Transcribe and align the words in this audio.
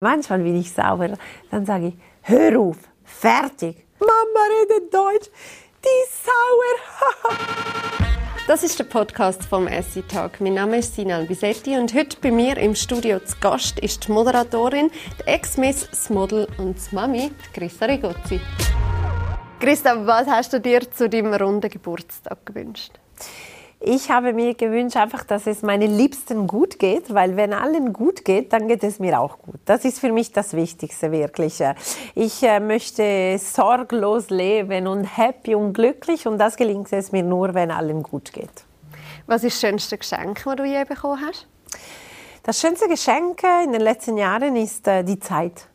Manchmal 0.00 0.38
bin 0.38 0.54
ich 0.54 0.70
sauer, 0.70 1.18
dann 1.50 1.66
sage 1.66 1.88
ich, 1.88 1.94
hör 2.22 2.60
auf, 2.60 2.76
fertig. 3.02 3.84
Mama 3.98 4.46
redet 4.60 4.94
Deutsch, 4.94 5.28
die 5.82 6.04
ist 6.04 6.24
sauer. 6.24 7.36
das 8.46 8.62
ist 8.62 8.78
der 8.78 8.84
Podcast 8.84 9.44
vom 9.46 9.66
Essi 9.66 10.02
Talk. 10.02 10.40
Mein 10.40 10.54
Name 10.54 10.78
ist 10.78 10.94
Sina 10.94 11.16
Albisetti 11.16 11.76
und 11.76 11.92
heute 11.94 12.16
bei 12.20 12.30
mir 12.30 12.56
im 12.58 12.76
Studio 12.76 13.18
zu 13.18 13.36
Gast 13.40 13.80
ist 13.80 14.06
die 14.06 14.12
Moderatorin, 14.12 14.88
die 15.18 15.26
Ex-Miss, 15.26 15.88
das 15.90 16.10
Model 16.10 16.46
und 16.58 16.76
die 16.76 16.94
Mami, 16.94 17.32
die 17.32 17.58
Christa 17.58 17.86
Rigozzi. 17.86 18.40
Christa, 19.58 20.06
was 20.06 20.28
hast 20.28 20.52
du 20.52 20.60
dir 20.60 20.88
zu 20.88 21.08
deinem 21.08 21.34
runden 21.34 21.68
Geburtstag 21.68 22.46
gewünscht? 22.46 22.92
Ich 23.80 24.10
habe 24.10 24.32
mir 24.32 24.54
gewünscht 24.54 24.96
einfach, 24.96 25.22
dass 25.22 25.46
es 25.46 25.62
meinen 25.62 25.96
Liebsten 25.96 26.48
gut 26.48 26.80
geht, 26.80 27.14
weil 27.14 27.36
wenn 27.36 27.52
allen 27.52 27.92
gut 27.92 28.24
geht, 28.24 28.52
dann 28.52 28.66
geht 28.66 28.82
es 28.82 28.98
mir 28.98 29.20
auch 29.20 29.38
gut. 29.38 29.60
Das 29.66 29.84
ist 29.84 30.00
für 30.00 30.10
mich 30.10 30.32
das 30.32 30.54
Wichtigste 30.54 31.12
wirklich. 31.12 31.62
Ich 32.16 32.42
äh, 32.42 32.58
möchte 32.58 33.38
sorglos 33.38 34.30
leben 34.30 34.88
und 34.88 35.04
happy 35.04 35.54
und 35.54 35.74
glücklich 35.74 36.26
und 36.26 36.38
das 36.38 36.56
gelingt 36.56 36.92
es 36.92 37.12
mir 37.12 37.22
nur, 37.22 37.54
wenn 37.54 37.70
allen 37.70 38.02
gut 38.02 38.32
geht. 38.32 38.50
Was 39.28 39.44
ist 39.44 39.62
das 39.62 39.70
schönste 39.70 39.96
Geschenk, 39.96 40.42
das 40.44 40.56
du 40.56 40.64
je 40.64 40.82
bekommen 40.82 41.20
hast? 41.24 41.46
Das 42.42 42.60
schönste 42.60 42.88
Geschenk 42.88 43.42
in 43.64 43.72
den 43.72 43.82
letzten 43.82 44.16
Jahren 44.16 44.56
ist 44.56 44.88
äh, 44.88 45.04
die 45.04 45.20
Zeit 45.20 45.68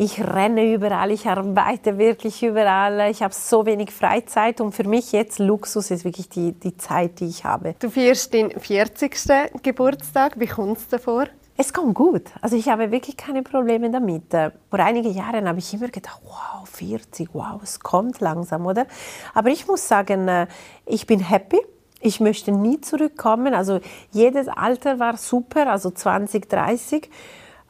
ich 0.00 0.18
renne 0.18 0.72
überall, 0.72 1.10
ich 1.10 1.26
arbeite 1.26 1.98
wirklich 1.98 2.42
überall, 2.42 3.10
ich 3.10 3.22
habe 3.22 3.34
so 3.34 3.66
wenig 3.66 3.90
Freizeit 3.90 4.62
und 4.62 4.72
für 4.72 4.88
mich 4.88 5.12
jetzt 5.12 5.38
Luxus 5.38 5.90
ist 5.90 6.06
wirklich 6.06 6.30
die, 6.30 6.52
die 6.52 6.74
Zeit, 6.78 7.20
die 7.20 7.26
ich 7.26 7.44
habe. 7.44 7.74
Du 7.80 7.90
feierst 7.90 8.32
deinen 8.32 8.58
40. 8.58 9.14
Geburtstag, 9.62 10.40
wie 10.40 10.46
kommt 10.46 10.78
es 10.78 10.88
davor? 10.88 11.26
Es 11.58 11.74
kommt 11.74 11.94
gut. 11.94 12.22
Also 12.40 12.56
ich 12.56 12.70
habe 12.70 12.90
wirklich 12.90 13.18
keine 13.18 13.42
Probleme 13.42 13.90
damit. 13.90 14.30
Vor 14.30 14.78
einigen 14.78 15.12
Jahren 15.12 15.46
habe 15.46 15.58
ich 15.58 15.74
immer 15.74 15.88
gedacht, 15.88 16.22
wow, 16.24 16.66
40, 16.66 17.28
wow, 17.34 17.60
es 17.62 17.80
kommt 17.80 18.20
langsam, 18.20 18.64
oder? 18.64 18.86
Aber 19.34 19.50
ich 19.50 19.66
muss 19.66 19.86
sagen, 19.86 20.28
äh, 20.28 20.46
ich 20.86 21.06
bin 21.06 21.20
happy. 21.20 21.60
Ich 22.00 22.20
möchte 22.20 22.52
nie 22.52 22.80
zurückkommen. 22.80 23.52
Also 23.52 23.80
jedes 24.12 24.48
Alter 24.48 24.98
war 24.98 25.18
super, 25.18 25.70
also 25.70 25.90
20, 25.90 26.48
30. 26.48 27.10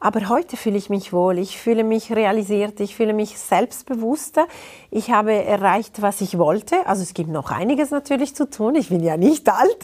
Aber 0.03 0.29
heute 0.29 0.57
fühle 0.57 0.79
ich 0.79 0.89
mich 0.89 1.13
wohl, 1.13 1.37
ich 1.37 1.59
fühle 1.59 1.83
mich 1.83 2.11
realisiert, 2.11 2.79
ich 2.79 2.95
fühle 2.95 3.13
mich 3.13 3.37
selbstbewusster. 3.37 4.47
Ich 4.89 5.11
habe 5.11 5.31
erreicht, 5.31 6.01
was 6.01 6.21
ich 6.21 6.39
wollte. 6.39 6.87
Also 6.87 7.03
es 7.03 7.13
gibt 7.13 7.29
noch 7.29 7.51
einiges 7.51 7.91
natürlich 7.91 8.33
zu 8.35 8.49
tun. 8.49 8.73
Ich 8.73 8.89
bin 8.89 9.03
ja 9.03 9.15
nicht 9.15 9.47
alt. 9.47 9.83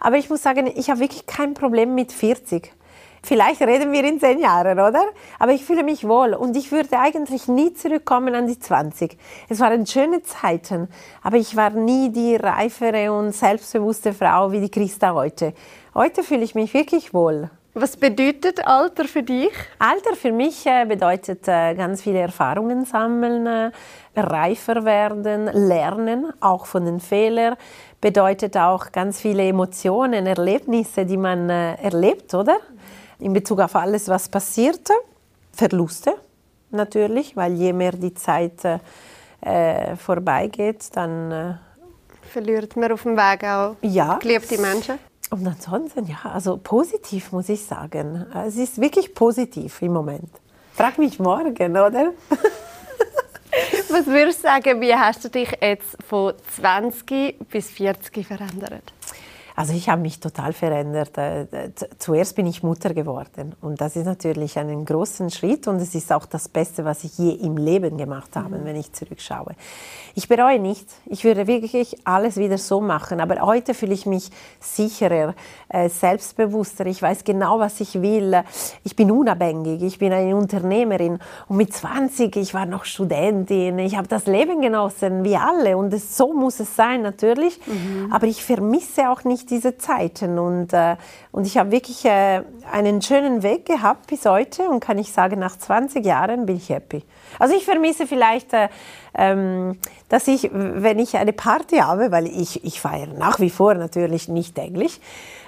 Aber 0.00 0.16
ich 0.16 0.28
muss 0.28 0.42
sagen, 0.42 0.68
ich 0.74 0.90
habe 0.90 0.98
wirklich 0.98 1.26
kein 1.26 1.54
Problem 1.54 1.94
mit 1.94 2.10
40. 2.10 2.72
Vielleicht 3.22 3.62
reden 3.62 3.92
wir 3.92 4.02
in 4.02 4.18
zehn 4.18 4.40
Jahren, 4.40 4.80
oder? 4.80 5.04
Aber 5.38 5.52
ich 5.52 5.64
fühle 5.64 5.84
mich 5.84 6.06
wohl 6.06 6.34
und 6.34 6.56
ich 6.56 6.72
würde 6.72 6.98
eigentlich 6.98 7.46
nie 7.46 7.72
zurückkommen 7.74 8.34
an 8.34 8.48
die 8.48 8.58
20. 8.58 9.16
Es 9.48 9.60
waren 9.60 9.86
schöne 9.86 10.24
Zeiten, 10.24 10.88
aber 11.22 11.36
ich 11.36 11.54
war 11.54 11.70
nie 11.70 12.10
die 12.10 12.34
reifere 12.34 13.12
und 13.12 13.32
selbstbewusste 13.32 14.12
Frau 14.14 14.50
wie 14.50 14.60
die 14.60 14.70
Christa 14.70 15.14
heute. 15.14 15.54
Heute 15.94 16.24
fühle 16.24 16.42
ich 16.42 16.56
mich 16.56 16.74
wirklich 16.74 17.14
wohl. 17.14 17.50
Was 17.76 17.96
bedeutet 17.96 18.64
Alter 18.64 19.04
für 19.06 19.24
dich? 19.24 19.50
Alter 19.80 20.14
für 20.14 20.30
mich 20.30 20.64
äh, 20.64 20.84
bedeutet 20.86 21.48
äh, 21.48 21.74
ganz 21.74 22.02
viele 22.02 22.20
Erfahrungen 22.20 22.84
sammeln, 22.84 23.48
äh, 23.48 23.72
reifer 24.14 24.84
werden, 24.84 25.46
lernen, 25.46 26.32
auch 26.38 26.66
von 26.66 26.84
den 26.84 27.00
Fehlern. 27.00 27.56
Bedeutet 28.00 28.56
auch 28.56 28.92
ganz 28.92 29.20
viele 29.20 29.48
Emotionen, 29.48 30.24
Erlebnisse, 30.24 31.04
die 31.04 31.16
man 31.16 31.50
erlebt, 31.50 32.32
oder? 32.34 32.58
In 33.18 33.32
Bezug 33.32 33.58
auf 33.58 33.74
alles, 33.74 34.08
was 34.08 34.28
passiert. 34.28 34.88
Verluste 35.50 36.14
natürlich, 36.70 37.36
weil 37.36 37.54
je 37.54 37.72
mehr 37.72 37.92
die 37.92 38.14
Zeit 38.14 38.64
äh, 39.40 39.96
vorbeigeht, 39.96 40.94
dann 40.94 41.58
verliert 42.22 42.76
man 42.76 42.92
auf 42.92 43.02
dem 43.02 43.16
Weg 43.16 43.42
auch 43.42 43.74
ja. 43.80 44.18
geliebte 44.18 44.60
Menschen. 44.60 44.98
Und 45.34 45.48
ansonsten, 45.48 46.06
ja, 46.06 46.30
also 46.32 46.56
positiv 46.58 47.32
muss 47.32 47.48
ich 47.48 47.66
sagen. 47.66 48.24
Es 48.46 48.54
ist 48.54 48.80
wirklich 48.80 49.16
positiv 49.16 49.82
im 49.82 49.92
Moment. 49.92 50.30
Frag 50.74 50.96
mich 50.96 51.18
morgen, 51.18 51.72
oder? 51.72 52.12
Was 53.90 54.06
würdest 54.06 54.38
du 54.38 54.42
sagen, 54.42 54.80
wie 54.80 54.94
hast 54.94 55.24
du 55.24 55.28
dich 55.28 55.50
jetzt 55.60 55.96
von 56.08 56.34
20 56.54 57.48
bis 57.48 57.68
40 57.68 58.24
verändert? 58.24 58.93
Also 59.56 59.72
ich 59.72 59.88
habe 59.88 60.02
mich 60.02 60.18
total 60.18 60.52
verändert. 60.52 61.16
Äh, 61.16 61.46
zuerst 61.98 62.34
bin 62.34 62.46
ich 62.46 62.64
Mutter 62.64 62.92
geworden 62.92 63.54
und 63.60 63.80
das 63.80 63.94
ist 63.94 64.06
natürlich 64.06 64.58
einen 64.58 64.84
großen 64.84 65.30
Schritt 65.30 65.68
und 65.68 65.76
es 65.76 65.94
ist 65.94 66.12
auch 66.12 66.26
das 66.26 66.48
Beste, 66.48 66.84
was 66.84 67.04
ich 67.04 67.16
je 67.18 67.30
im 67.30 67.56
Leben 67.56 67.96
gemacht 67.96 68.34
habe, 68.34 68.58
mhm. 68.58 68.64
wenn 68.64 68.76
ich 68.76 68.92
zurückschaue. 68.92 69.54
Ich 70.16 70.26
bereue 70.26 70.58
nicht. 70.58 70.88
Ich 71.06 71.24
würde 71.24 71.46
wirklich 71.46 71.98
alles 72.04 72.36
wieder 72.36 72.58
so 72.58 72.80
machen, 72.80 73.20
aber 73.20 73.40
heute 73.42 73.74
fühle 73.74 73.94
ich 73.94 74.06
mich 74.06 74.30
sicherer, 74.58 75.34
äh, 75.68 75.88
selbstbewusster. 75.88 76.86
Ich 76.86 77.00
weiß 77.00 77.22
genau, 77.22 77.60
was 77.60 77.80
ich 77.80 78.02
will. 78.02 78.42
Ich 78.82 78.96
bin 78.96 79.12
unabhängig. 79.12 79.82
Ich 79.82 79.98
bin 80.00 80.12
eine 80.12 80.34
Unternehmerin 80.34 81.20
und 81.48 81.56
mit 81.56 81.72
20 81.72 82.34
ich 82.36 82.54
war 82.54 82.66
noch 82.66 82.84
Studentin. 82.84 83.78
Ich 83.78 83.96
habe 83.96 84.08
das 84.08 84.26
Leben 84.26 84.60
genossen 84.60 85.22
wie 85.22 85.36
alle 85.36 85.76
und 85.76 85.94
so 85.96 86.32
muss 86.32 86.58
es 86.58 86.74
sein 86.74 87.02
natürlich. 87.02 87.60
Mhm. 87.66 88.12
Aber 88.12 88.26
ich 88.26 88.44
vermisse 88.44 89.10
auch 89.10 89.22
nicht 89.22 89.43
diese 89.50 89.78
Zeiten. 89.78 90.38
Und, 90.38 90.72
äh, 90.72 90.96
und 91.32 91.46
ich 91.46 91.58
habe 91.58 91.70
wirklich 91.70 92.04
äh, 92.04 92.42
einen 92.70 93.02
schönen 93.02 93.42
Weg 93.42 93.66
gehabt 93.66 94.06
bis 94.08 94.24
heute 94.26 94.68
und 94.68 94.80
kann 94.80 94.98
ich 94.98 95.12
sagen, 95.12 95.38
nach 95.38 95.56
20 95.56 96.04
Jahren 96.04 96.46
bin 96.46 96.56
ich 96.56 96.68
happy. 96.68 97.02
Also 97.38 97.54
ich 97.54 97.64
vermisse 97.64 98.06
vielleicht, 98.06 98.52
äh, 98.52 98.68
ähm, 99.14 99.78
dass 100.08 100.28
ich, 100.28 100.50
wenn 100.52 100.98
ich 100.98 101.16
eine 101.16 101.32
Party 101.32 101.76
habe, 101.78 102.10
weil 102.10 102.26
ich, 102.26 102.64
ich 102.64 102.80
feiere 102.80 103.08
nach 103.18 103.40
wie 103.40 103.50
vor 103.50 103.74
natürlich 103.74 104.28
nicht 104.28 104.54
täglich, 104.54 105.00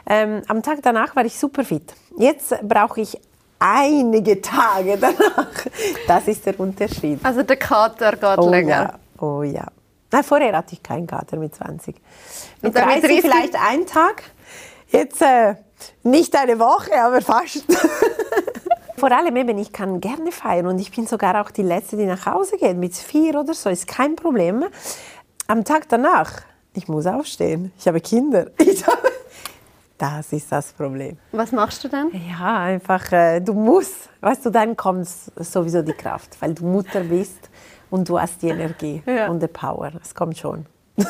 ähm, 0.08 0.42
am 0.48 0.62
Tag 0.62 0.78
danach 0.82 1.16
war 1.16 1.24
ich 1.24 1.38
super 1.38 1.64
fit. 1.64 1.94
Jetzt 2.16 2.54
brauche 2.62 3.00
ich 3.00 3.18
einige 3.58 4.40
Tage 4.40 4.96
danach. 5.00 5.48
Das 6.06 6.28
ist 6.28 6.46
der 6.46 6.58
Unterschied. 6.60 7.20
Also 7.22 7.42
der 7.42 7.56
Kater 7.56 8.12
geht 8.12 8.38
oh, 8.38 8.48
länger. 8.48 8.98
Ja. 9.18 9.24
Oh 9.26 9.42
ja. 9.42 9.66
Nein, 10.16 10.24
vorher 10.24 10.56
hatte 10.56 10.72
ich 10.72 10.82
keinen 10.82 11.06
Kater 11.06 11.36
mit 11.36 11.54
20. 11.54 11.94
Mit 12.62 12.74
30, 12.74 13.00
30 13.02 13.20
vielleicht 13.20 13.54
einen 13.54 13.84
Tag. 13.84 14.22
Jetzt 14.88 15.20
äh, 15.20 15.56
nicht 16.04 16.34
eine 16.34 16.58
Woche, 16.58 16.98
aber 16.98 17.20
fast. 17.20 17.66
Vor 18.96 19.12
allem 19.12 19.36
eben, 19.36 19.58
ich 19.58 19.74
kann 19.74 20.00
gerne 20.00 20.32
feiern 20.32 20.68
und 20.68 20.78
ich 20.78 20.90
bin 20.90 21.06
sogar 21.06 21.38
auch 21.42 21.50
die 21.50 21.60
Letzte, 21.60 21.98
die 21.98 22.06
nach 22.06 22.24
Hause 22.24 22.56
geht. 22.56 22.78
Mit 22.78 22.94
vier 22.94 23.38
oder 23.38 23.52
so 23.52 23.68
ist 23.68 23.86
kein 23.86 24.16
Problem. 24.16 24.64
Am 25.48 25.64
Tag 25.64 25.86
danach, 25.90 26.32
ich 26.72 26.88
muss 26.88 27.04
aufstehen. 27.04 27.72
Ich 27.78 27.86
habe 27.86 28.00
Kinder. 28.00 28.46
Ich 28.58 28.86
habe 28.86 29.12
das 29.98 30.32
ist 30.32 30.50
das 30.50 30.72
Problem. 30.72 31.18
Was 31.32 31.52
machst 31.52 31.84
du 31.84 31.88
dann? 31.88 32.10
Ja, 32.28 32.58
einfach, 32.58 33.12
äh, 33.12 33.40
du 33.40 33.54
musst, 33.54 34.10
weißt 34.20 34.46
du, 34.46 34.50
dann 34.50 34.76
kommt 34.76 35.08
sowieso 35.08 35.80
die 35.82 35.94
Kraft, 35.94 36.36
weil 36.40 36.52
du 36.52 36.64
Mutter 36.66 37.00
bist 37.00 37.48
und 37.90 38.08
du 38.08 38.20
hast 38.20 38.42
die 38.42 38.48
Energie 38.48 39.02
ja. 39.06 39.28
und 39.28 39.42
die 39.42 39.48
Power. 39.48 39.92
Es 40.02 40.14
kommt 40.14 40.38
schon. 40.38 40.66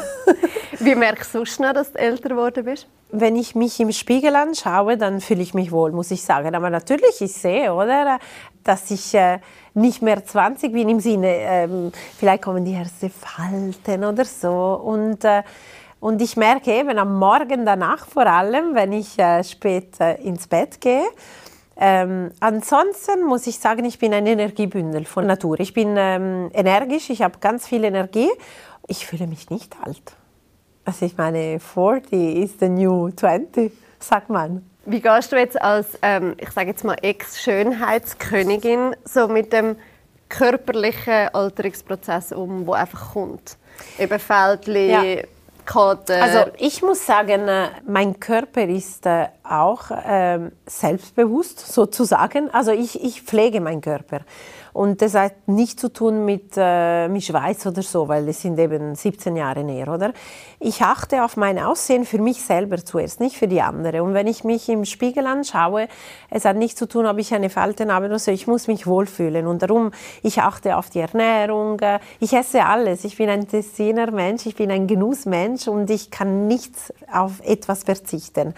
Wie 0.81 0.95
merkst 0.95 1.35
du 1.35 1.45
schnell, 1.45 1.73
dass 1.73 1.93
du 1.93 1.99
älter 1.99 2.29
geworden 2.29 2.65
bist? 2.65 2.87
Wenn 3.11 3.37
ich 3.37 3.55
mich 3.55 3.79
im 3.81 3.93
Spiegel 3.93 4.35
anschaue, 4.35 4.97
dann 4.97 5.21
fühle 5.21 5.43
ich 5.43 5.55
mich 5.55 5.71
wohl, 5.71 5.93
muss 5.93 6.11
ich 6.11 6.23
sagen. 6.23 6.55
Aber 6.55 6.71
natürlich, 6.71 7.21
ich 7.21 7.33
sehe, 7.33 7.73
oder, 7.73 8.19
dass 8.65 8.91
ich 8.91 9.15
äh, 9.15 9.39
nicht 9.75 10.03
mehr 10.03 10.25
20 10.25 10.73
bin 10.73 10.89
im 10.89 11.01
Sinne, 11.01 11.29
ähm, 11.29 11.93
vielleicht 12.19 12.43
kommen 12.43 12.65
die 12.65 12.75
ersten 12.75 13.11
Falten 13.11 14.05
oder 14.05 14.25
so. 14.25 14.81
Und, 14.85 15.25
äh, 15.25 15.45
und 16.01 16.21
ich 16.21 16.37
merke 16.37 16.73
eben 16.73 16.99
am 16.99 17.19
Morgen 17.19 17.65
danach 17.65 18.07
vor 18.07 18.27
allem, 18.27 18.75
wenn 18.75 18.93
ich 18.93 19.19
äh, 19.19 19.45
spät 19.45 19.99
ins 20.23 20.49
Bett 20.49 20.81
gehe, 20.81 21.05
ähm, 21.79 22.31
ansonsten 22.41 23.25
muss 23.25 23.47
ich 23.47 23.59
sagen, 23.59 23.85
ich 23.85 23.99
bin 23.99 24.15
ein 24.15 24.27
Energiebündel 24.27 25.05
von 25.05 25.27
Natur. 25.27 25.61
Ich 25.61 25.75
bin 25.75 25.95
ähm, 25.99 26.51
energisch, 26.55 27.11
ich 27.11 27.23
habe 27.23 27.39
ganz 27.39 27.67
viel 27.67 27.85
Energie. 27.85 28.31
Ich 28.87 29.07
fühle 29.07 29.27
mich 29.27 29.51
nicht 29.51 29.77
alt. 29.83 30.17
Also 30.85 31.05
ich 31.05 31.19
meine, 31.19 31.61
40 31.61 32.37
is 32.37 32.53
the 32.61 32.69
new 32.69 33.11
20, 33.11 33.73
sagt 33.99 34.31
man. 34.31 34.65
Wie 34.87 35.01
gehst 35.01 35.33
du 35.33 35.37
jetzt 35.37 35.61
als, 35.61 35.99
ähm, 36.01 36.35
ich 36.39 36.51
sage 36.51 36.69
jetzt 36.69 36.85
mal, 36.85 36.97
Ex-Schönheitskönigin 37.03 38.95
so 39.05 39.27
mit 39.27 39.53
dem 39.53 39.77
körperlichen 40.29 41.29
Alterungsprozess 41.35 42.33
um, 42.33 42.67
wo 42.67 42.73
einfach 42.73 43.13
kommt? 43.13 43.59
Eben 43.99 44.19
Fältchen, 44.19 44.91
ja. 44.91 45.03
Kater. 45.67 46.23
Also 46.23 46.53
ich 46.59 46.81
muss 46.83 47.05
sagen, 47.05 47.49
äh, 47.49 47.69
mein 47.87 48.19
Körper 48.19 48.63
ist 48.63 49.05
äh, 49.05 49.27
auch 49.51 49.91
ähm, 50.05 50.53
selbstbewusst 50.67 51.61
sozusagen. 51.73 52.51
Also 52.53 52.73
ich, 52.73 53.03
ich 53.03 53.23
pflege 53.23 53.61
meinen 53.61 53.81
Körper. 53.81 54.21
Und 54.77 55.01
das 55.01 55.15
hat 55.15 55.49
nichts 55.49 55.81
zu 55.81 55.91
tun 55.91 56.27
mit, 56.27 56.53
äh, 56.55 57.09
mit 57.09 57.25
Schweiz 57.25 57.65
oder 57.65 57.81
so, 57.81 58.09
weil 58.09 58.29
es 58.29 58.43
sind 58.43 58.59
eben 58.59 58.95
17 58.95 59.35
Jahre 59.35 59.65
näher, 59.65 59.89
oder? 59.89 60.13
Ich 60.61 60.83
achte 60.83 61.25
auf 61.25 61.39
mein 61.39 61.59
Aussehen 61.59 62.05
für 62.05 62.19
mich 62.19 62.43
selber 62.43 62.85
zuerst, 62.85 63.19
nicht 63.19 63.39
für 63.39 63.49
die 63.49 63.63
andere. 63.63 64.03
Und 64.03 64.13
wenn 64.13 64.27
ich 64.27 64.45
mich 64.45 64.69
im 64.69 64.85
Spiegel 64.85 65.27
anschaue, 65.27 65.89
es 66.29 66.45
hat 66.45 66.57
nichts 66.59 66.79
zu 66.79 66.87
tun, 66.87 67.07
ob 67.07 67.17
ich 67.17 67.33
eine 67.33 67.49
Falte 67.49 67.91
habe 67.91 68.05
oder 68.05 68.19
so, 68.19 68.31
ich 68.31 68.47
muss 68.47 68.67
mich 68.67 68.87
wohlfühlen. 68.87 69.47
Und 69.47 69.63
darum, 69.63 69.93
ich 70.23 70.43
achte 70.43 70.77
auf 70.77 70.91
die 70.91 71.01
Ernährung, 71.01 71.81
äh, 71.81 71.99
ich 72.21 72.35
esse 72.35 72.67
alles. 72.67 73.05
Ich 73.05 73.17
bin 73.17 73.31
ein 73.31 73.49
Tessiner 73.49 74.11
Mensch, 74.11 74.45
ich 74.45 74.57
bin 74.57 74.71
ein 74.71 74.87
Genussmensch 74.87 75.69
und 75.69 75.89
ich 75.89 76.11
kann 76.11 76.49
nichts 76.49 76.93
auf 77.11 77.41
etwas 77.43 77.85
verzichten. 77.85 78.53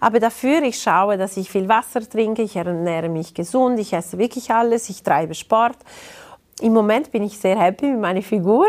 Aber 0.00 0.18
dafür, 0.30 0.62
ich 0.62 0.80
schaue, 0.80 1.18
dass 1.18 1.36
ich 1.36 1.50
viel 1.50 1.68
Wasser 1.68 2.08
trinke, 2.08 2.42
ich 2.42 2.56
ernähre 2.56 3.08
mich 3.08 3.34
gesund, 3.34 3.78
ich 3.78 3.92
esse 3.92 4.16
wirklich 4.18 4.50
alles, 4.50 4.88
ich 4.88 5.02
treibe 5.02 5.34
Sport. 5.34 5.76
Im 6.60 6.74
Moment 6.74 7.10
bin 7.10 7.22
ich 7.22 7.38
sehr 7.38 7.58
happy 7.58 7.86
mit 7.86 8.00
meiner 8.00 8.20
Figur. 8.20 8.66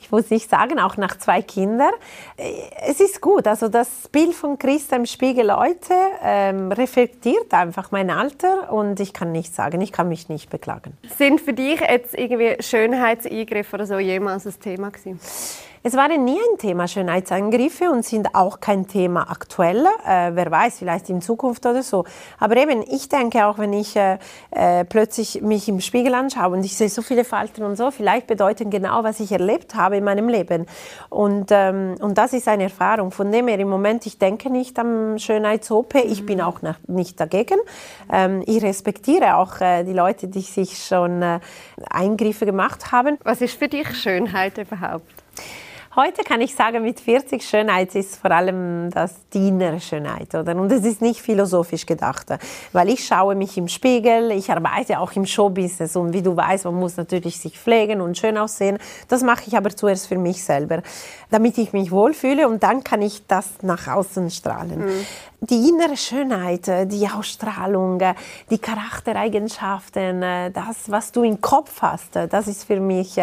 Ich 0.00 0.12
muss 0.12 0.30
nicht 0.30 0.48
sagen, 0.48 0.78
auch 0.78 0.96
nach 0.96 1.18
zwei 1.18 1.42
Kindern. 1.42 1.90
Äh, 2.36 2.52
es 2.86 3.00
ist 3.00 3.20
gut. 3.20 3.48
Also 3.48 3.68
das 3.68 4.08
Bild 4.12 4.32
von 4.32 4.58
Christa 4.58 4.94
im 4.94 5.06
Spiegel 5.06 5.54
heute 5.54 5.92
ähm, 6.22 6.70
reflektiert 6.70 7.52
einfach 7.52 7.90
mein 7.90 8.10
Alter 8.10 8.72
und 8.72 9.00
ich 9.00 9.12
kann 9.12 9.32
nicht 9.32 9.52
sagen, 9.54 9.80
ich 9.80 9.90
kann 9.90 10.08
mich 10.08 10.28
nicht 10.28 10.50
beklagen. 10.50 10.96
Sind 11.18 11.40
für 11.40 11.52
dich 11.52 11.80
jetzt 11.80 12.16
irgendwie 12.16 12.62
Schönheitseingriffe 12.62 13.74
oder 13.74 13.86
so 13.86 13.98
jemals 13.98 14.46
ein 14.46 14.60
Thema 14.60 14.90
gewesen? 14.90 15.18
Es 15.84 15.94
waren 15.94 16.24
nie 16.24 16.38
ein 16.38 16.58
Thema 16.58 16.86
Schönheitsangriffe 16.86 17.90
und 17.90 18.04
sind 18.04 18.36
auch 18.36 18.60
kein 18.60 18.86
Thema 18.86 19.28
aktuell. 19.28 19.84
Äh, 20.06 20.30
wer 20.32 20.48
weiß, 20.48 20.78
vielleicht 20.78 21.10
in 21.10 21.20
Zukunft 21.20 21.66
oder 21.66 21.82
so. 21.82 22.04
Aber 22.38 22.56
eben, 22.56 22.84
ich 22.88 23.08
denke 23.08 23.44
auch, 23.46 23.58
wenn 23.58 23.72
ich 23.72 23.96
äh, 23.96 24.18
äh, 24.52 24.84
plötzlich 24.84 25.42
mich 25.42 25.68
im 25.68 25.80
Spiegel 25.80 26.14
anschaue 26.14 26.52
und 26.56 26.64
ich 26.64 26.76
sehe 26.76 26.88
so 26.88 27.02
viele 27.02 27.24
Falten 27.24 27.64
und 27.64 27.74
so, 27.74 27.90
vielleicht 27.90 28.28
bedeuten 28.28 28.70
genau, 28.70 29.02
was 29.02 29.18
ich 29.18 29.32
erlebt 29.32 29.74
habe 29.74 29.96
in 29.96 30.04
meinem 30.04 30.28
Leben. 30.28 30.66
Und, 31.08 31.48
ähm, 31.50 31.96
und 31.98 32.16
das 32.16 32.32
ist 32.32 32.46
eine 32.46 32.62
Erfahrung. 32.62 33.10
Von 33.10 33.32
dem 33.32 33.48
her 33.48 33.58
im 33.58 33.68
Moment, 33.68 34.06
ich 34.06 34.18
denke 34.18 34.50
nicht 34.50 34.78
am 34.78 35.18
Schönheits-OP. 35.18 35.96
Ich 35.96 36.24
bin 36.24 36.40
auch 36.42 36.62
nach, 36.62 36.78
nicht 36.86 37.18
dagegen. 37.18 37.58
Ähm, 38.08 38.44
ich 38.46 38.62
respektiere 38.62 39.34
auch 39.34 39.60
äh, 39.60 39.82
die 39.82 39.94
Leute, 39.94 40.28
die 40.28 40.42
sich 40.42 40.78
schon 40.86 41.22
äh, 41.22 41.40
Eingriffe 41.90 42.46
gemacht 42.46 42.92
haben. 42.92 43.18
Was 43.24 43.40
ist 43.40 43.58
für 43.58 43.66
dich 43.66 43.88
Schönheit 43.96 44.58
überhaupt? 44.58 45.10
Heute 45.94 46.22
kann 46.22 46.40
ich 46.40 46.54
sagen, 46.54 46.84
mit 46.84 47.00
40 47.00 47.42
Schönheit 47.46 47.94
ist 47.94 48.16
vor 48.16 48.30
allem 48.30 48.88
das 48.88 49.14
die 49.34 49.48
innere 49.48 49.78
Schönheit, 49.78 50.34
oder? 50.34 50.56
Und 50.56 50.72
es 50.72 50.86
ist 50.86 51.02
nicht 51.02 51.20
philosophisch 51.20 51.84
gedacht, 51.84 52.28
weil 52.72 52.88
ich 52.88 53.06
schaue 53.06 53.34
mich 53.34 53.58
im 53.58 53.68
Spiegel, 53.68 54.30
ich 54.30 54.50
arbeite 54.50 54.98
auch 55.00 55.12
im 55.12 55.26
Showbusiness 55.26 55.94
und 55.96 56.14
wie 56.14 56.22
du 56.22 56.34
weißt, 56.34 56.64
man 56.64 56.76
muss 56.76 56.96
natürlich 56.96 57.38
sich 57.38 57.58
pflegen 57.58 58.00
und 58.00 58.16
schön 58.16 58.38
aussehen. 58.38 58.78
Das 59.08 59.22
mache 59.22 59.42
ich 59.46 59.54
aber 59.54 59.68
zuerst 59.76 60.06
für 60.06 60.16
mich 60.16 60.42
selber, 60.42 60.80
damit 61.30 61.58
ich 61.58 61.74
mich 61.74 61.90
wohlfühle 61.90 62.48
und 62.48 62.62
dann 62.62 62.82
kann 62.82 63.02
ich 63.02 63.26
das 63.26 63.50
nach 63.60 63.86
außen 63.86 64.30
strahlen. 64.30 64.86
Mhm 64.86 65.06
die 65.44 65.68
innere 65.68 65.96
Schönheit, 65.96 66.68
äh, 66.68 66.86
die 66.86 67.08
Ausstrahlung, 67.08 68.00
äh, 68.00 68.14
die 68.48 68.58
Charaktereigenschaften, 68.58 70.22
äh, 70.22 70.50
das, 70.52 70.88
was 70.88 71.10
du 71.10 71.24
im 71.24 71.40
Kopf 71.40 71.82
hast, 71.82 72.14
das 72.14 72.46
ist 72.46 72.64
für 72.64 72.78
mich 72.78 73.18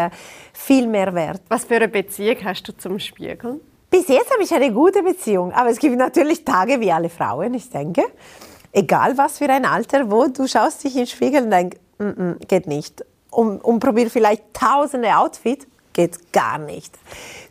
viel 0.53 0.87
mehr 0.87 1.13
wert. 1.13 1.41
Was 1.47 1.63
für 1.63 1.75
eine 1.75 1.87
Beziehung 1.87 2.37
hast 2.43 2.58
du 2.67 2.77
zum 2.77 2.99
Spiegel? 2.99 3.59
Bis 3.89 4.07
jetzt 4.07 4.31
habe 4.31 4.43
ich 4.43 4.53
eine 4.53 4.71
gute 4.71 5.01
Beziehung, 5.01 5.51
aber 5.51 5.69
es 5.69 5.79
gibt 5.79 5.97
natürlich 5.97 6.45
Tage 6.45 6.79
wie 6.79 6.91
alle 6.91 7.09
Frauen, 7.09 7.53
ich 7.53 7.69
denke. 7.69 8.03
Egal 8.71 9.17
was 9.17 9.39
für 9.39 9.49
ein 9.49 9.65
Alter, 9.65 10.11
wo 10.11 10.27
du 10.27 10.47
schaust 10.47 10.83
dich 10.83 10.95
im 10.95 11.07
Spiegel 11.07 11.43
und 11.43 11.51
denkst, 11.51 11.77
mm 11.97 12.03
-mm, 12.03 12.47
geht 12.47 12.67
nicht. 12.67 13.03
Und, 13.31 13.63
und 13.63 13.79
probier 13.79 14.09
vielleicht 14.11 14.53
tausende 14.53 15.15
Outfits, 15.17 15.65
geht 15.93 16.31
gar 16.31 16.57
nicht. 16.57 16.93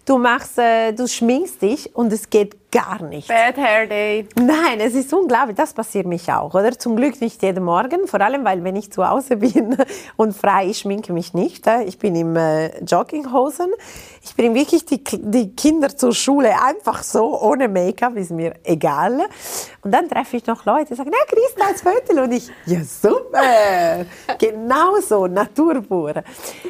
Du 0.08 0.16
machst, 0.16 0.58
äh, 0.58 0.92
du 0.92 1.06
schminkst 1.06 1.60
dich 1.60 1.94
und 1.94 2.10
es 2.14 2.30
geht 2.30 2.70
gar 2.70 3.02
nicht. 3.02 3.28
Bad 3.28 3.58
Hair 3.58 3.86
Day. 3.86 4.26
Nein, 4.36 4.80
es 4.80 4.94
ist 4.94 5.12
unglaublich. 5.12 5.54
Das 5.54 5.74
passiert 5.74 6.06
mich 6.06 6.32
auch, 6.32 6.54
oder? 6.54 6.78
Zum 6.78 6.96
Glück 6.96 7.20
nicht 7.20 7.42
jeden 7.42 7.64
Morgen, 7.64 8.06
vor 8.06 8.20
allem, 8.22 8.42
weil 8.44 8.64
wenn 8.64 8.76
ich 8.76 8.90
zu 8.90 9.06
Hause 9.06 9.36
bin 9.36 9.76
und 10.16 10.34
frei, 10.34 10.68
ich 10.68 10.78
schminke 10.78 11.12
mich 11.12 11.34
nicht. 11.34 11.66
Äh, 11.66 11.82
ich 11.84 11.98
bin 11.98 12.16
im 12.16 12.36
äh, 12.36 12.82
Jogginghosen. 12.84 13.70
Ich 14.22 14.34
bringe 14.34 14.54
wirklich 14.54 14.86
die, 14.86 15.02
die 15.04 15.54
Kinder 15.54 15.94
zur 15.94 16.14
Schule 16.14 16.52
einfach 16.62 17.02
so, 17.02 17.38
ohne 17.40 17.68
Make-up, 17.68 18.16
ist 18.16 18.30
mir 18.30 18.54
egal. 18.64 19.28
Und 19.82 19.92
dann 19.92 20.08
treffe 20.08 20.38
ich 20.38 20.46
noch 20.46 20.64
Leute, 20.64 20.86
die 20.86 20.94
sagen, 20.94 21.10
na, 21.12 21.18
Christa, 21.26 21.66
als 21.66 21.82
Viertel. 21.82 22.22
Und 22.22 22.32
ich, 22.32 22.50
ja, 22.64 22.80
super. 22.82 24.06
genau 24.38 25.00
so, 25.00 25.26
naturpur. 25.26 26.14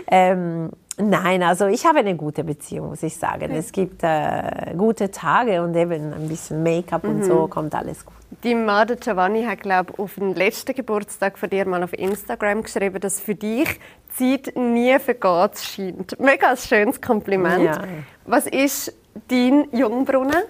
Ähm, 0.09 0.71
Nein, 1.01 1.45
also 1.45 1.67
ich 1.67 1.87
habe 1.87 2.01
eine 2.01 2.17
gute 2.17 2.43
Beziehung, 2.43 2.89
muss 2.89 3.03
ich 3.05 3.17
sagen. 3.17 3.53
Es 3.53 3.71
gibt 3.71 4.03
äh, 4.03 4.75
gute 4.77 5.11
Tage 5.11 5.63
und 5.63 5.77
eben 5.77 6.13
ein 6.13 6.29
bisschen 6.29 6.63
Make-up 6.63 7.05
mhm. 7.05 7.11
und 7.11 7.25
so 7.25 7.47
mhm. 7.47 7.51
kommt 7.51 7.75
alles 7.75 8.05
gut. 8.05 8.15
Die 8.43 8.55
Made 8.55 8.97
Giovanni 8.97 9.45
hat, 9.45 9.61
glaube 9.61 9.93
ich, 9.93 9.99
auf 9.99 10.17
den 10.17 10.35
letzten 10.35 10.75
Geburtstag 10.75 11.39
von 11.39 11.49
dir 11.49 11.67
mal 11.67 11.83
auf 11.83 11.93
Instagram 11.93 12.63
geschrieben, 12.63 13.01
dass 13.01 13.21
für 13.21 13.35
dich 13.35 13.81
Zeit 14.17 14.53
nie 14.57 14.99
vergeht 14.99 15.59
scheint. 15.59 16.19
Mega 16.19 16.51
ein 16.51 16.57
schönes 16.57 17.01
Kompliment. 17.01 17.65
Ja. 17.65 17.83
Was 18.27 18.47
ist 18.47 18.93
dein 19.29 19.69
Jungbrunnen? 19.73 20.43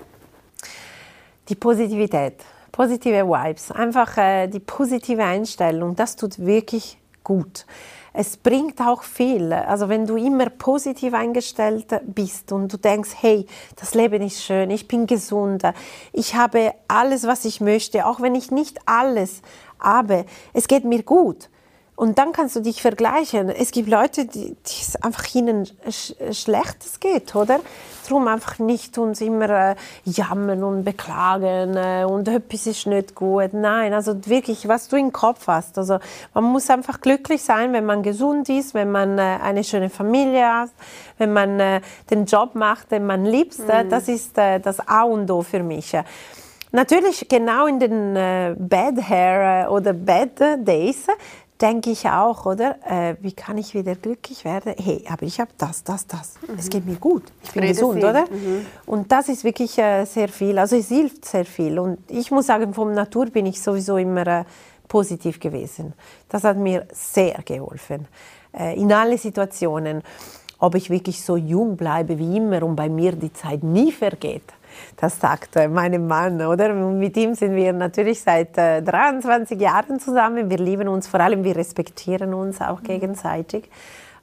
Die 1.48 1.54
Positivität, 1.54 2.34
positive 2.72 3.26
Vibes, 3.26 3.70
einfach 3.70 4.16
äh, 4.16 4.48
die 4.48 4.60
positive 4.60 5.22
Einstellung, 5.22 5.94
das 5.94 6.16
tut 6.16 6.38
wirklich 6.38 6.98
gut 7.22 7.64
es 8.20 8.36
bringt 8.36 8.80
auch 8.80 9.04
viel. 9.04 9.52
Also 9.52 9.88
wenn 9.88 10.04
du 10.04 10.16
immer 10.16 10.50
positiv 10.50 11.14
eingestellt 11.14 11.86
bist 12.02 12.50
und 12.50 12.72
du 12.72 12.76
denkst, 12.76 13.10
hey, 13.20 13.46
das 13.76 13.94
Leben 13.94 14.20
ist 14.22 14.42
schön, 14.42 14.70
ich 14.70 14.88
bin 14.88 15.06
gesund, 15.06 15.62
ich 16.12 16.34
habe 16.34 16.74
alles, 16.88 17.28
was 17.28 17.44
ich 17.44 17.60
möchte, 17.60 18.06
auch 18.06 18.20
wenn 18.20 18.34
ich 18.34 18.50
nicht 18.50 18.80
alles 18.86 19.40
habe, 19.78 20.24
es 20.52 20.66
geht 20.66 20.84
mir 20.84 21.04
gut 21.04 21.48
und 21.98 22.16
dann 22.16 22.30
kannst 22.30 22.54
du 22.54 22.60
dich 22.60 22.80
vergleichen. 22.80 23.48
Es 23.48 23.72
gibt 23.72 23.88
Leute, 23.88 24.24
die, 24.24 24.54
die 24.54 24.82
es 24.82 24.94
einfach 25.02 25.34
ihnen 25.34 25.66
sch 25.90 26.14
schlecht 26.30 27.00
geht, 27.00 27.34
oder? 27.34 27.58
Darum 28.06 28.28
einfach 28.28 28.60
nicht 28.60 28.96
uns 28.98 29.20
immer 29.20 29.50
äh, 29.50 29.74
jammern 30.04 30.62
und 30.62 30.84
beklagen 30.84 31.76
äh, 31.76 32.04
und 32.08 32.28
etwas 32.28 32.68
ist 32.68 32.86
nicht 32.86 33.16
gut. 33.16 33.52
Nein, 33.52 33.92
also 33.94 34.14
wirklich, 34.26 34.68
was 34.68 34.86
du 34.86 34.94
im 34.94 35.12
Kopf 35.12 35.48
hast. 35.48 35.76
Also 35.76 35.98
man 36.34 36.44
muss 36.44 36.70
einfach 36.70 37.00
glücklich 37.00 37.42
sein, 37.42 37.72
wenn 37.72 37.84
man 37.84 38.04
gesund 38.04 38.48
ist, 38.48 38.74
wenn 38.74 38.92
man 38.92 39.18
äh, 39.18 39.38
eine 39.42 39.64
schöne 39.64 39.90
Familie 39.90 40.46
hat, 40.46 40.70
wenn 41.18 41.32
man 41.32 41.58
äh, 41.58 41.80
den 42.10 42.26
Job 42.26 42.54
macht, 42.54 42.92
den 42.92 43.06
man 43.06 43.24
liebt. 43.24 43.58
Mhm. 43.58 43.90
Das 43.90 44.06
ist 44.06 44.38
äh, 44.38 44.60
das 44.60 44.78
A 44.86 45.02
und 45.02 45.28
O 45.32 45.42
für 45.42 45.64
mich. 45.64 45.96
Natürlich 46.70 47.28
genau 47.28 47.66
in 47.66 47.80
den 47.80 48.14
äh, 48.14 48.54
Bad 48.56 49.02
Hair 49.08 49.64
äh, 49.64 49.68
oder 49.68 49.92
Bad 49.94 50.38
Days 50.58 51.06
denke 51.60 51.90
ich 51.90 52.08
auch, 52.08 52.46
oder? 52.46 52.76
Äh, 52.86 53.16
wie 53.20 53.32
kann 53.32 53.58
ich 53.58 53.74
wieder 53.74 53.94
glücklich 53.94 54.44
werden? 54.44 54.74
Hey, 54.76 55.04
aber 55.08 55.24
ich 55.24 55.40
habe 55.40 55.50
das, 55.58 55.84
das, 55.84 56.06
das. 56.06 56.34
Mhm. 56.46 56.54
Es 56.58 56.68
geht 56.68 56.86
mir 56.86 56.96
gut. 56.96 57.24
Ich 57.42 57.52
bin 57.52 57.62
Rede 57.62 57.74
gesund, 57.74 57.98
oder? 57.98 58.22
Mhm. 58.30 58.66
Und 58.86 59.10
das 59.12 59.28
ist 59.28 59.44
wirklich 59.44 59.76
äh, 59.78 60.04
sehr 60.04 60.28
viel. 60.28 60.58
Also 60.58 60.76
es 60.76 60.88
hilft 60.88 61.24
sehr 61.24 61.44
viel. 61.44 61.78
Und 61.78 61.98
ich 62.08 62.30
muss 62.30 62.46
sagen, 62.46 62.72
vom 62.74 62.92
Natur 62.92 63.26
bin 63.26 63.46
ich 63.46 63.60
sowieso 63.60 63.96
immer 63.96 64.26
äh, 64.26 64.44
positiv 64.86 65.40
gewesen. 65.40 65.94
Das 66.28 66.44
hat 66.44 66.56
mir 66.56 66.86
sehr 66.92 67.40
geholfen. 67.44 68.06
Äh, 68.52 68.80
in 68.80 68.92
allen 68.92 69.18
Situationen. 69.18 70.02
Ob 70.60 70.74
ich 70.74 70.90
wirklich 70.90 71.22
so 71.22 71.36
jung 71.36 71.76
bleibe 71.76 72.18
wie 72.18 72.36
immer 72.36 72.64
und 72.64 72.74
bei 72.74 72.88
mir 72.88 73.12
die 73.12 73.32
Zeit 73.32 73.62
nie 73.62 73.92
vergeht 73.92 74.42
das 74.96 75.20
sagt 75.20 75.56
äh, 75.56 75.68
mein 75.68 76.06
Mann, 76.06 76.40
oder? 76.42 76.72
Mit 76.72 77.16
ihm 77.16 77.34
sind 77.34 77.54
wir 77.54 77.72
natürlich 77.72 78.20
seit 78.20 78.56
23 78.56 79.58
äh, 79.58 79.62
Jahren 79.62 80.00
zusammen. 80.00 80.50
Wir 80.50 80.58
lieben 80.58 80.88
uns, 80.88 81.06
vor 81.06 81.20
allem 81.20 81.44
wir 81.44 81.56
respektieren 81.56 82.34
uns 82.34 82.60
auch 82.60 82.82
gegenseitig. 82.82 83.70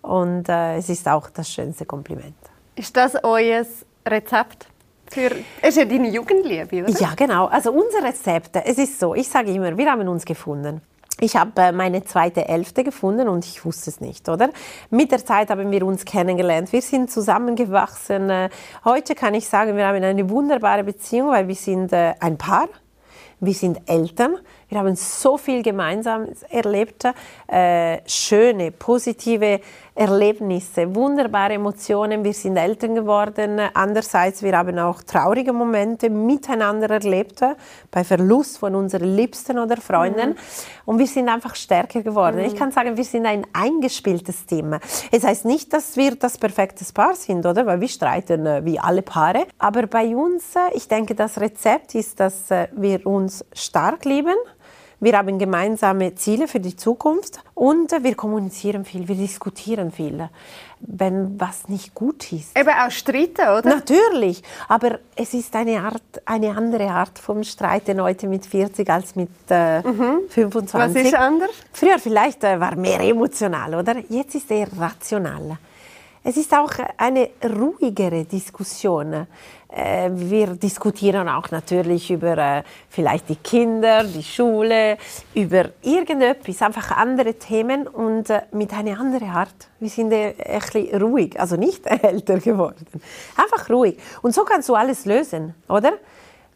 Und 0.01 0.49
äh, 0.49 0.77
es 0.77 0.89
ist 0.89 1.07
auch 1.07 1.29
das 1.29 1.49
schönste 1.49 1.85
Kompliment. 1.85 2.35
Ist 2.75 2.95
das 2.95 3.15
euer 3.23 3.65
Rezept? 4.07 4.67
Für, 5.07 5.31
ist 5.61 5.77
ja 5.77 5.85
deine 5.85 6.09
Jugendliebe, 6.09 6.83
oder? 6.83 6.99
Ja, 6.99 7.13
genau. 7.15 7.45
Also 7.45 7.71
unser 7.71 8.03
Rezept, 8.03 8.55
es 8.65 8.77
ist 8.77 8.99
so, 8.99 9.13
ich 9.13 9.27
sage 9.27 9.51
immer, 9.51 9.77
wir 9.77 9.91
haben 9.91 10.07
uns 10.07 10.25
gefunden 10.25 10.81
ich 11.19 11.37
habe 11.37 11.61
äh, 11.61 11.71
meine 11.71 12.03
zweite 12.03 12.47
Elfte 12.47 12.83
gefunden 12.83 13.29
und 13.29 13.45
ich 13.45 13.63
wusste 13.63 13.89
es 13.89 14.01
nicht, 14.01 14.27
oder? 14.27 14.49
Mit 14.89 15.11
der 15.11 15.25
Zeit 15.25 15.49
haben 15.49 15.71
wir 15.71 15.85
uns 15.85 16.03
kennengelernt. 16.03 16.73
Wir 16.73 16.81
sind 16.81 17.09
zusammengewachsen. 17.09 18.29
Äh, 18.29 18.49
heute 18.83 19.15
kann 19.15 19.33
ich 19.33 19.47
sagen, 19.47 19.77
wir 19.77 19.87
haben 19.87 20.03
eine 20.03 20.29
wunderbare 20.29 20.83
Beziehung, 20.83 21.29
weil 21.29 21.47
wir 21.47 21.55
sind 21.55 21.93
äh, 21.93 22.15
ein 22.19 22.37
Paar. 22.37 22.67
Wir 23.39 23.53
sind 23.53 23.81
Eltern. 23.89 24.37
Wir 24.69 24.79
haben 24.79 24.95
so 24.95 25.37
viel 25.37 25.61
gemeinsam 25.61 26.27
erlebt, 26.49 27.05
äh, 27.47 27.99
schöne, 28.07 28.71
positive 28.71 29.59
Erlebnisse, 29.93 30.93
wunderbare 30.93 31.53
Emotionen. 31.53 32.23
Wir 32.23 32.33
sind 32.33 32.57
Eltern 32.57 32.95
geworden. 32.95 33.61
Andererseits, 33.73 34.43
wir 34.43 34.57
haben 34.57 34.77
auch 34.77 35.01
traurige 35.03 35.53
Momente 35.53 36.09
miteinander 36.09 36.89
erlebt, 36.89 37.41
bei 37.91 38.03
Verlust 38.03 38.57
von 38.57 38.75
unseren 38.75 39.15
Liebsten 39.15 39.57
oder 39.57 39.77
Freunden. 39.77 40.31
Mhm. 40.31 40.35
Und 40.85 40.99
wir 40.99 41.07
sind 41.07 41.29
einfach 41.29 41.55
stärker 41.55 42.01
geworden. 42.01 42.39
Mhm. 42.39 42.45
Ich 42.45 42.55
kann 42.55 42.71
sagen, 42.71 42.97
wir 42.97 43.05
sind 43.05 43.25
ein 43.25 43.47
eingespieltes 43.53 44.45
Team. 44.45 44.75
Es 45.11 45.23
heißt 45.23 45.45
nicht, 45.45 45.71
dass 45.71 45.95
wir 45.95 46.15
das 46.15 46.37
perfekte 46.37 46.83
Paar 46.93 47.15
sind, 47.15 47.45
oder? 47.45 47.65
Weil 47.65 47.79
wir 47.79 47.87
streiten 47.87 48.45
äh, 48.45 48.65
wie 48.65 48.79
alle 48.79 49.01
Paare. 49.01 49.45
Aber 49.59 49.87
bei 49.87 50.13
uns, 50.15 50.55
äh, 50.55 50.75
ich 50.75 50.89
denke, 50.89 51.15
das 51.15 51.39
Rezept 51.39 51.95
ist, 51.95 52.19
dass 52.19 52.51
äh, 52.51 52.67
wir 52.73 53.05
uns 53.07 53.45
stark 53.53 54.03
lieben 54.03 54.35
wir 54.99 55.17
haben 55.17 55.37
gemeinsame 55.37 56.15
Ziele 56.15 56.47
für 56.47 56.59
die 56.59 56.75
Zukunft 56.75 57.39
und 57.53 57.91
wir 58.03 58.15
kommunizieren 58.15 58.85
viel, 58.85 59.07
wir 59.07 59.15
diskutieren 59.15 59.91
viel. 59.91 60.29
Wenn 60.79 61.39
was 61.39 61.67
nicht 61.67 61.93
gut 61.93 62.31
ist. 62.31 62.57
Eben 62.57 62.69
auch 62.69 62.91
streiten, 62.91 63.41
oder? 63.41 63.63
Natürlich, 63.63 64.43
aber 64.67 64.99
es 65.15 65.33
ist 65.33 65.55
eine, 65.55 65.81
Art, 65.81 66.01
eine 66.25 66.55
andere 66.55 66.89
Art 66.89 67.17
vom 67.17 67.43
Streiten 67.43 68.01
heute 68.01 68.27
mit 68.27 68.45
40 68.45 68.89
als 68.89 69.15
mit 69.15 69.29
äh, 69.49 69.81
mhm. 69.81 70.29
25. 70.29 70.73
Was 70.73 70.95
ist 70.95 71.15
anders? 71.15 71.49
Früher 71.71 71.97
vielleicht 71.97 72.43
äh, 72.43 72.59
war 72.59 72.75
mehr 72.75 72.99
emotional, 72.99 73.75
oder? 73.75 73.95
Jetzt 74.09 74.35
ist 74.35 74.51
er 74.51 74.67
rational. 74.77 75.57
Es 76.27 76.37
ist 76.37 76.51
auch 76.55 76.71
eine 76.97 77.29
ruhigere 77.43 78.25
Diskussion. 78.25 79.27
Äh, 79.75 80.09
wir 80.13 80.55
diskutieren 80.55 81.27
auch 81.27 81.51
natürlich 81.51 82.09
über 82.09 82.37
äh, 82.37 82.63
vielleicht 82.89 83.27
die 83.27 83.35
Kinder, 83.35 84.05
die 84.05 84.23
Schule, 84.23 84.97
über 85.33 85.65
irgendetwas, 85.81 86.61
einfach 86.61 86.91
andere 86.91 87.33
Themen 87.33 87.85
und 87.85 88.29
äh, 88.29 88.43
mit 88.53 88.71
einer 88.71 88.97
anderen 88.97 89.29
Art. 89.29 89.69
Wir 89.81 89.89
sind 89.89 90.11
bisschen 90.11 91.01
ruhig, 91.01 91.37
also 91.37 91.57
nicht 91.57 91.85
älter 92.03 92.39
geworden, 92.39 92.85
einfach 93.35 93.69
ruhig. 93.69 93.97
Und 94.21 94.33
so 94.33 94.45
kannst 94.45 94.69
du 94.69 94.75
alles 94.75 95.03
lösen, 95.05 95.53
oder? 95.67 95.93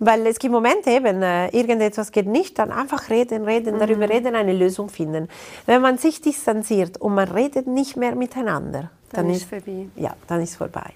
Weil 0.01 0.25
es 0.27 0.39
gibt 0.39 0.53
Momente 0.53 0.89
eben, 0.89 1.21
irgendetwas 1.51 2.13
geht 2.13 2.25
nicht, 2.25 2.57
dann 2.57 2.71
einfach 2.71 3.09
reden, 3.09 3.43
reden, 3.43 3.75
mhm. 3.75 3.79
darüber 3.79 4.09
reden, 4.09 4.33
eine 4.33 4.53
Lösung 4.53 4.87
finden. 4.87 5.27
Wenn 5.65 5.81
man 5.81 5.97
sich 5.97 6.21
distanziert 6.21 7.01
und 7.01 7.15
man 7.15 7.27
redet 7.27 7.67
nicht 7.67 7.97
mehr 7.97 8.15
miteinander, 8.15 8.91
dann, 9.11 9.25
dann 9.25 9.29
ist 9.31 9.41
es 9.41 9.43
vorbei. 9.43 9.87
Ja, 9.97 10.15
dann 10.27 10.41
ist 10.41 10.51
es 10.51 10.55
vorbei. 10.55 10.93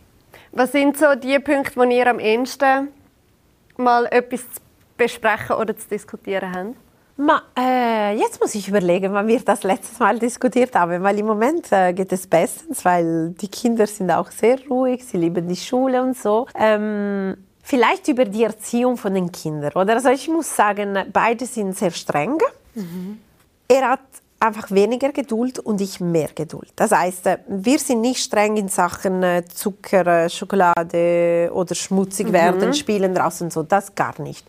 Was 0.56 0.72
sind 0.72 0.96
so 0.98 1.16
die 1.16 1.40
Punkte, 1.40 1.76
wo 1.76 1.84
ihr 1.84 2.06
am 2.06 2.20
ehesten 2.20 2.90
mal 3.76 4.06
etwas 4.06 4.42
zu 4.42 4.62
besprechen 4.96 5.56
oder 5.56 5.76
zu 5.76 5.90
diskutieren 5.90 6.56
habt? 6.56 6.76
Ma, 7.18 7.42
äh, 7.58 8.16
jetzt 8.16 8.40
muss 8.40 8.54
ich 8.54 8.68
überlegen, 8.68 9.14
wann 9.14 9.28
wir 9.28 9.40
das 9.40 9.64
letztes 9.64 9.98
Mal 9.98 10.20
diskutiert 10.20 10.76
haben, 10.76 11.02
weil 11.02 11.18
im 11.18 11.26
Moment 11.26 11.72
äh, 11.72 11.92
geht 11.94 12.12
es 12.12 12.28
bestens, 12.28 12.86
weil 12.86 13.32
die 13.32 13.48
Kinder 13.48 13.88
sind 13.88 14.12
auch 14.12 14.30
sehr 14.30 14.60
ruhig, 14.70 15.04
sie 15.04 15.18
lieben 15.18 15.48
die 15.48 15.56
Schule 15.56 16.02
und 16.04 16.16
so. 16.16 16.48
Ähm, 16.54 17.36
vielleicht 17.64 18.08
über 18.08 18.26
die 18.26 18.44
Erziehung 18.44 18.98
von 18.98 19.16
den 19.16 19.32
Kindern, 19.32 19.74
oder? 19.74 19.94
Also 19.94 20.10
ich 20.10 20.28
muss 20.28 20.56
sagen, 20.56 20.98
beide 21.12 21.48
sind 21.48 21.76
sehr 21.76 21.92
streng. 21.92 22.38
Mhm. 22.76 23.20
Er 23.68 23.90
hat 23.90 24.02
einfach 24.44 24.70
weniger 24.72 25.12
Geduld 25.12 25.60
und 25.60 25.82
ich 25.82 26.00
mehr 26.00 26.30
Geduld. 26.36 26.72
Das 26.76 26.92
heißt, 26.92 27.28
äh, 27.28 27.38
wir 27.48 27.80
sind 27.80 28.02
nicht 28.02 28.22
streng 28.22 28.58
in 28.58 28.68
Sachen 28.68 29.24
äh, 29.24 29.44
Zucker, 29.46 30.06
äh, 30.06 30.30
Schokolade 30.30 31.50
oder 31.54 31.74
schmutzig 31.74 32.28
mhm. 32.28 32.34
werden, 32.34 32.74
spielen 32.74 33.16
draußen 33.16 33.50
so, 33.50 33.64
das 33.64 33.96
gar 33.96 34.22
nicht. 34.22 34.46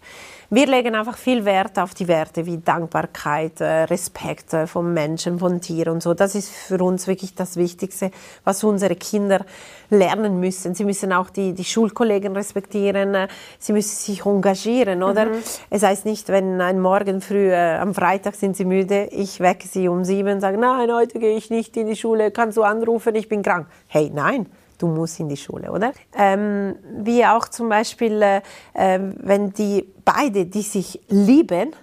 Wir 0.54 0.68
legen 0.68 0.94
einfach 0.94 1.16
viel 1.16 1.44
Wert 1.44 1.80
auf 1.80 1.94
die 1.94 2.06
Werte 2.06 2.46
wie 2.46 2.58
Dankbarkeit, 2.58 3.60
äh, 3.60 3.82
Respekt 3.86 4.52
äh, 4.52 4.68
von 4.68 4.94
Menschen, 4.94 5.40
von 5.40 5.60
Tieren 5.60 5.94
und 5.94 6.00
so. 6.00 6.14
Das 6.14 6.36
ist 6.36 6.48
für 6.48 6.78
uns 6.78 7.08
wirklich 7.08 7.34
das 7.34 7.56
Wichtigste, 7.56 8.12
was 8.44 8.62
unsere 8.62 8.94
Kinder 8.94 9.44
lernen 9.90 10.38
müssen. 10.38 10.76
Sie 10.76 10.84
müssen 10.84 11.12
auch 11.12 11.30
die, 11.30 11.54
die 11.54 11.64
Schulkollegen 11.64 12.36
respektieren, 12.36 13.16
äh, 13.16 13.28
sie 13.58 13.72
müssen 13.72 13.96
sich 13.96 14.24
engagieren, 14.24 15.02
oder? 15.02 15.24
Mhm. 15.26 15.42
Es 15.70 15.82
heißt 15.82 16.04
nicht, 16.04 16.28
wenn 16.28 16.60
ein 16.60 16.78
Morgen 16.78 17.20
früh, 17.20 17.52
am 17.52 17.92
Freitag 17.92 18.36
sind 18.36 18.56
sie 18.56 18.64
müde, 18.64 19.08
ich 19.10 19.40
wecke 19.40 19.66
sie 19.66 19.88
um 19.88 20.04
sieben 20.04 20.34
und 20.34 20.40
sage, 20.40 20.56
nein, 20.56 20.88
heute 20.92 21.18
gehe 21.18 21.36
ich 21.36 21.50
nicht 21.50 21.76
in 21.76 21.88
die 21.88 21.96
Schule, 21.96 22.30
kannst 22.30 22.56
du 22.56 22.62
anrufen, 22.62 23.16
ich 23.16 23.28
bin 23.28 23.42
krank. 23.42 23.66
Hey, 23.88 24.08
nein 24.14 24.46
du 24.84 24.90
musst 24.90 25.20
in 25.20 25.28
die 25.28 25.36
Schule, 25.36 25.70
oder? 25.70 25.92
Ähm, 26.16 26.76
wie 27.02 27.24
auch 27.24 27.48
zum 27.48 27.68
Beispiel, 27.68 28.20
äh, 28.22 28.42
ähm, 28.74 29.14
wenn 29.18 29.52
die 29.52 29.86
beide, 30.04 30.46
die 30.46 30.62
sich 30.62 31.00
lieben, 31.08 31.74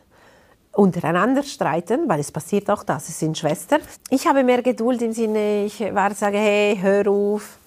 untereinander 0.73 1.43
streiten, 1.43 2.07
weil 2.07 2.19
es 2.21 2.31
passiert 2.31 2.69
auch 2.69 2.83
das, 2.83 3.09
es 3.09 3.19
sind 3.19 3.37
Schwestern. 3.37 3.81
Ich 4.09 4.25
habe 4.25 4.43
mehr 4.43 4.61
Geduld 4.61 5.01
im 5.01 5.11
Sinne, 5.11 5.65
ich 5.65 5.81
war 5.93 6.13
sage, 6.13 6.37
hey, 6.37 6.77
hör 6.79 7.07
auf, 7.07 7.57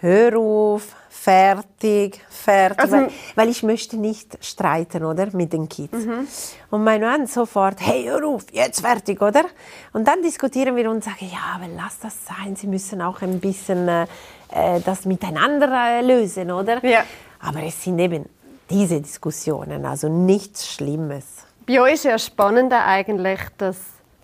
hör 0.00 0.36
auf, 0.38 0.96
fertig, 1.08 2.20
fertig, 2.28 2.80
also, 2.80 2.96
weil, 2.96 3.10
weil, 3.34 3.48
ich 3.48 3.62
möchte 3.62 3.96
nicht 3.96 4.42
streiten, 4.42 5.04
oder, 5.04 5.28
mit 5.32 5.52
den 5.52 5.68
Kids. 5.68 5.92
Mhm. 5.92 6.26
Und 6.70 6.84
mein 6.84 7.00
Mann 7.00 7.26
sofort, 7.26 7.80
hey, 7.80 8.04
hör 8.04 8.26
auf, 8.26 8.46
jetzt 8.52 8.80
fertig, 8.80 9.20
oder? 9.20 9.44
Und 9.92 10.08
dann 10.08 10.22
diskutieren 10.22 10.76
wir 10.76 10.90
und 10.90 11.04
sagen, 11.04 11.28
ja, 11.30 11.56
aber 11.56 11.66
lass 11.76 11.98
das 12.00 12.14
sein, 12.24 12.56
sie 12.56 12.66
müssen 12.66 13.02
auch 13.02 13.20
ein 13.22 13.38
bisschen 13.40 13.88
äh, 13.88 14.06
äh 14.50 14.80
das 14.80 15.04
miteinander 15.04 15.98
äh, 15.98 16.02
lösen, 16.02 16.50
oder? 16.50 16.84
Ja. 16.84 17.04
Aber 17.40 17.62
es 17.62 17.82
sind 17.82 17.98
eben 17.98 18.26
diese 18.70 19.00
Diskussionen, 19.00 19.84
also 19.84 20.08
nichts 20.08 20.72
Schlimmes. 20.72 21.24
Bei 21.66 21.80
euch 21.80 21.94
ist 21.94 22.04
ja 22.04 22.18
spannend 22.18 22.72
eigentlich, 22.72 23.40
dass 23.58 23.76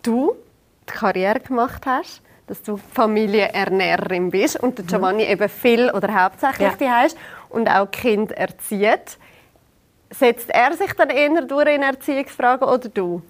du 0.02 0.35
die 0.88 0.92
Karriere 0.92 1.40
gemacht 1.40 1.85
hast 1.85 2.23
dass 2.46 2.62
du 2.62 2.76
Familienernährerin 2.76 4.30
bist 4.30 4.60
und 4.60 4.78
der 4.78 4.84
mhm. 4.84 4.88
Giovanni 4.88 5.24
mhm. 5.24 5.30
eben 5.30 5.48
viel 5.48 5.90
oder 5.90 6.24
hauptsächlich 6.24 6.68
ja. 6.68 6.76
die 6.78 6.88
hast 6.88 7.16
und 7.48 7.68
auch 7.68 7.90
Kind 7.90 8.32
erzieht. 8.32 9.18
Setzt 10.10 10.50
er 10.50 10.72
sich 10.74 10.92
dann 10.92 11.10
eher 11.10 11.42
durch 11.42 11.68
in 11.68 11.82
Erziehungsfragen 11.82 12.68
oder 12.68 12.88
du? 12.88 13.22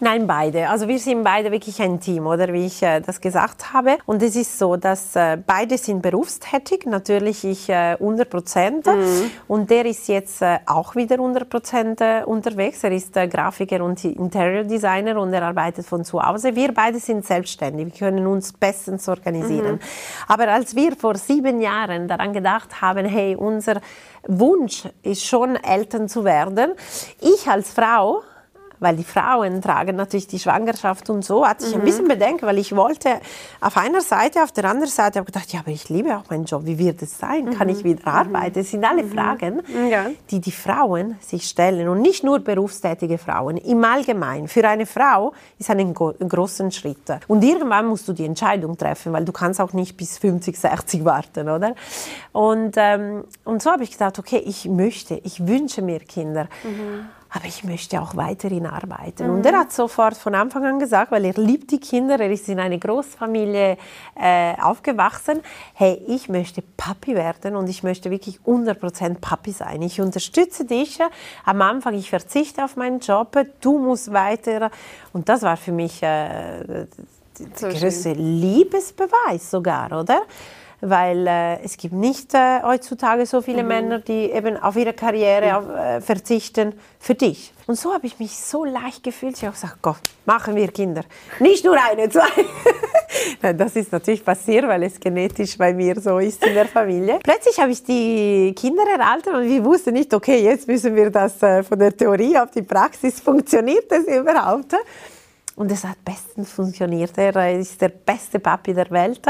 Nein, 0.00 0.28
beide. 0.28 0.68
Also 0.68 0.86
wir 0.86 0.98
sind 1.00 1.24
beide 1.24 1.50
wirklich 1.50 1.82
ein 1.82 1.98
Team, 1.98 2.26
oder 2.28 2.52
wie 2.52 2.66
ich 2.66 2.82
äh, 2.82 3.00
das 3.00 3.20
gesagt 3.20 3.72
habe. 3.72 3.98
Und 4.06 4.22
es 4.22 4.36
ist 4.36 4.56
so, 4.56 4.76
dass 4.76 5.16
äh, 5.16 5.38
beide 5.44 5.76
sind 5.76 6.02
berufstätig. 6.02 6.86
Natürlich 6.86 7.44
ich 7.44 7.68
äh, 7.68 7.94
100 7.94 8.30
Prozent. 8.30 8.86
Mhm. 8.86 9.30
Und 9.48 9.70
der 9.70 9.86
ist 9.86 10.06
jetzt 10.06 10.40
äh, 10.40 10.58
auch 10.66 10.94
wieder 10.94 11.16
100 11.16 11.50
Prozent 11.50 12.00
äh, 12.00 12.22
unterwegs. 12.24 12.84
Er 12.84 12.92
ist 12.92 13.16
äh, 13.16 13.26
Grafiker 13.26 13.82
und 13.82 14.04
Interior 14.04 14.62
Designer 14.62 15.20
und 15.20 15.32
er 15.32 15.42
arbeitet 15.42 15.84
von 15.84 16.04
zu 16.04 16.22
Hause. 16.22 16.54
Wir 16.54 16.72
beide 16.72 17.00
sind 17.00 17.26
selbstständig. 17.26 17.86
Wir 17.86 18.10
können 18.10 18.26
uns 18.28 18.52
bestens 18.52 19.08
organisieren. 19.08 19.74
Mhm. 19.74 19.80
Aber 20.28 20.46
als 20.48 20.76
wir 20.76 20.94
vor 20.94 21.16
sieben 21.16 21.60
Jahren 21.60 22.06
daran 22.06 22.32
gedacht 22.32 22.80
haben, 22.80 23.04
hey, 23.04 23.34
unser 23.34 23.80
Wunsch 24.28 24.84
ist 25.02 25.24
schon 25.24 25.56
Eltern 25.56 26.08
zu 26.08 26.24
werden. 26.24 26.72
Ich 27.20 27.48
als 27.48 27.70
Frau 27.70 28.22
weil 28.80 28.96
die 28.96 29.04
Frauen 29.04 29.60
tragen 29.62 29.96
natürlich 29.96 30.26
die 30.26 30.38
Schwangerschaft 30.38 31.10
und 31.10 31.24
so, 31.24 31.46
hatte 31.46 31.66
ich 31.66 31.74
mhm. 31.74 31.80
ein 31.80 31.84
bisschen 31.84 32.08
Bedenken, 32.08 32.46
weil 32.46 32.58
ich 32.58 32.74
wollte 32.74 33.20
auf 33.60 33.76
einer 33.76 34.00
Seite, 34.00 34.42
auf 34.42 34.52
der 34.52 34.64
anderen 34.64 34.90
Seite, 34.90 35.18
habe 35.18 35.26
gedacht, 35.26 35.52
ja, 35.52 35.60
aber 35.60 35.70
ich 35.70 35.88
liebe 35.88 36.16
auch 36.16 36.28
meinen 36.30 36.44
Job, 36.44 36.62
wie 36.64 36.78
wird 36.78 37.02
es 37.02 37.18
sein? 37.18 37.54
Kann 37.54 37.68
ich 37.68 37.84
mhm. 37.84 37.90
wieder 37.90 38.06
arbeiten? 38.06 38.54
Das 38.54 38.70
sind 38.70 38.84
alle 38.84 39.02
mhm. 39.02 39.12
Fragen, 39.12 39.62
ja. 39.90 40.06
die 40.30 40.40
die 40.40 40.52
Frauen 40.52 41.16
sich 41.20 41.44
stellen 41.48 41.88
und 41.88 42.00
nicht 42.00 42.24
nur 42.24 42.38
berufstätige 42.40 43.18
Frauen, 43.18 43.56
im 43.56 43.84
Allgemeinen. 43.84 44.48
Für 44.48 44.66
eine 44.68 44.86
Frau 44.86 45.32
ist 45.58 45.70
ein, 45.70 45.80
ein 45.80 45.94
großer 45.94 46.70
Schritt. 46.70 46.98
Und 47.28 47.44
irgendwann 47.44 47.86
musst 47.86 48.08
du 48.08 48.12
die 48.12 48.24
Entscheidung 48.24 48.76
treffen, 48.76 49.12
weil 49.12 49.24
du 49.24 49.32
kannst 49.32 49.60
auch 49.60 49.72
nicht 49.72 49.96
bis 49.96 50.18
50, 50.18 50.56
60 50.58 51.04
warten, 51.04 51.48
oder? 51.48 51.74
Und, 52.32 52.74
ähm, 52.76 53.24
und 53.44 53.62
so 53.62 53.70
habe 53.70 53.84
ich 53.84 53.92
gedacht, 53.92 54.18
okay, 54.18 54.42
ich 54.44 54.66
möchte, 54.66 55.20
ich 55.24 55.46
wünsche 55.46 55.82
mir 55.82 56.00
Kinder. 56.00 56.48
Mhm 56.64 57.17
aber 57.30 57.44
ich 57.44 57.62
möchte 57.64 58.00
auch 58.00 58.16
weiterhin 58.16 58.66
arbeiten. 58.66 59.26
Mhm. 59.26 59.34
Und 59.34 59.46
er 59.46 59.58
hat 59.58 59.72
sofort 59.72 60.16
von 60.16 60.34
Anfang 60.34 60.64
an 60.64 60.78
gesagt, 60.78 61.12
weil 61.12 61.24
er 61.24 61.34
liebt 61.34 61.70
die 61.70 61.78
Kinder, 61.78 62.18
er 62.18 62.30
ist 62.30 62.48
in 62.48 62.58
einer 62.58 62.78
Großfamilie 62.78 63.76
äh, 64.14 64.54
aufgewachsen, 64.60 65.40
hey, 65.74 66.02
ich 66.06 66.28
möchte 66.28 66.62
Papi 66.76 67.14
werden 67.14 67.56
und 67.56 67.68
ich 67.68 67.82
möchte 67.82 68.10
wirklich 68.10 68.40
100% 68.46 69.20
Papi 69.20 69.52
sein. 69.52 69.82
Ich 69.82 70.00
unterstütze 70.00 70.64
dich 70.64 70.98
am 71.44 71.60
Anfang, 71.62 71.94
ich 71.94 72.10
verzichte 72.10 72.64
auf 72.64 72.76
meinen 72.76 73.00
Job, 73.00 73.36
du 73.60 73.78
musst 73.78 74.12
weiter. 74.12 74.70
Und 75.12 75.28
das 75.28 75.42
war 75.42 75.56
für 75.56 75.72
mich 75.72 76.02
äh, 76.02 76.86
der 77.38 77.72
größte 77.72 78.12
Liebesbeweis 78.12 79.50
sogar, 79.50 80.00
oder? 80.00 80.22
Weil 80.80 81.26
äh, 81.26 81.60
es 81.62 81.76
gibt 81.76 81.94
nicht 81.94 82.34
äh, 82.34 82.62
heutzutage 82.62 83.26
so 83.26 83.42
viele 83.42 83.62
mhm. 83.62 83.68
Männer, 83.68 83.98
die 83.98 84.30
eben 84.30 84.56
auf 84.56 84.76
ihre 84.76 84.92
Karriere 84.92 85.56
auf, 85.56 85.68
äh, 85.68 86.00
verzichten 86.00 86.74
für 87.00 87.14
dich. 87.14 87.52
Und 87.66 87.76
so 87.76 87.92
habe 87.92 88.06
ich 88.06 88.18
mich 88.18 88.36
so 88.36 88.64
leicht 88.64 89.02
gefühlt. 89.02 89.36
Ich 89.36 89.44
habe 89.44 89.54
gesagt, 89.54 89.82
Gott, 89.82 90.00
machen 90.24 90.54
wir 90.54 90.68
Kinder. 90.68 91.02
Nicht 91.40 91.64
nur 91.64 91.76
eine, 91.76 92.08
zwei. 92.08 92.28
das 93.54 93.76
ist 93.76 93.92
natürlich 93.92 94.24
passiert, 94.24 94.66
weil 94.68 94.84
es 94.84 94.98
genetisch 94.98 95.58
bei 95.58 95.74
mir 95.74 96.00
so 96.00 96.18
ist 96.18 96.44
in 96.46 96.54
der 96.54 96.66
Familie. 96.66 97.18
Plötzlich 97.22 97.58
habe 97.58 97.72
ich 97.72 97.82
die 97.82 98.54
Kinder 98.56 98.84
erhalten 98.84 99.34
und 99.34 99.44
ich 99.44 99.62
wusste 99.62 99.92
nicht, 99.92 100.14
okay, 100.14 100.42
jetzt 100.42 100.66
müssen 100.68 100.94
wir 100.94 101.10
das 101.10 101.42
äh, 101.42 101.62
von 101.62 101.78
der 101.78 101.94
Theorie 101.94 102.38
auf 102.38 102.50
die 102.52 102.62
Praxis, 102.62 103.20
funktioniert 103.20 103.90
das 103.90 104.04
überhaupt? 104.04 104.74
Und 105.56 105.72
es 105.72 105.82
hat 105.82 106.04
bestens 106.04 106.52
funktioniert. 106.52 107.18
Er 107.18 107.58
ist 107.58 107.80
der 107.80 107.88
beste 107.88 108.38
Papi 108.38 108.72
der 108.72 108.88
Welt. 108.92 109.20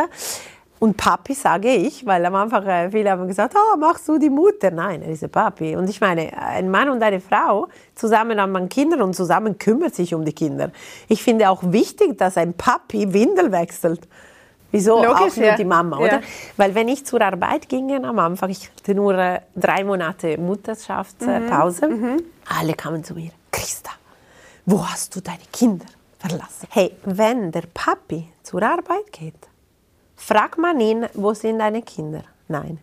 Und 0.79 0.97
Papi 0.97 1.35
sage 1.35 1.75
ich, 1.75 2.07
weil 2.07 2.25
am 2.25 2.35
Anfang 2.37 2.65
äh, 2.67 2.91
viele 2.91 3.11
haben 3.11 3.27
gesagt, 3.27 3.55
oh, 3.57 3.77
machst 3.77 4.07
du 4.09 4.19
die 4.19 4.31
Mutter? 4.31 4.71
Nein, 4.71 5.03
er 5.03 5.11
ist 5.11 5.23
der 5.23 5.29
Papi. 5.29 5.75
Und 5.75 5.91
ich 5.91 6.01
meine, 6.01 6.31
ein 6.37 6.71
Mann 6.71 6.89
und 6.89 7.03
eine 7.03 7.21
Frau, 7.21 7.69
zusammen 7.95 8.41
haben 8.41 8.53
man 8.53 8.69
Kinder 8.69 9.03
und 9.03 9.15
zusammen 9.15 9.59
kümmert 9.59 9.95
sich 9.95 10.15
um 10.15 10.25
die 10.25 10.33
Kinder. 10.33 10.71
Ich 11.09 11.23
finde 11.23 11.51
auch 11.51 11.63
wichtig, 11.65 12.17
dass 12.19 12.37
ein 12.37 12.55
Papi 12.55 13.13
Windel 13.13 13.51
wechselt. 13.51 14.07
Wieso 14.71 15.03
Logisch, 15.03 15.33
auch 15.33 15.37
nur 15.37 15.47
ja. 15.47 15.57
die 15.57 15.65
Mama, 15.65 15.97
oder? 15.97 16.21
Ja. 16.21 16.21
Weil 16.59 16.75
wenn 16.75 16.89
ich 16.89 17.05
zur 17.07 17.23
Arbeit 17.23 17.69
ging 17.69 18.05
am 18.05 18.19
Anfang, 18.19 18.51
ich 18.51 18.69
hatte 18.69 18.95
nur 18.95 19.15
äh, 19.15 19.41
drei 19.57 19.83
Monate 19.83 20.37
Mutterschaftspause, 20.39 21.89
mhm. 21.89 22.01
mhm. 22.01 22.23
alle 22.59 22.75
kamen 22.75 23.03
zu 23.03 23.15
mir, 23.15 23.31
Christa, 23.51 23.91
wo 24.67 24.87
hast 24.87 25.17
du 25.17 25.21
deine 25.21 25.39
Kinder 25.53 25.87
verlassen? 26.19 26.69
Hey, 26.71 26.95
wenn 27.05 27.51
der 27.51 27.65
Papi 27.73 28.29
zur 28.43 28.63
Arbeit 28.63 29.11
geht, 29.11 29.49
Fragt 30.19 30.59
man 30.59 30.79
ihn, 30.81 31.07
wo 31.15 31.33
sind 31.33 31.61
deine 31.61 31.81
Kinder? 31.81 32.25
Nein. 32.49 32.79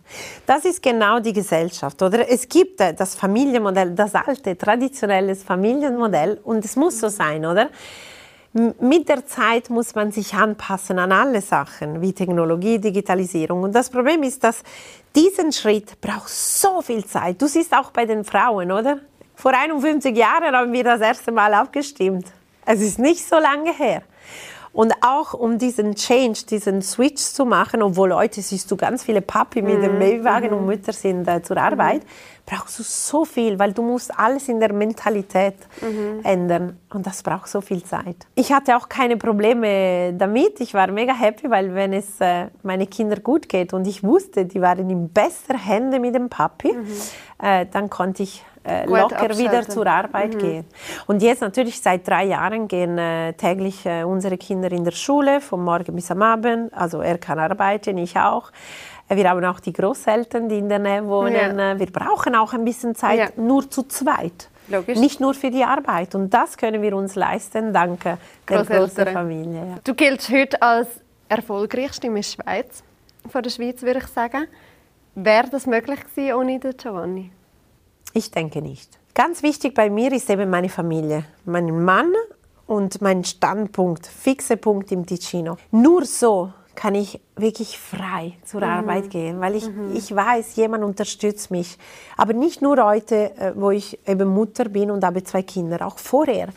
Das 0.45 0.63
ist 0.63 0.81
genau 0.81 1.19
die 1.19 1.33
Gesellschaft, 1.33 2.01
oder? 2.01 2.29
Es 2.29 2.47
gibt 2.47 2.79
äh, 2.79 2.93
das 2.93 3.15
Familienmodell, 3.15 3.91
das 3.91 4.15
alte, 4.15 4.57
traditionelle 4.57 5.35
Familienmodell 5.35 6.39
und 6.43 6.63
es 6.63 6.75
muss 6.75 6.99
so 6.99 7.09
sein, 7.09 7.45
oder? 7.45 7.69
Mit 8.79 9.09
der 9.09 9.25
Zeit 9.25 9.69
muss 9.69 9.93
man 9.95 10.13
sich 10.13 10.33
anpassen 10.33 10.97
an 10.97 11.11
alle 11.11 11.41
Sachen, 11.41 12.01
wie 12.01 12.13
Technologie, 12.13 12.79
Digitalisierung. 12.79 13.63
Und 13.63 13.75
das 13.75 13.89
Problem 13.89 14.23
ist, 14.23 14.41
dass 14.43 14.63
diesen 15.13 15.51
Schritt 15.51 15.99
braucht 15.99 16.29
so 16.29 16.81
viel 16.81 17.03
Zeit. 17.03 17.41
Du 17.41 17.47
siehst 17.47 17.73
auch 17.73 17.91
bei 17.91 18.05
den 18.05 18.23
Frauen, 18.23 18.71
oder? 18.71 18.99
Vor 19.35 19.51
51 19.51 20.15
Jahren 20.15 20.55
haben 20.55 20.71
wir 20.71 20.85
das 20.85 21.01
erste 21.01 21.33
Mal 21.33 21.53
abgestimmt. 21.53 22.27
Es 22.65 22.79
ist 22.79 22.97
nicht 22.97 23.27
so 23.27 23.37
lange 23.37 23.73
her. 23.73 24.03
Und 24.75 24.94
auch 25.00 25.34
um 25.34 25.58
diesen 25.58 25.96
Change, 25.96 26.48
diesen 26.50 26.82
Switch 26.82 27.24
zu 27.24 27.46
machen, 27.46 27.82
obwohl 27.82 28.13
heute 28.13 28.41
siehst 28.41 28.70
du 28.70 28.75
ganz 28.75 29.03
viele 29.03 29.22
Papi 29.22 29.62
mit 29.62 29.82
dem 29.82 29.96
mhm. 29.96 30.00
Babywagen 30.00 30.51
mhm. 30.51 30.58
und 30.58 30.65
Mütter 30.65 30.91
sind 30.91 31.25
äh, 31.29 31.41
zur 31.41 31.55
Arbeit, 31.55 32.01
brauchst 32.46 32.79
du 32.79 32.84
so 32.84 33.24
viel, 33.24 33.58
weil 33.58 33.72
du 33.72 33.82
musst 33.82 34.12
alles 34.20 34.50
in 34.50 34.60
der 34.60 34.74
Mentalität 34.74 35.55
mhm. 35.79 36.20
ändern. 36.24 36.77
Und 36.94 37.08
das 37.08 37.24
braucht 37.24 37.48
so 37.48 37.62
viel 37.62 37.86
Zeit. 37.86 38.17
Ich 38.36 38.51
hatte 38.51 38.75
auch 38.75 38.89
keine 38.89 39.15
Probleme 39.15 40.12
damit. 40.12 40.60
Ich 40.60 40.74
war 40.74 40.91
mega 40.91 41.13
happy, 41.13 41.50
weil 41.50 41.74
wenn 41.74 41.94
es 41.94 42.20
äh, 42.20 42.48
meine 42.62 42.86
Kinder 42.86 43.22
gut 43.22 43.48
geht 43.48 43.72
und 43.72 43.88
ich 43.88 44.03
wusste, 44.03 44.46
die 44.46 44.60
waren 44.60 44.89
in 44.89 45.08
bester 45.08 45.58
Hände 45.58 46.01
mit 46.01 46.15
dem 46.15 46.27
Papi, 46.27 46.74
mhm. 46.74 46.86
äh, 47.41 47.65
dann 47.72 47.89
konnte 47.89 48.24
ich 48.24 48.44
äh, 48.65 48.86
locker 48.86 49.15
abschalten. 49.15 49.38
wieder 49.38 49.67
zur 49.67 49.88
Arbeit 49.88 50.34
mhm. 50.34 50.39
gehen. 50.39 50.65
Und 51.07 51.22
jetzt 51.22 51.41
natürlich 51.41 51.81
seit 51.81 52.07
drei 52.07 52.25
Jahren 52.25 52.67
gehen 52.67 52.98
äh, 52.98 53.34
täglich 53.34 53.86
äh, 53.86 54.03
unsere 54.03 54.38
Kinder 54.38 54.72
in 54.72 54.84
der 54.84 54.91
Schule, 54.91 55.41
vom 55.41 55.63
Morgen 55.63 55.95
bis 55.95 56.10
am 56.12 56.22
Abend. 56.22 56.74
Also 56.74 57.01
er 57.01 57.17
kann 57.17 57.39
arbeiten, 57.39 57.98
ich 57.98 58.17
auch. 58.17 58.51
Äh, 59.10 59.15
wir 59.15 59.29
haben 59.29 59.43
auch 59.45 59.60
die 59.60 59.74
Großeltern, 59.74 60.50
die 60.50 60.57
in 60.57 60.69
der 60.69 60.79
Nähe 60.79 61.07
wohnen. 61.07 61.57
Ja. 61.57 61.72
Äh, 61.72 61.79
wir 61.79 61.91
brauchen 61.91 62.36
auch 62.36 62.53
ein 62.53 62.65
bisschen 62.65 62.95
Zeit 62.95 63.19
ja. 63.19 63.27
nur 63.38 63.69
zu 63.69 63.84
zweit. 63.84 64.50
Logisch. 64.67 64.98
Nicht 64.98 65.19
nur 65.19 65.36
für 65.36 65.51
die 65.51 65.63
Arbeit. 65.63 66.15
Und 66.15 66.34
das 66.34 66.57
können 66.57 66.81
wir 66.81 66.95
uns 66.95 67.15
leisten, 67.15 67.72
dank 67.72 68.01
der 68.01 68.17
großen 68.65 69.07
Familie. 69.07 69.60
Ja. 69.60 69.75
Du 69.84 69.93
giltst 69.93 70.31
heute 70.31 70.60
als 70.60 70.88
erfolgreichste 71.29 72.07
in 72.07 72.15
der 72.15 72.24
Schweiz, 72.24 72.84
von 73.29 73.43
der 73.43 73.50
Schweiz 73.50 73.81
würde 73.84 74.00
ich 74.00 74.07
sagen. 74.07 74.48
Wäre 75.15 75.50
das 75.50 75.65
möglich 75.65 76.00
gewesen 76.03 76.34
ohne 76.34 76.60
den 76.60 76.75
Giovanni? 76.75 77.31
Ich 78.13 78.31
denke 78.31 78.62
nicht. 78.62 78.97
Ganz 79.13 79.43
wichtig 79.43 79.74
bei 79.74 79.89
mir 79.89 80.12
ist 80.12 80.29
eben 80.29 80.50
meine 80.50 80.69
Familie, 80.69 81.25
mein 81.45 81.83
Mann 81.83 82.12
und 82.67 83.01
mein 83.01 83.24
Standpunkt, 83.24 84.07
fixe 84.07 84.57
Punkt 84.57 84.91
im 84.91 85.05
Ticino. 85.05 85.57
Nur 85.71 86.05
so 86.05 86.51
kann 86.75 86.93
ich 86.93 87.19
wirklich 87.35 87.79
frei 87.79 88.33
zur 88.43 88.62
mhm. 88.62 88.67
Arbeit 88.67 89.09
gehen, 89.09 89.39
weil 89.39 89.55
ich, 89.55 89.67
mhm. 89.67 89.95
ich 89.95 90.13
weiß, 90.13 90.55
jemand 90.57 90.83
unterstützt 90.83 91.50
mich. 91.50 91.77
Aber 92.17 92.33
nicht 92.33 92.62
nur 92.62 92.83
heute, 92.83 93.31
äh, 93.38 93.53
wo 93.55 93.71
ich 93.71 93.97
eben 94.05 94.27
Mutter 94.27 94.65
bin 94.65 94.91
und 94.91 95.03
habe 95.03 95.24
zwei 95.24 95.41
Kinder, 95.41 95.85
auch 95.85 95.97
vorher. 95.97 96.50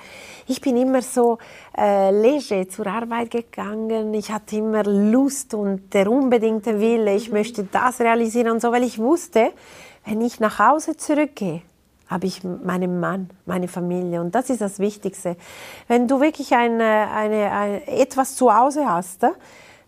Ich 0.46 0.60
bin 0.60 0.76
immer 0.76 1.02
so 1.02 1.38
äh, 1.76 2.10
leger 2.10 2.68
zur 2.68 2.86
Arbeit 2.86 3.30
gegangen. 3.30 4.12
Ich 4.14 4.30
hatte 4.30 4.56
immer 4.56 4.82
Lust 4.84 5.54
und 5.54 5.92
der 5.94 6.10
unbedingte 6.10 6.80
Wille, 6.80 7.14
ich 7.14 7.28
mhm. 7.28 7.34
möchte 7.34 7.64
das 7.64 8.00
realisieren 8.00 8.50
und 8.50 8.60
so, 8.60 8.72
weil 8.72 8.82
ich 8.82 8.98
wusste, 8.98 9.52
wenn 10.08 10.22
ich 10.22 10.40
nach 10.40 10.58
Hause 10.58 10.96
zurückgehe, 10.96 11.62
habe 12.08 12.26
ich 12.26 12.42
meinen 12.42 12.98
Mann, 12.98 13.28
meine 13.44 13.68
Familie. 13.68 14.22
Und 14.22 14.34
das 14.34 14.48
ist 14.48 14.62
das 14.62 14.78
Wichtigste. 14.78 15.36
Wenn 15.86 16.08
du 16.08 16.20
wirklich 16.20 16.54
eine, 16.54 17.08
eine, 17.14 17.52
eine 17.52 17.86
etwas 17.86 18.34
zu 18.34 18.54
Hause 18.54 18.88
hast, 18.88 19.24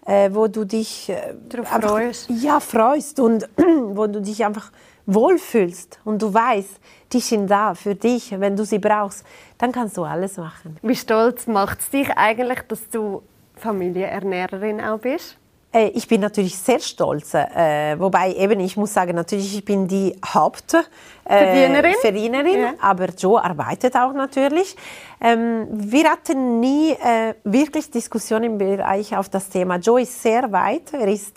äh, 0.05 0.31
wo 0.31 0.47
du 0.47 0.65
dich 0.65 1.09
äh, 1.09 1.35
einfach, 1.57 1.81
freust. 1.81 2.29
Ja, 2.29 2.61
freust 2.61 3.19
und 3.21 3.49
wo 3.57 4.07
du 4.07 4.21
dich 4.21 4.45
einfach 4.45 4.71
wohlfühlst 5.07 5.99
und 6.05 6.21
du 6.21 6.33
weißt, 6.33 6.81
die 7.13 7.21
sind 7.21 7.51
da 7.51 7.75
für 7.75 7.95
dich, 7.95 8.39
wenn 8.39 8.55
du 8.55 8.65
sie 8.65 8.79
brauchst, 8.79 9.25
dann 9.57 9.73
kannst 9.73 9.97
du 9.97 10.05
alles 10.05 10.37
machen. 10.37 10.77
Wie 10.83 10.95
stolz 10.95 11.47
macht 11.47 11.81
es 11.81 11.91
dich 11.91 12.11
eigentlich, 12.11 12.61
dass 12.69 12.89
du 12.91 13.23
Familienernährerin 13.57 14.81
auch 14.83 14.99
bist? 14.99 15.40
Äh, 15.73 15.89
ich 15.89 16.09
bin 16.09 16.21
natürlich 16.21 16.59
sehr 16.59 16.81
stolz, 16.81 17.35
äh, 17.35 17.99
wobei 17.99 18.35
eben 18.35 18.59
ich 18.61 18.77
muss 18.77 18.93
sagen, 18.93 19.15
natürlich 19.15 19.57
ich 19.57 19.65
bin 19.65 19.87
die 19.87 20.17
Hauptverdienerin, 20.25 21.93
äh, 21.93 22.01
Verdienerin, 22.01 22.61
ja. 22.61 22.73
aber 22.81 23.07
Joe 23.17 23.43
arbeitet 23.43 23.95
auch 23.95 24.13
natürlich. 24.13 24.77
Ähm, 25.21 25.69
wir 25.71 26.11
hatten 26.11 26.61
nie 26.61 26.97
wirklich 27.45 27.91
Diskussionen 27.91 28.45
im 28.45 28.59
Bereich 28.59 29.17
auf 29.17 29.29
das 29.29 29.49
Thema. 29.49 29.77
Joe 29.77 30.03
ist 30.03 30.23
sehr 30.23 30.51
weit, 30.51 30.93
er 30.93 31.09
ist 31.09 31.37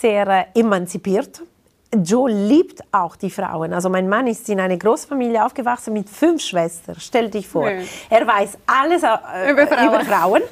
sehr 0.00 0.46
emanzipiert. 0.54 1.42
Joe 2.02 2.28
liebt 2.28 2.82
auch 2.90 3.14
die 3.14 3.30
Frauen. 3.30 3.72
Also 3.72 3.88
mein 3.88 4.08
Mann 4.08 4.26
ist 4.26 4.48
in 4.48 4.58
einer 4.58 4.76
Großfamilie 4.76 5.44
aufgewachsen 5.44 5.92
mit 5.92 6.08
fünf 6.10 6.42
Schwestern. 6.42 6.96
Stell 6.98 7.30
dich 7.30 7.46
vor. 7.46 7.70
Ja. 7.70 7.82
Er 8.10 8.26
weiß 8.26 8.58
alles 8.66 9.02
über 9.48 9.66
Frauen. 9.68 9.86
Über 9.86 10.00
Frauen. 10.00 10.42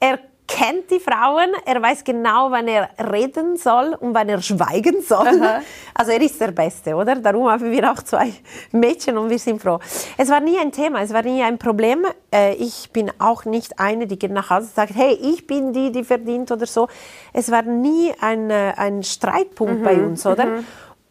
Er 0.00 0.18
kennt 0.52 0.90
die 0.90 1.00
Frauen, 1.00 1.50
er 1.64 1.80
weiß 1.80 2.04
genau, 2.04 2.50
wann 2.50 2.68
er 2.68 2.90
reden 3.12 3.56
soll 3.56 3.96
und 3.98 4.14
wann 4.14 4.28
er 4.28 4.42
schweigen 4.42 5.00
soll. 5.02 5.26
Aha. 5.26 5.60
Also 5.94 6.12
er 6.12 6.20
ist 6.20 6.40
der 6.40 6.50
Beste, 6.50 6.94
oder? 6.94 7.16
Darum 7.16 7.48
haben 7.48 7.70
wir 7.70 7.90
auch 7.90 8.02
zwei 8.02 8.32
Mädchen 8.72 9.16
und 9.16 9.30
wir 9.30 9.38
sind 9.38 9.60
froh. 9.60 9.78
Es 10.18 10.28
war 10.28 10.40
nie 10.40 10.58
ein 10.58 10.70
Thema, 10.70 11.00
es 11.00 11.12
war 11.12 11.22
nie 11.22 11.42
ein 11.42 11.58
Problem. 11.58 12.04
Äh, 12.32 12.54
ich 12.54 12.90
bin 12.92 13.10
auch 13.18 13.44
nicht 13.44 13.78
eine, 13.78 14.06
die 14.06 14.18
geht 14.18 14.32
nach 14.32 14.50
Hause 14.50 14.66
und 14.66 14.74
sagt, 14.74 14.94
hey, 14.94 15.14
ich 15.14 15.46
bin 15.46 15.72
die, 15.72 15.90
die 15.90 16.04
verdient 16.04 16.52
oder 16.52 16.66
so. 16.66 16.88
Es 17.32 17.50
war 17.50 17.62
nie 17.62 18.12
ein, 18.20 18.50
äh, 18.50 18.74
ein 18.76 19.02
Streitpunkt 19.02 19.80
mhm. 19.80 19.84
bei 19.84 19.94
uns, 19.94 20.26
oder? 20.26 20.46
Mhm. 20.46 20.66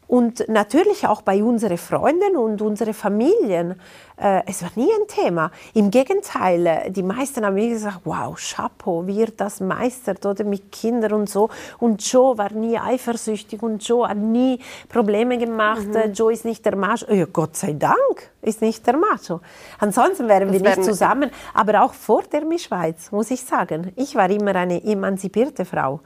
Und 0.07 0.49
natürlich 0.49 1.07
auch 1.07 1.21
bei 1.21 1.41
unseren 1.41 1.77
Freunden 1.77 2.35
und 2.35 2.61
unseren 2.61 2.93
Familien. 2.93 3.79
Äh, 4.21 4.43
es 4.45 4.61
war 4.61 4.69
nie 4.75 4.89
ein 4.91 5.07
Thema. 5.07 5.51
Im 5.73 5.89
Gegenteil, 5.89 6.65
äh, 6.67 6.91
die 6.91 7.01
meisten 7.01 7.43
haben 7.43 7.55
mir 7.55 7.69
gesagt, 7.69 8.01
wow, 8.03 8.35
Chapeau, 8.37 9.07
wie 9.07 9.21
er 9.21 9.31
das 9.35 9.59
meistert, 9.59 10.25
oder 10.25 10.43
mit 10.43 10.71
Kindern 10.71 11.13
und 11.13 11.29
so. 11.29 11.49
Und 11.79 12.03
Joe 12.09 12.37
war 12.37 12.51
nie 12.53 12.77
eifersüchtig 12.77 13.63
und 13.63 13.85
Joe 13.87 14.07
hat 14.07 14.17
nie 14.17 14.59
Probleme 14.89 15.37
gemacht. 15.39 15.87
Mhm. 15.87 15.95
Äh, 15.95 16.07
Joe 16.09 16.31
ist 16.31 16.45
nicht 16.45 16.63
der 16.65 16.75
Macho. 16.75 17.11
Ja, 17.11 17.25
Gott 17.25 17.55
sei 17.55 17.73
Dank 17.73 17.95
ist 18.43 18.61
nicht 18.61 18.85
der 18.85 18.97
Macho. 18.97 19.41
Ansonsten 19.79 20.27
wären 20.27 20.51
das 20.51 20.61
wir 20.61 20.69
nicht 20.69 20.83
zusammen. 20.83 21.31
Aber 21.53 21.83
auch 21.83 21.93
vor 21.93 22.21
der 22.31 22.45
Miss 22.45 22.63
Schweiz, 22.63 23.11
muss 23.11 23.31
ich 23.31 23.41
sagen. 23.43 23.91
Ich 23.95 24.15
war 24.15 24.29
immer 24.29 24.55
eine 24.55 24.83
emanzipierte 24.83 25.65
Frau 25.65 26.01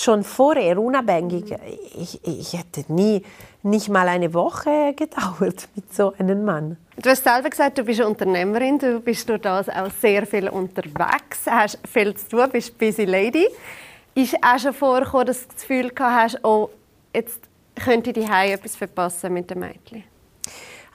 schon 0.00 0.24
vorher 0.24 0.78
unabhängig. 0.78 1.54
Ich, 1.94 2.20
ich 2.24 2.52
hätte 2.52 2.92
nie, 2.92 3.22
nicht 3.62 3.88
mal 3.88 4.08
eine 4.08 4.32
Woche 4.34 4.94
gedauert 4.94 5.68
mit 5.74 5.94
so 5.94 6.12
einem 6.18 6.44
Mann. 6.44 6.76
Du 6.96 7.10
hast 7.10 7.24
selber 7.24 7.50
gesagt, 7.50 7.78
du 7.78 7.84
bist 7.84 8.00
Unternehmerin, 8.00 8.78
du 8.78 9.00
bist 9.00 9.28
durch 9.28 9.40
das 9.40 9.68
auch 9.68 9.90
sehr 10.00 10.26
viel 10.26 10.48
unterwegs, 10.48 11.46
hast 11.46 11.78
viel 11.86 12.14
zu 12.14 12.28
tun, 12.28 12.48
bist 12.50 12.76
busy 12.78 13.04
lady. 13.04 13.46
Ist 14.14 14.36
auch 14.42 14.58
schon 14.58 14.74
vorgekommen, 14.74 15.26
dass 15.26 15.42
du 15.42 15.54
das 15.54 15.62
Gefühl 15.62 15.90
gehabt 15.90 16.34
hast, 16.34 16.44
oh, 16.44 16.70
jetzt 17.14 17.40
könnte 17.76 18.12
die 18.12 18.24
etwas 18.24 18.74
verpassen 18.76 19.32
mit 19.32 19.50
dem 19.50 19.60
Mädchen? 19.60 20.04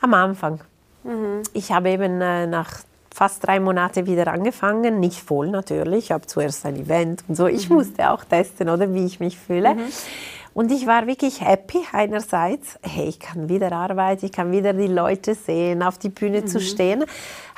Am 0.01 0.13
Anfang. 0.13 0.59
Mhm. 1.03 1.43
Ich 1.53 1.71
habe 1.71 1.89
eben 1.89 2.19
äh, 2.19 2.47
nach 2.47 2.81
fast 3.13 3.45
drei 3.45 3.59
Monate 3.59 4.07
wieder 4.07 4.27
angefangen, 4.27 4.99
nicht 4.99 5.19
voll 5.19 5.49
natürlich. 5.49 6.05
Ich 6.05 6.11
habe 6.11 6.25
zuerst 6.25 6.65
ein 6.65 6.75
Event 6.75 7.23
und 7.27 7.35
so. 7.35 7.47
Ich 7.47 7.69
mhm. 7.69 7.77
musste 7.77 8.09
auch 8.09 8.23
testen, 8.23 8.69
oder 8.69 8.93
wie 8.93 9.05
ich 9.05 9.19
mich 9.19 9.37
fühle. 9.37 9.75
Mhm. 9.75 9.81
Und 10.55 10.71
ich 10.71 10.85
war 10.85 11.07
wirklich 11.07 11.41
happy 11.41 11.79
einerseits, 11.91 12.77
hey, 12.83 13.07
ich 13.07 13.19
kann 13.19 13.49
wieder 13.49 13.71
arbeiten, 13.71 14.25
ich 14.25 14.31
kann 14.31 14.51
wieder 14.51 14.73
die 14.73 14.87
Leute 14.87 15.33
sehen, 15.33 15.81
auf 15.81 15.97
die 15.97 16.09
Bühne 16.09 16.41
mhm. 16.41 16.47
zu 16.47 16.59
stehen. 16.59 17.05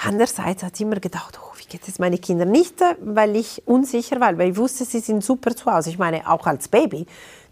Andererseits 0.06 0.64
hat 0.64 0.76
ich 0.76 0.82
immer 0.82 0.96
gedacht, 0.98 1.38
oh, 1.42 1.58
wie 1.58 1.66
geht 1.66 1.88
es 1.88 2.00
meine 2.00 2.18
Kinder 2.18 2.46
nicht, 2.46 2.76
weil 3.02 3.36
ich 3.36 3.64
unsicher 3.66 4.20
war, 4.22 4.38
weil 4.38 4.52
ich 4.52 4.58
wusste, 4.58 4.86
sie 4.86 5.00
sind 5.00 5.24
super 5.24 5.56
zu 5.56 5.72
Hause. 5.72 5.90
Ich 5.90 5.98
meine, 5.98 6.30
auch 6.30 6.46
als 6.46 6.68
Baby 6.68 7.06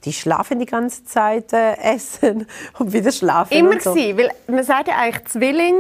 die 0.06 0.14
schlafen 0.14 0.60
die 0.60 0.66
ganze 0.66 1.06
Zeit, 1.06 1.54
äh, 1.54 1.78
essen 1.78 2.46
und 2.80 2.94
wieder 2.94 3.12
schlafen. 3.12 3.54
Immer 3.54 3.80
so. 3.80 3.94
sie, 3.94 4.18
weil 4.18 4.32
man 4.48 4.64
sagt 4.64 4.90
ja 4.90 4.96
eigentlich, 4.98 5.26
Zwilling 5.26 5.76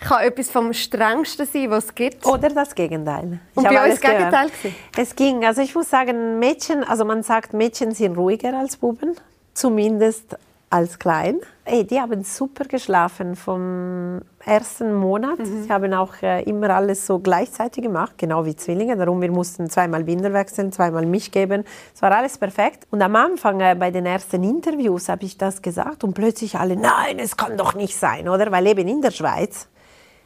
kann 0.00 0.22
etwas 0.22 0.50
vom 0.50 0.72
Strengsten 0.72 1.46
sein, 1.46 1.70
was 1.70 1.86
es 1.86 1.94
gibt. 1.94 2.26
Oder 2.26 2.48
das 2.48 2.74
Gegenteil. 2.74 3.40
Und 3.54 3.64
ich 3.64 3.70
bei 3.70 3.84
euch 3.84 4.00
das 4.00 4.00
Gegenteil 4.00 4.48
gewesen? 4.48 4.74
Es 4.96 5.14
ging, 5.14 5.44
also 5.44 5.62
ich 5.62 5.74
muss 5.74 5.90
sagen, 5.90 6.38
Mädchen, 6.38 6.84
also 6.84 7.04
man 7.04 7.22
sagt, 7.22 7.52
Mädchen 7.52 7.92
sind 7.92 8.16
ruhiger 8.16 8.58
als 8.58 8.76
Buben, 8.76 9.16
zumindest 9.54 10.36
als 10.70 11.00
klein. 11.00 11.40
Hey, 11.64 11.84
die 11.84 12.00
haben 12.00 12.22
super 12.22 12.64
geschlafen 12.64 13.34
vom 13.34 14.22
ersten 14.44 14.94
Monat. 14.94 15.40
Mhm. 15.40 15.64
Sie 15.64 15.68
haben 15.68 15.92
auch 15.94 16.14
äh, 16.22 16.44
immer 16.44 16.70
alles 16.70 17.06
so 17.06 17.18
gleichzeitig 17.18 17.82
gemacht, 17.82 18.12
genau 18.16 18.44
wie 18.44 18.54
Zwillinge. 18.54 18.96
Darum 18.96 19.20
wir 19.20 19.32
mussten 19.32 19.68
zweimal 19.68 20.04
Binder 20.04 20.32
wechseln, 20.32 20.70
zweimal 20.70 21.06
mich 21.06 21.32
geben. 21.32 21.64
Es 21.92 22.02
war 22.02 22.12
alles 22.12 22.38
perfekt. 22.38 22.86
Und 22.90 23.02
am 23.02 23.16
Anfang 23.16 23.60
äh, 23.60 23.74
bei 23.76 23.90
den 23.90 24.06
ersten 24.06 24.44
Interviews 24.44 25.08
habe 25.08 25.24
ich 25.24 25.36
das 25.36 25.60
gesagt 25.60 26.04
und 26.04 26.14
plötzlich 26.14 26.56
alle, 26.56 26.76
nein, 26.76 27.18
es 27.18 27.36
kann 27.36 27.56
doch 27.56 27.74
nicht 27.74 27.96
sein, 27.96 28.28
oder? 28.28 28.52
Weil 28.52 28.68
eben 28.68 28.86
in 28.86 29.02
der 29.02 29.10
Schweiz, 29.10 29.68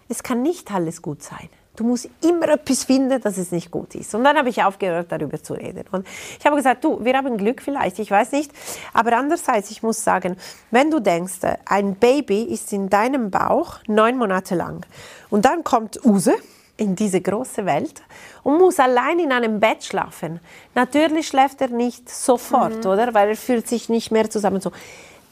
es 0.09 0.23
kann 0.23 0.43
nicht 0.43 0.73
alles 0.73 1.03
gut 1.03 1.23
sein. 1.23 1.49
Du 1.77 1.83
musst 1.83 2.09
immer 2.23 2.51
etwas 2.51 2.85
finden, 2.85 3.21
dass 3.21 3.37
es 3.37 3.51
nicht 3.51 3.71
gut 3.71 3.97
ist. 3.97 4.14
Und 4.14 4.23
dann 4.23 4.37
habe 4.37 4.49
ich 4.49 4.62
aufgehört, 4.62 5.11
darüber 5.11 5.43
zu 5.43 5.55
reden. 5.55 5.85
Und 5.90 6.07
ich 6.38 6.47
habe 6.47 6.55
gesagt, 6.55 6.85
du, 6.85 7.05
wir 7.05 7.17
haben 7.17 7.37
Glück 7.37 7.61
vielleicht, 7.61 7.99
ich 7.99 8.11
weiß 8.11 8.31
nicht. 8.31 8.53
Aber 8.93 9.17
andererseits, 9.17 9.73
ich 9.73 9.83
muss 9.83 10.05
sagen, 10.05 10.37
wenn 10.71 10.90
du 10.90 11.01
denkst, 11.01 11.40
ein 11.64 11.97
Baby 11.97 12.43
ist 12.43 12.73
in 12.73 12.90
deinem 12.90 13.31
Bauch 13.31 13.79
neun 13.88 14.17
Monate 14.17 14.55
lang 14.55 14.87
und 15.31 15.45
dann 15.45 15.64
kommt 15.64 16.05
Use 16.05 16.35
in 16.77 16.95
diese 16.95 17.21
große 17.21 17.67
Welt 17.67 18.03
und 18.43 18.59
muss 18.59 18.79
allein 18.79 19.19
in 19.19 19.33
einem 19.33 19.59
Bett 19.59 19.85
schlafen. 19.85 20.40
Natürlich 20.75 21.29
schläft 21.29 21.61
er 21.61 21.69
nicht 21.69 22.09
sofort, 22.09 22.85
mhm. 22.85 22.90
oder? 22.90 23.14
Weil 23.14 23.31
er 23.31 23.37
fühlt 23.37 23.69
sich 23.69 23.88
nicht 23.88 24.11
mehr 24.11 24.31
zusammen 24.31 24.61
so. 24.61 24.71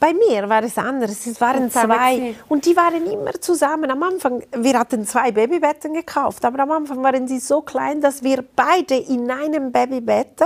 Bei 0.03 0.13
mir 0.13 0.49
war 0.49 0.61
es 0.63 0.77
anders. 0.77 1.25
Es 1.25 1.39
waren 1.39 1.71
zwei 1.71 2.35
und 2.49 2.65
die 2.65 2.75
waren 2.75 3.09
immer 3.09 3.39
zusammen. 3.39 3.89
Am 3.89 4.03
Anfang, 4.03 4.43
wir 4.53 4.77
hatten 4.77 5.05
zwei 5.05 5.31
Babybetten 5.31 5.93
gekauft, 5.93 6.43
aber 6.43 6.63
am 6.63 6.71
Anfang 6.71 7.01
waren 7.01 7.25
sie 7.25 7.39
so 7.39 7.61
klein, 7.61 8.01
dass 8.01 8.21
wir 8.21 8.43
beide 8.53 8.95
in 8.95 9.31
einem 9.31 9.71
Babybett 9.71 10.41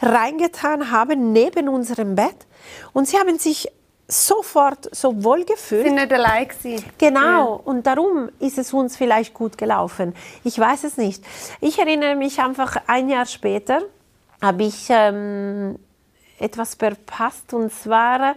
reingetan 0.00 0.90
haben 0.90 1.34
neben 1.34 1.68
unserem 1.68 2.14
Bett 2.14 2.46
und 2.94 3.06
sie 3.06 3.18
haben 3.18 3.38
sich 3.38 3.68
sofort 4.08 4.88
so 4.96 5.22
wohl 5.22 5.44
gefühlt. 5.44 5.84
Sind 5.84 5.96
nicht 5.96 6.10
allein 6.10 6.48
gewesen. 6.48 6.86
Genau. 6.96 7.20
Ja. 7.20 7.60
Und 7.62 7.86
darum 7.86 8.30
ist 8.38 8.56
es 8.56 8.72
uns 8.72 8.96
vielleicht 8.96 9.34
gut 9.34 9.58
gelaufen. 9.58 10.14
Ich 10.44 10.58
weiß 10.58 10.82
es 10.84 10.96
nicht. 10.96 11.22
Ich 11.60 11.78
erinnere 11.78 12.16
mich 12.16 12.40
einfach 12.40 12.78
ein 12.86 13.10
Jahr 13.10 13.26
später 13.26 13.82
habe 14.40 14.64
ich 14.64 14.86
ähm, 14.88 15.78
etwas 16.38 16.74
verpasst 16.74 17.52
und 17.52 17.70
zwar 17.70 18.34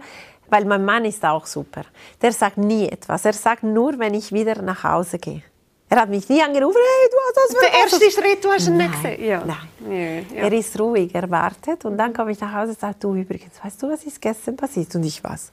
weil 0.50 0.64
mein 0.64 0.84
Mann 0.84 1.04
ist 1.04 1.24
auch 1.24 1.46
super. 1.46 1.82
Der 2.22 2.32
sagt 2.32 2.58
nie 2.58 2.88
etwas. 2.88 3.24
Er 3.24 3.32
sagt 3.32 3.62
nur, 3.62 3.98
wenn 3.98 4.14
ich 4.14 4.32
wieder 4.32 4.60
nach 4.62 4.84
Hause 4.84 5.18
gehe. 5.18 5.42
Er 5.90 6.02
hat 6.02 6.10
mich 6.10 6.28
nie 6.28 6.42
angerufen, 6.42 6.76
hey, 6.76 7.10
du 7.10 7.16
hast 7.40 7.54
das 7.54 7.60
Der 7.60 7.80
erste 7.80 8.10
Schritt, 8.10 8.44
du 8.44 8.50
hast 8.50 8.66
ihn 8.66 8.76
nicht 8.76 8.92
gesehen? 8.92 9.24
Ja. 9.24 9.42
Nein. 9.44 9.56
Ja, 10.30 10.36
ja. 10.36 10.44
Er 10.44 10.52
ist 10.52 10.78
ruhig, 10.78 11.14
er 11.14 11.30
wartet 11.30 11.82
und 11.86 11.96
dann 11.96 12.12
komme 12.12 12.32
ich 12.32 12.40
nach 12.40 12.52
Hause 12.52 12.72
und 12.72 12.80
sage, 12.80 12.96
du 13.00 13.14
übrigens, 13.14 13.54
weißt 13.62 13.82
du, 13.82 13.90
was 13.90 14.04
ist 14.04 14.20
gestern 14.20 14.56
passiert? 14.56 14.94
Und 14.94 15.04
ich 15.04 15.24
was? 15.24 15.50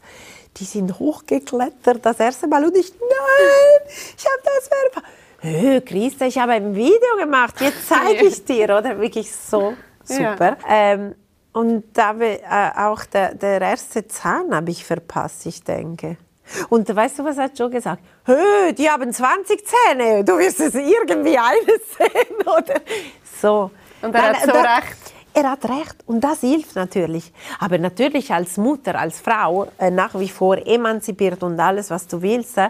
Die 0.57 0.65
sind 0.65 0.99
hochgeklettert 0.99 2.05
das 2.05 2.19
erste 2.19 2.47
Mal 2.47 2.65
und 2.65 2.75
ich, 2.75 2.91
nein, 2.91 3.95
ich 4.17 4.25
habe 4.25 4.41
das 4.43 4.67
verpasst. 4.67 5.13
Hey, 5.39 5.81
Christa, 5.81 6.25
ich 6.25 6.37
habe 6.37 6.53
ein 6.53 6.75
Video 6.75 7.17
gemacht, 7.17 7.55
jetzt 7.61 7.87
zeige 7.87 8.25
ich 8.27 8.43
dir, 8.43 8.65
oder? 8.77 8.99
Wirklich 8.99 9.31
so 9.33 9.73
super. 10.03 10.57
Ähm, 10.67 11.15
und 11.55 11.85
da 11.93 12.13
äh, 12.19 12.39
auch 12.75 13.05
der, 13.05 13.33
der 13.33 13.61
erste 13.61 14.05
Zahn 14.07 14.53
habe 14.53 14.71
ich 14.71 14.83
verpasst, 14.83 15.45
ich 15.45 15.63
denke. 15.63 16.17
Und 16.67 16.93
weißt 16.93 17.19
du, 17.19 17.23
was 17.23 17.37
hat 17.37 17.57
Joe 17.57 17.69
gesagt? 17.69 18.03
Hö, 18.25 18.73
die 18.73 18.89
haben 18.89 19.11
20 19.11 19.65
Zähne, 19.65 20.25
du 20.25 20.37
wirst 20.37 20.59
es 20.59 20.75
irgendwie 20.75 21.37
eines 21.37 21.81
sehen, 21.97 22.41
oder? 22.45 22.81
So. 23.41 23.71
Und 24.01 24.13
er 24.13 24.21
hat 24.21 24.41
so 24.41 24.51
da, 24.51 24.75
recht. 24.75 24.97
Er 25.33 25.51
hat 25.51 25.63
recht 25.69 25.95
und 26.05 26.21
das 26.21 26.41
hilft 26.41 26.75
natürlich. 26.75 27.31
Aber 27.59 27.77
natürlich 27.77 28.33
als 28.33 28.57
Mutter, 28.57 28.99
als 28.99 29.21
Frau, 29.21 29.67
äh, 29.77 29.89
nach 29.89 30.13
wie 30.19 30.29
vor 30.29 30.57
emanzipiert 30.57 31.41
und 31.41 31.57
alles, 31.57 31.89
was 31.89 32.05
du 32.05 32.21
willst. 32.21 32.57
Äh, 32.57 32.69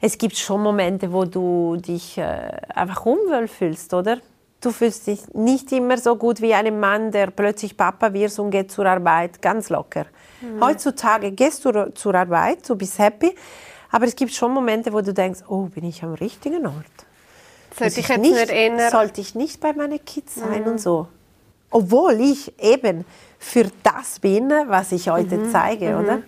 es 0.00 0.16
gibt 0.16 0.36
schon 0.36 0.62
Momente, 0.62 1.12
wo 1.12 1.24
du 1.24 1.76
dich 1.76 2.16
äh, 2.16 2.52
einfach 2.74 3.04
unwohl 3.06 3.48
fühlst, 3.48 3.92
oder? 3.92 4.18
Du 4.60 4.70
fühlst 4.70 5.06
dich 5.06 5.20
nicht 5.32 5.72
immer 5.72 5.96
so 5.96 6.16
gut 6.16 6.42
wie 6.42 6.52
ein 6.52 6.78
Mann, 6.78 7.10
der 7.10 7.30
plötzlich 7.30 7.76
Papa 7.76 8.12
wird 8.12 8.38
und 8.38 8.50
geht 8.50 8.70
zur 8.70 8.84
Arbeit, 8.84 9.40
ganz 9.40 9.70
locker. 9.70 10.04
Mhm. 10.42 10.62
Heutzutage 10.62 11.32
gehst 11.32 11.64
du 11.64 11.92
zur 11.94 12.14
Arbeit, 12.14 12.68
du 12.68 12.76
bist 12.76 12.98
happy, 12.98 13.34
aber 13.90 14.06
es 14.06 14.14
gibt 14.14 14.32
schon 14.32 14.52
Momente, 14.52 14.92
wo 14.92 15.00
du 15.00 15.14
denkst, 15.14 15.40
oh, 15.48 15.62
bin 15.62 15.84
ich 15.84 16.02
am 16.02 16.14
richtigen 16.14 16.66
Ort? 16.66 16.84
Sollte 17.78 18.00
ich, 18.00 18.08
jetzt 18.08 18.20
nicht, 18.20 18.52
nicht. 18.52 18.90
Sollte 18.90 19.20
ich 19.20 19.34
nicht 19.34 19.60
bei 19.60 19.72
meinen 19.72 20.04
Kids 20.04 20.34
sein 20.34 20.62
mhm. 20.62 20.68
und 20.72 20.80
so. 20.80 21.08
Obwohl 21.70 22.20
ich 22.20 22.52
eben 22.60 23.04
für 23.38 23.70
das 23.82 24.18
bin, 24.18 24.50
was 24.66 24.92
ich 24.92 25.08
heute 25.08 25.38
mhm. 25.38 25.50
zeige, 25.50 25.96
oder? 25.96 26.18
Mhm. 26.18 26.24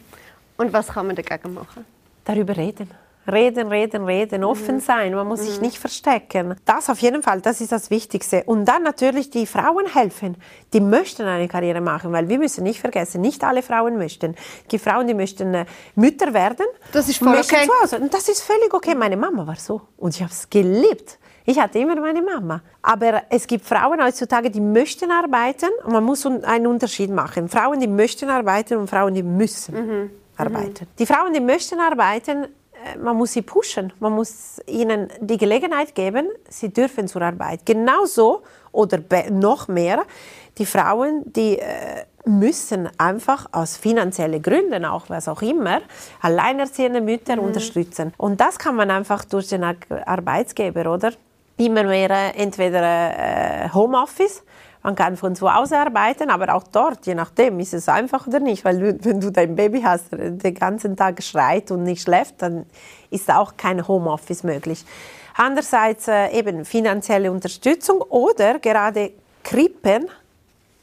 Und 0.57 0.73
was 0.73 0.89
kann 0.89 1.07
man 1.07 1.17
dagegen 1.17 1.53
machen? 1.53 1.85
Darüber 2.25 2.57
reden. 2.57 2.89
Reden, 3.31 3.69
reden, 3.69 4.05
reden, 4.05 4.43
offen 4.43 4.77
mhm. 4.77 4.81
sein, 4.81 5.15
man 5.15 5.29
muss 5.29 5.41
mhm. 5.41 5.45
sich 5.45 5.61
nicht 5.61 5.79
verstecken. 5.79 6.57
Das 6.65 6.91
auf 6.91 6.99
jeden 6.99 7.23
Fall, 7.23 7.41
das 7.41 7.61
ist 7.61 7.71
das 7.71 7.91
Wichtigste. 7.91 8.43
Und 8.47 8.65
dann 8.65 8.83
natürlich 8.83 9.31
die 9.31 9.47
Frauen 9.47 9.87
helfen, 9.87 10.37
die 10.73 10.81
möchten 10.81 11.23
eine 11.23 11.47
Karriere 11.47 11.81
machen, 11.81 12.13
weil 12.13 12.29
wir 12.29 12.39
müssen 12.39 12.65
nicht 12.65 12.81
vergessen, 12.81 13.21
nicht 13.21 13.45
alle 13.45 13.63
Frauen 13.63 13.97
möchten. 13.97 14.35
Die 14.71 14.79
Frauen, 14.79 15.07
die 15.07 15.15
möchten 15.15 15.55
äh, 15.55 15.67
Mütter 15.95 16.35
werden. 16.35 16.67
Das 16.93 17.09
ist 17.09 17.19
voll 17.19 17.29
okay. 17.29 17.67
Zu 17.67 17.83
Hause. 17.83 17.99
Und 18.01 18.13
das 18.13 18.29
ist 18.29 18.43
völlig 18.43 18.75
okay. 18.75 18.95
Meine 18.95 19.17
Mama 19.17 19.47
war 19.47 19.57
so 19.57 19.83
und 19.97 20.15
ich 20.15 20.23
habe 20.23 20.33
es 20.33 20.51
geliebt. 20.51 21.19
Ich 21.45 21.59
hatte 21.59 21.79
immer 21.79 21.97
meine 21.97 22.23
Mama. 22.23 22.63
Aber 22.83 23.23
es 23.31 23.47
gibt 23.47 23.65
Frauen 23.65 24.03
heutzutage, 24.03 24.51
die 24.51 24.61
möchten 24.61 25.11
arbeiten 25.11 25.69
und 25.85 25.93
man 25.93 26.05
muss 26.05 26.25
einen 26.27 26.67
Unterschied 26.67 27.11
machen. 27.11 27.49
Frauen, 27.49 27.81
die 27.81 27.89
möchten 27.89 28.29
arbeiten 28.29 28.77
und 28.77 28.89
Frauen, 28.89 29.15
die 29.15 29.23
müssen 29.23 29.75
mhm. 29.75 30.11
arbeiten. 30.37 30.87
Die 30.99 31.07
Frauen, 31.07 31.33
die 31.33 31.41
möchten 31.41 31.81
arbeiten, 31.81 32.47
man 33.03 33.17
muss 33.17 33.33
sie 33.33 33.43
pushen, 33.43 33.93
man 34.01 34.13
muss 34.13 34.61
ihnen 34.67 35.09
die 35.21 35.37
Gelegenheit 35.37 35.95
geben, 35.95 36.29
sie 36.49 36.69
dürfen 36.71 37.09
zur 37.09 37.23
Arbeit. 37.23 37.67
Genauso 37.67 38.43
oder 38.73 38.99
noch 39.31 39.69
mehr 39.69 40.05
die 40.59 40.67
Frauen, 40.67 41.23
die 41.33 41.59
äh, 41.59 42.05
müssen 42.25 42.89
einfach 42.99 43.47
aus 43.53 43.77
finanziellen 43.77 44.43
Gründen, 44.43 44.85
auch 44.85 45.09
was 45.09 45.29
auch 45.29 45.43
immer, 45.43 45.81
alleinerziehende 46.21 47.01
Mütter 47.01 47.37
mhm. 47.37 47.43
unterstützen. 47.45 48.13
Und 48.17 48.41
das 48.41 48.59
kann 48.59 48.77
man 48.77 48.91
einfach 48.91 49.25
durch 49.25 49.49
den 49.49 49.65
Arbeitsgeber, 49.65 50.93
oder? 50.93 51.13
Immer 51.57 51.85
mehr 51.85 52.11
äh, 52.11 52.31
entweder 52.37 53.73
Homeoffice 53.75 54.43
man 54.83 54.97
kann 54.97 55.17
von 55.17 55.37
zu 55.37 55.53
Hause 55.53 55.79
arbeiten, 55.79 56.31
aber 56.31 56.55
auch 56.55 56.65
dort, 56.65 57.07
je 57.07 57.15
nachdem, 57.15 57.61
ist 57.61 57.73
es 57.73 57.89
einfach 57.89 58.27
oder 58.27 58.41
nicht. 58.41 58.65
Weil 58.65 58.99
wenn 59.05 59.21
du 59.21 59.31
dein 59.31 59.55
Baby 59.55 59.83
hast, 59.83 60.07
den 60.11 60.55
ganzen 60.55 60.97
Tag 60.97 61.23
schreit 61.23 61.71
und 61.71 61.85
nicht 61.85 62.03
schläft, 62.03 62.43
dann 62.43 62.67
ist 63.11 63.31
auch 63.31 63.57
kein 63.57 63.87
Homeoffice 63.87 64.43
möglich. 64.43 64.85
Andererseits 65.37 66.09
äh, 66.09 66.29
eben 66.37 66.65
finanzielle 66.65 67.31
Unterstützung 67.31 68.03
oder 68.03 68.59
gerade 68.59 69.13
Krippen 69.43 70.09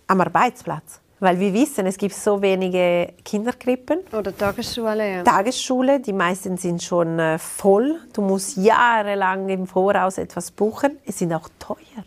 am 0.07 0.21
Arbeitsplatz. 0.21 1.01
Weil 1.19 1.37
wir 1.37 1.53
wissen, 1.53 1.85
es 1.85 1.97
gibt 1.97 2.15
so 2.15 2.41
wenige 2.41 3.11
Kinderkrippen. 3.25 3.99
Oder 4.13 4.35
Tagesschule, 4.35 5.15
ja. 5.15 5.23
Tagesschule, 5.23 5.99
die 5.99 6.13
meisten 6.13 6.55
sind 6.55 6.81
schon 6.81 7.19
äh, 7.19 7.37
voll. 7.37 7.99
Du 8.13 8.21
musst 8.21 8.55
jahrelang 8.55 9.49
im 9.49 9.67
Voraus 9.67 10.17
etwas 10.17 10.49
buchen. 10.49 10.97
Es 11.05 11.19
sind 11.19 11.33
auch 11.33 11.49
teuer. 11.59 12.05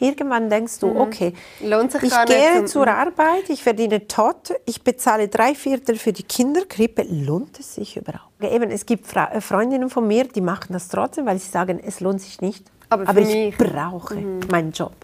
Irgendwann 0.00 0.48
denkst 0.48 0.78
du, 0.80 0.88
mhm. 0.88 1.00
okay, 1.00 1.34
ich 1.60 2.26
gehe 2.26 2.64
zur. 2.64 2.88
Arbeit, 2.88 3.48
ich 3.48 3.62
verdiene 3.62 4.08
tot, 4.08 4.54
ich 4.64 4.82
bezahle 4.82 5.28
drei 5.28 5.54
Viertel 5.54 5.96
für 5.96 6.12
die 6.12 6.22
Kinderkrippe, 6.22 7.02
lohnt 7.02 7.60
es 7.60 7.74
sich 7.74 7.96
überhaupt? 7.96 8.42
Eben, 8.42 8.70
es 8.70 8.86
gibt 8.86 9.14
äh, 9.14 9.40
Freundinnen 9.40 9.90
von 9.90 10.06
mir, 10.08 10.24
die 10.24 10.40
machen 10.40 10.72
das 10.72 10.88
trotzdem, 10.88 11.26
weil 11.26 11.38
sie 11.38 11.50
sagen, 11.50 11.78
es 11.84 12.00
lohnt 12.00 12.22
sich 12.22 12.40
nicht. 12.40 12.64
Aber, 12.88 13.08
Aber 13.08 13.20
ich 13.20 13.28
mich. 13.28 13.56
brauche 13.56 14.16
mhm. 14.16 14.40
meinen 14.50 14.72
Job. 14.72 14.94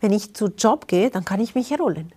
Wenn 0.00 0.12
ich 0.12 0.34
zu 0.34 0.48
Job 0.48 0.88
gehe, 0.88 1.10
dann 1.10 1.24
kann 1.24 1.40
ich 1.40 1.54
mich 1.54 1.70
erholen. 1.70 2.12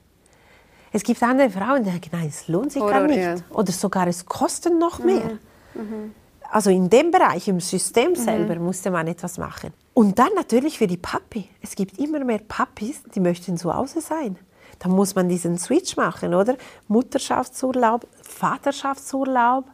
Es 0.91 1.03
gibt 1.03 1.21
andere 1.23 1.49
Frauen, 1.49 1.83
die 1.83 1.89
sagen, 1.89 2.09
nein, 2.11 2.27
es 2.27 2.47
lohnt 2.47 2.71
sich 2.71 2.81
Oder, 2.81 2.91
gar 2.91 3.07
nicht. 3.07 3.19
Ja. 3.19 3.35
Oder 3.51 3.71
sogar, 3.71 4.07
es 4.07 4.25
kostet 4.25 4.77
noch 4.77 4.99
mehr. 4.99 5.37
Mhm. 5.75 5.81
mhm. 5.81 6.15
Also 6.51 6.69
in 6.69 6.89
dem 6.89 7.11
Bereich, 7.11 7.47
im 7.47 7.61
System 7.61 8.13
selber, 8.15 8.55
musste 8.55 8.91
man 8.91 9.07
etwas 9.07 9.37
machen. 9.37 9.71
Und 9.93 10.19
dann 10.19 10.29
natürlich 10.35 10.77
für 10.77 10.87
die 10.87 10.97
Papi. 10.97 11.47
Es 11.61 11.75
gibt 11.75 11.97
immer 11.97 12.23
mehr 12.25 12.41
Papis, 12.45 13.03
die 13.15 13.21
möchten 13.21 13.57
zu 13.57 13.73
Hause 13.73 14.01
sein. 14.01 14.37
Da 14.79 14.89
muss 14.89 15.15
man 15.15 15.29
diesen 15.29 15.57
Switch 15.57 15.95
machen, 15.95 16.33
oder? 16.33 16.57
Mutterschaftsurlaub, 16.87 18.05
Vaterschaftsurlaub 18.21 19.65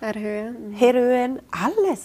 Erhöhen. 0.00 0.74
erhöhen, 0.78 1.40
alles. 1.50 2.00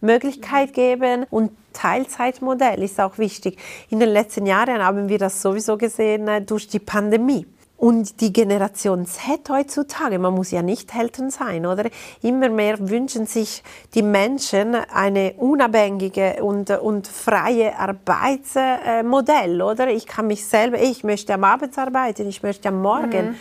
Möglichkeit 0.00 0.72
geben 0.72 1.26
und 1.28 1.50
Teilzeitmodell 1.72 2.82
ist 2.82 3.00
auch 3.00 3.18
wichtig. 3.18 3.58
In 3.90 4.00
den 4.00 4.10
letzten 4.10 4.46
Jahren 4.46 4.82
haben 4.82 5.08
wir 5.08 5.18
das 5.18 5.42
sowieso 5.42 5.76
gesehen 5.76 6.28
äh, 6.28 6.42
durch 6.42 6.68
die 6.68 6.78
Pandemie. 6.78 7.46
Und 7.82 8.20
die 8.20 8.32
Generation 8.32 9.06
Z 9.06 9.48
heutzutage, 9.48 10.20
man 10.20 10.34
muss 10.34 10.52
ja 10.52 10.62
nicht 10.62 10.94
Eltern 10.96 11.30
sein, 11.30 11.66
oder? 11.66 11.90
Immer 12.22 12.48
mehr 12.48 12.78
wünschen 12.78 13.26
sich 13.26 13.64
die 13.94 14.02
Menschen 14.02 14.76
eine 14.76 15.32
unabhängige 15.32 16.44
und, 16.44 16.70
und 16.70 17.08
freie 17.08 17.76
Arbeitsmodell, 17.76 19.60
oder? 19.60 19.88
Ich 19.88 20.06
kann 20.06 20.28
mich 20.28 20.46
selber, 20.46 20.80
ich 20.80 21.02
möchte 21.02 21.34
am 21.34 21.42
Abend 21.42 21.76
arbeiten, 21.76 22.28
ich 22.28 22.44
möchte 22.44 22.68
am 22.68 22.80
Morgen. 22.80 23.34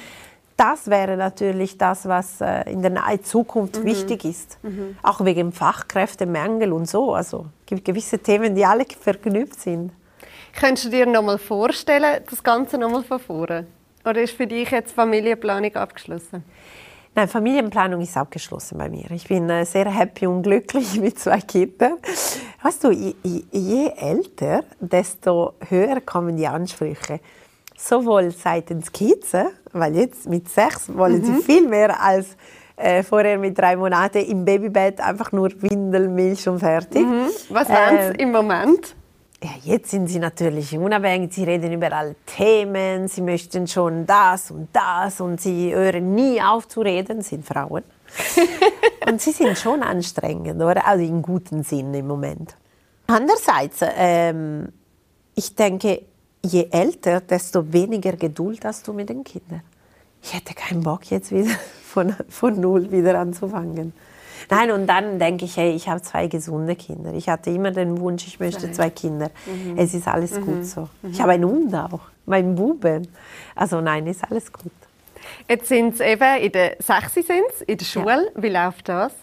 Das 0.58 0.90
wäre 0.90 1.18
natürlich 1.18 1.78
das, 1.78 2.08
was 2.08 2.42
äh, 2.42 2.68
in 2.68 2.82
der 2.82 2.90
nahen 2.90 3.24
Zukunft 3.24 3.84
wichtig 3.86 4.26
ist. 4.26 4.58
Auch 5.04 5.24
wegen 5.24 5.52
Fachkräftemangel 5.52 6.74
und 6.74 6.90
so. 6.90 7.14
Also 7.14 7.46
es 7.60 7.66
gibt 7.68 7.86
gewisse 7.86 8.18
Themen, 8.18 8.56
die 8.56 8.66
alle 8.66 8.86
verknüpft 9.00 9.60
sind. 9.60 9.92
Könntest 10.60 10.88
du 10.88 10.90
dir 10.90 11.06
noch 11.06 11.22
mal 11.22 11.38
vorstellen, 11.38 12.24
das 12.28 12.42
Ganze 12.42 12.80
noch 12.80 12.90
mal 12.90 13.04
von 13.04 13.20
vorne? 13.20 13.68
Oder 14.06 14.22
ist 14.22 14.34
für 14.36 14.48
dich 14.48 14.70
jetzt 14.72 14.94
Familienplanung 14.94 15.76
abgeschlossen? 15.76 16.44
Nein, 17.14 17.28
Familienplanung 17.28 18.00
ist 18.02 18.16
abgeschlossen 18.16 18.78
bei 18.78 18.88
mir. 18.88 19.12
Ich 19.12 19.28
bin 19.28 19.50
äh, 19.50 19.66
sehr 19.66 19.90
happy 19.94 20.28
und 20.28 20.44
glücklich 20.44 20.98
mit 21.02 21.20
zwei 21.20 21.42
Kindern. 21.42 21.96
Weißt 22.64 22.84
du, 22.84 22.92
je, 22.92 23.92
älter, 23.98 24.64
desto 24.80 25.54
höher 25.68 26.00
kommen 26.02 26.38
die 26.38 26.48
Ansprüche. 26.48 27.20
Sowohl 27.76 28.32
seitens 28.32 28.92
Kids, 28.92 29.34
äh, 29.34 29.46
weil 29.74 29.96
jetzt 29.96 30.30
mit 30.30 30.48
sechs 30.50 30.88
wollen 30.96 31.24
sie 31.24 31.42
viel 31.42 31.68
mehr 31.68 32.02
als 32.02 32.38
äh, 32.78 33.04
vorher 33.04 33.38
mit 33.38 33.58
drei 33.58 33.76
Monaten 33.76 34.20
im 34.20 34.46
Babybett 34.46 35.02
einfach 35.02 35.32
nur 35.34 35.50
Windel, 35.62 36.08
Milch 36.08 36.48
und 36.48 36.60
fertig. 36.60 37.06
Was 37.50 37.68
wären 37.68 37.98
Äh, 37.98 38.10
es 38.10 38.16
im 38.18 38.32
Moment? 38.32 38.96
Ja, 39.44 39.50
jetzt 39.64 39.90
sind 39.90 40.08
sie 40.08 40.20
natürlich 40.20 40.78
unabhängig, 40.78 41.34
sie 41.34 41.44
reden 41.44 41.72
über 41.74 41.92
alle 41.92 42.16
Themen, 42.26 43.08
sie 43.08 43.22
möchten 43.22 43.68
schon 43.68 44.06
das 44.06 44.52
und 44.52 44.70
das 44.72 45.20
und 45.20 45.42
sie 45.42 45.74
hören 45.74 46.14
nie 46.14 46.40
auf 46.42 46.68
zu 46.68 46.82
reden, 46.82 47.22
sind 47.22 47.46
Frauen. 47.46 47.84
und 49.08 49.20
sie 49.20 49.32
sind 49.32 49.58
schon 49.58 49.82
anstrengend, 49.82 50.62
oder? 50.62 50.86
Also 50.86 51.04
im 51.04 51.22
guten 51.24 51.64
Sinn 51.64 51.94
im 51.94 52.08
Moment. 52.08 52.56
Andererseits, 53.08 53.80
ähm, 53.82 54.70
ich 55.34 55.56
denke, 55.56 56.04
je 56.44 56.68
älter, 56.70 57.22
desto 57.22 57.74
weniger 57.74 58.14
Geduld 58.14 58.64
hast 58.64 58.88
du 58.88 58.94
mit 58.94 59.10
den 59.10 59.24
Kindern. 59.24 59.62
Ich 60.22 60.36
hätte 60.36 60.54
keinen 60.54 60.84
Bock 60.84 61.10
jetzt 61.10 61.32
wieder 61.32 61.56
von, 61.84 62.16
von 62.30 62.60
null 62.60 62.92
wieder 62.92 63.18
anzufangen. 63.20 63.94
Nein, 64.50 64.72
und 64.72 64.88
dann 64.88 65.20
denke 65.20 65.46
ich, 65.46 65.58
hey, 65.58 65.72
ich 65.72 65.88
habe 65.88 66.02
zwei 66.02 66.28
gesunde 66.28 66.76
Kinder. 66.76 67.14
Ich 67.14 67.30
hatte 67.30 67.50
immer 67.50 67.72
den 67.72 68.00
Wunsch, 68.00 68.28
ich 68.28 68.40
möchte 68.40 68.72
zwei 68.72 68.90
Kinder. 68.90 69.30
Es 69.76 69.94
ist 69.94 70.08
alles 70.08 70.40
gut 70.40 70.66
so. 70.66 70.90
Ich 71.04 71.22
habe 71.22 71.34
einen 71.34 71.46
Hund 71.46 71.74
auch, 71.76 72.02
meinen 72.26 72.56
Buben. 72.56 73.08
Also 73.56 73.82
nein, 73.82 74.08
ist 74.08 74.24
alles 74.30 74.52
gut. 74.52 74.72
Jetzt 75.48 75.68
sind 75.68 75.98
sie 75.98 76.04
eben 76.04 76.38
in 76.42 76.52
der 76.52 76.76
6. 76.80 77.14
sind's, 77.14 77.62
in 77.68 77.78
der 77.78 77.86
Schule. 77.86 78.32
Wie 78.36 78.50
läuft 78.50 78.90
das? 78.90 79.14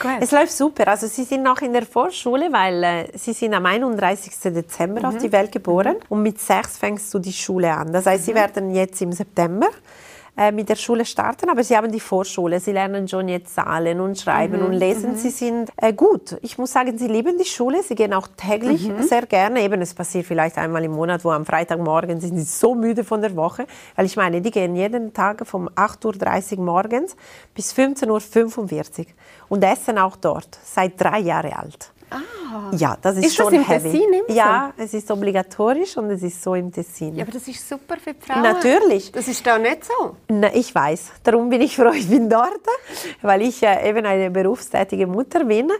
Gut. 0.00 0.10
Es 0.20 0.30
läuft 0.30 0.52
super. 0.52 0.88
Also 0.88 1.06
Sie 1.06 1.24
sind 1.24 1.42
noch 1.42 1.60
in 1.60 1.72
der 1.72 1.86
Vorschule, 1.86 2.52
weil 2.52 2.82
äh, 2.84 3.18
Sie 3.18 3.32
sind 3.32 3.54
am 3.54 3.66
31. 3.66 4.32
Dezember 4.54 5.08
auf 5.08 5.18
die 5.18 5.30
Welt 5.32 5.52
geboren 5.52 5.96
und 6.08 6.22
mit 6.22 6.40
sechs 6.40 6.78
fängst 6.78 7.12
du 7.12 7.18
die 7.18 7.32
Schule 7.32 7.72
an. 7.72 7.92
Das 7.92 8.06
heißt, 8.06 8.24
Sie 8.26 8.34
werden 8.34 8.74
jetzt 8.74 9.00
im 9.02 9.12
September 9.12 9.68
äh, 10.38 10.52
mit 10.52 10.68
der 10.68 10.76
Schule 10.76 11.04
starten, 11.04 11.50
aber 11.50 11.64
Sie 11.64 11.76
haben 11.76 11.90
die 11.90 11.98
Vorschule. 11.98 12.60
Sie 12.60 12.70
lernen 12.70 13.08
schon 13.08 13.26
jetzt 13.28 13.56
Zahlen 13.56 14.00
und 14.00 14.18
Schreiben 14.18 14.62
und 14.62 14.72
Lesen. 14.72 15.16
Sie 15.16 15.30
sind 15.30 15.70
äh, 15.76 15.92
gut. 15.92 16.38
Ich 16.42 16.56
muss 16.58 16.72
sagen, 16.72 16.96
Sie 16.96 17.08
lieben 17.08 17.36
die 17.38 17.44
Schule. 17.44 17.82
Sie 17.82 17.96
gehen 17.96 18.14
auch 18.14 18.28
täglich 18.36 18.88
sehr 19.00 19.26
gerne. 19.26 19.62
Eben, 19.62 19.82
es 19.82 19.94
passiert 19.94 20.26
vielleicht 20.26 20.56
einmal 20.56 20.84
im 20.84 20.92
Monat, 20.92 21.24
wo 21.24 21.30
am 21.30 21.44
Freitagmorgen 21.44 22.20
sind 22.20 22.36
Sie 22.38 22.44
so 22.44 22.76
müde 22.76 23.02
von 23.02 23.20
der 23.20 23.34
Woche, 23.34 23.66
weil 23.96 24.06
ich 24.06 24.16
meine, 24.16 24.40
die 24.40 24.52
gehen 24.52 24.76
jeden 24.76 25.12
Tag 25.12 25.44
vom 25.44 25.68
8.30 25.70 26.58
Uhr 26.58 26.64
morgens 26.64 27.16
bis 27.54 27.74
15.45 27.74 29.00
Uhr 29.00 29.06
und 29.48 29.64
essen 29.64 29.98
auch 29.98 30.14
dort, 30.14 30.56
seit 30.62 31.00
drei 31.00 31.18
Jahren 31.18 31.52
alt. 31.52 31.90
Ja, 32.72 32.96
das 33.02 33.16
ist, 33.16 33.26
Ist 33.26 33.38
das 33.38 33.44
schon 33.46 33.54
im 33.54 33.66
heavy. 33.66 33.90
Tessin 33.90 34.12
immer 34.12 34.22
so? 34.28 34.34
Ja, 34.34 34.72
es 34.78 34.94
ist 34.94 35.10
obligatorisch 35.10 35.96
und 35.98 36.10
es 36.10 36.22
ist 36.22 36.42
so 36.42 36.54
im 36.54 36.72
Tessin. 36.72 37.14
Ja, 37.14 37.24
aber 37.24 37.32
das 37.32 37.46
ist 37.46 37.68
super 37.68 37.96
für 38.02 38.14
die 38.14 38.20
Frauen. 38.24 38.42
Natürlich. 38.42 39.12
Das 39.12 39.28
ist 39.28 39.46
da 39.46 39.58
nicht 39.58 39.84
so. 39.84 40.16
Na, 40.28 40.54
ich 40.54 40.74
weiß, 40.74 41.12
darum 41.24 41.50
bin 41.50 41.60
ich 41.60 41.76
froh, 41.76 41.90
ich 41.94 42.08
bin 42.08 42.28
dort, 42.30 42.60
weil 43.22 43.42
ich 43.42 43.62
äh, 43.62 43.88
eben 43.88 44.04
eine 44.06 44.30
berufstätige 44.30 45.06
Mutter 45.06 45.44
bin. 45.44 45.70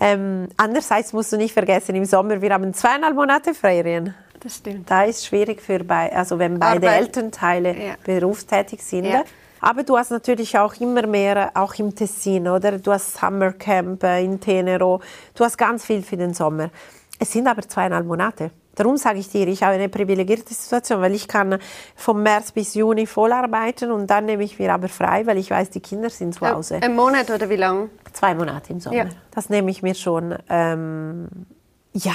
Ähm, 0.00 0.48
andererseits 0.56 1.12
musst 1.12 1.32
du 1.32 1.36
nicht 1.36 1.52
vergessen, 1.54 1.94
im 1.94 2.04
Sommer, 2.04 2.40
wir 2.42 2.52
haben 2.52 2.74
zweieinhalb 2.74 3.14
Monate 3.14 3.54
Ferien. 3.54 4.14
Das 4.40 4.56
stimmt. 4.56 4.90
Da 4.90 5.04
ist 5.04 5.24
schwierig 5.26 5.62
für 5.62 5.82
bei, 5.84 6.14
also 6.14 6.38
wenn 6.38 6.58
beide 6.58 6.86
Arbeit. 6.88 7.00
Elternteile 7.02 7.70
Ja. 7.76 7.94
berufstätig 8.04 8.82
sind. 8.82 9.04
Ja. 9.06 9.22
Aber 9.60 9.82
du 9.82 9.96
hast 9.96 10.10
natürlich 10.10 10.58
auch 10.58 10.74
immer 10.80 11.06
mehr, 11.06 11.52
auch 11.54 11.74
im 11.74 11.94
Tessin, 11.94 12.48
oder? 12.48 12.78
Du 12.78 12.92
hast 12.92 13.16
Summercamp 13.16 14.02
äh, 14.02 14.24
in 14.24 14.40
Tenero, 14.40 15.00
du 15.34 15.44
hast 15.44 15.56
ganz 15.56 15.84
viel 15.84 16.02
für 16.02 16.16
den 16.16 16.34
Sommer. 16.34 16.70
Es 17.18 17.32
sind 17.32 17.46
aber 17.46 17.62
zweieinhalb 17.62 18.06
Monate. 18.06 18.50
Darum 18.74 18.98
sage 18.98 19.18
ich 19.18 19.30
dir, 19.30 19.48
ich 19.48 19.62
habe 19.62 19.74
eine 19.74 19.88
privilegierte 19.88 20.52
Situation, 20.52 21.00
weil 21.00 21.14
ich 21.14 21.26
kann 21.26 21.58
vom 21.94 22.22
März 22.22 22.52
bis 22.52 22.74
Juni 22.74 23.06
voll 23.06 23.32
arbeiten 23.32 23.90
und 23.90 24.06
dann 24.08 24.26
nehme 24.26 24.44
ich 24.44 24.58
mir 24.58 24.72
aber 24.72 24.88
frei, 24.88 25.26
weil 25.26 25.38
ich 25.38 25.50
weiß, 25.50 25.70
die 25.70 25.80
Kinder 25.80 26.10
sind 26.10 26.34
zu 26.34 26.46
Hause. 26.46 26.80
Ein 26.82 26.94
Monat 26.94 27.30
oder 27.30 27.48
wie 27.48 27.56
lange? 27.56 27.88
Zwei 28.12 28.34
Monate 28.34 28.74
im 28.74 28.80
Sommer. 28.80 28.96
Ja. 28.96 29.06
Das 29.30 29.48
nehme 29.48 29.70
ich 29.70 29.82
mir 29.82 29.94
schon. 29.94 30.34
Ähm, 30.50 31.28
ja, 31.94 32.12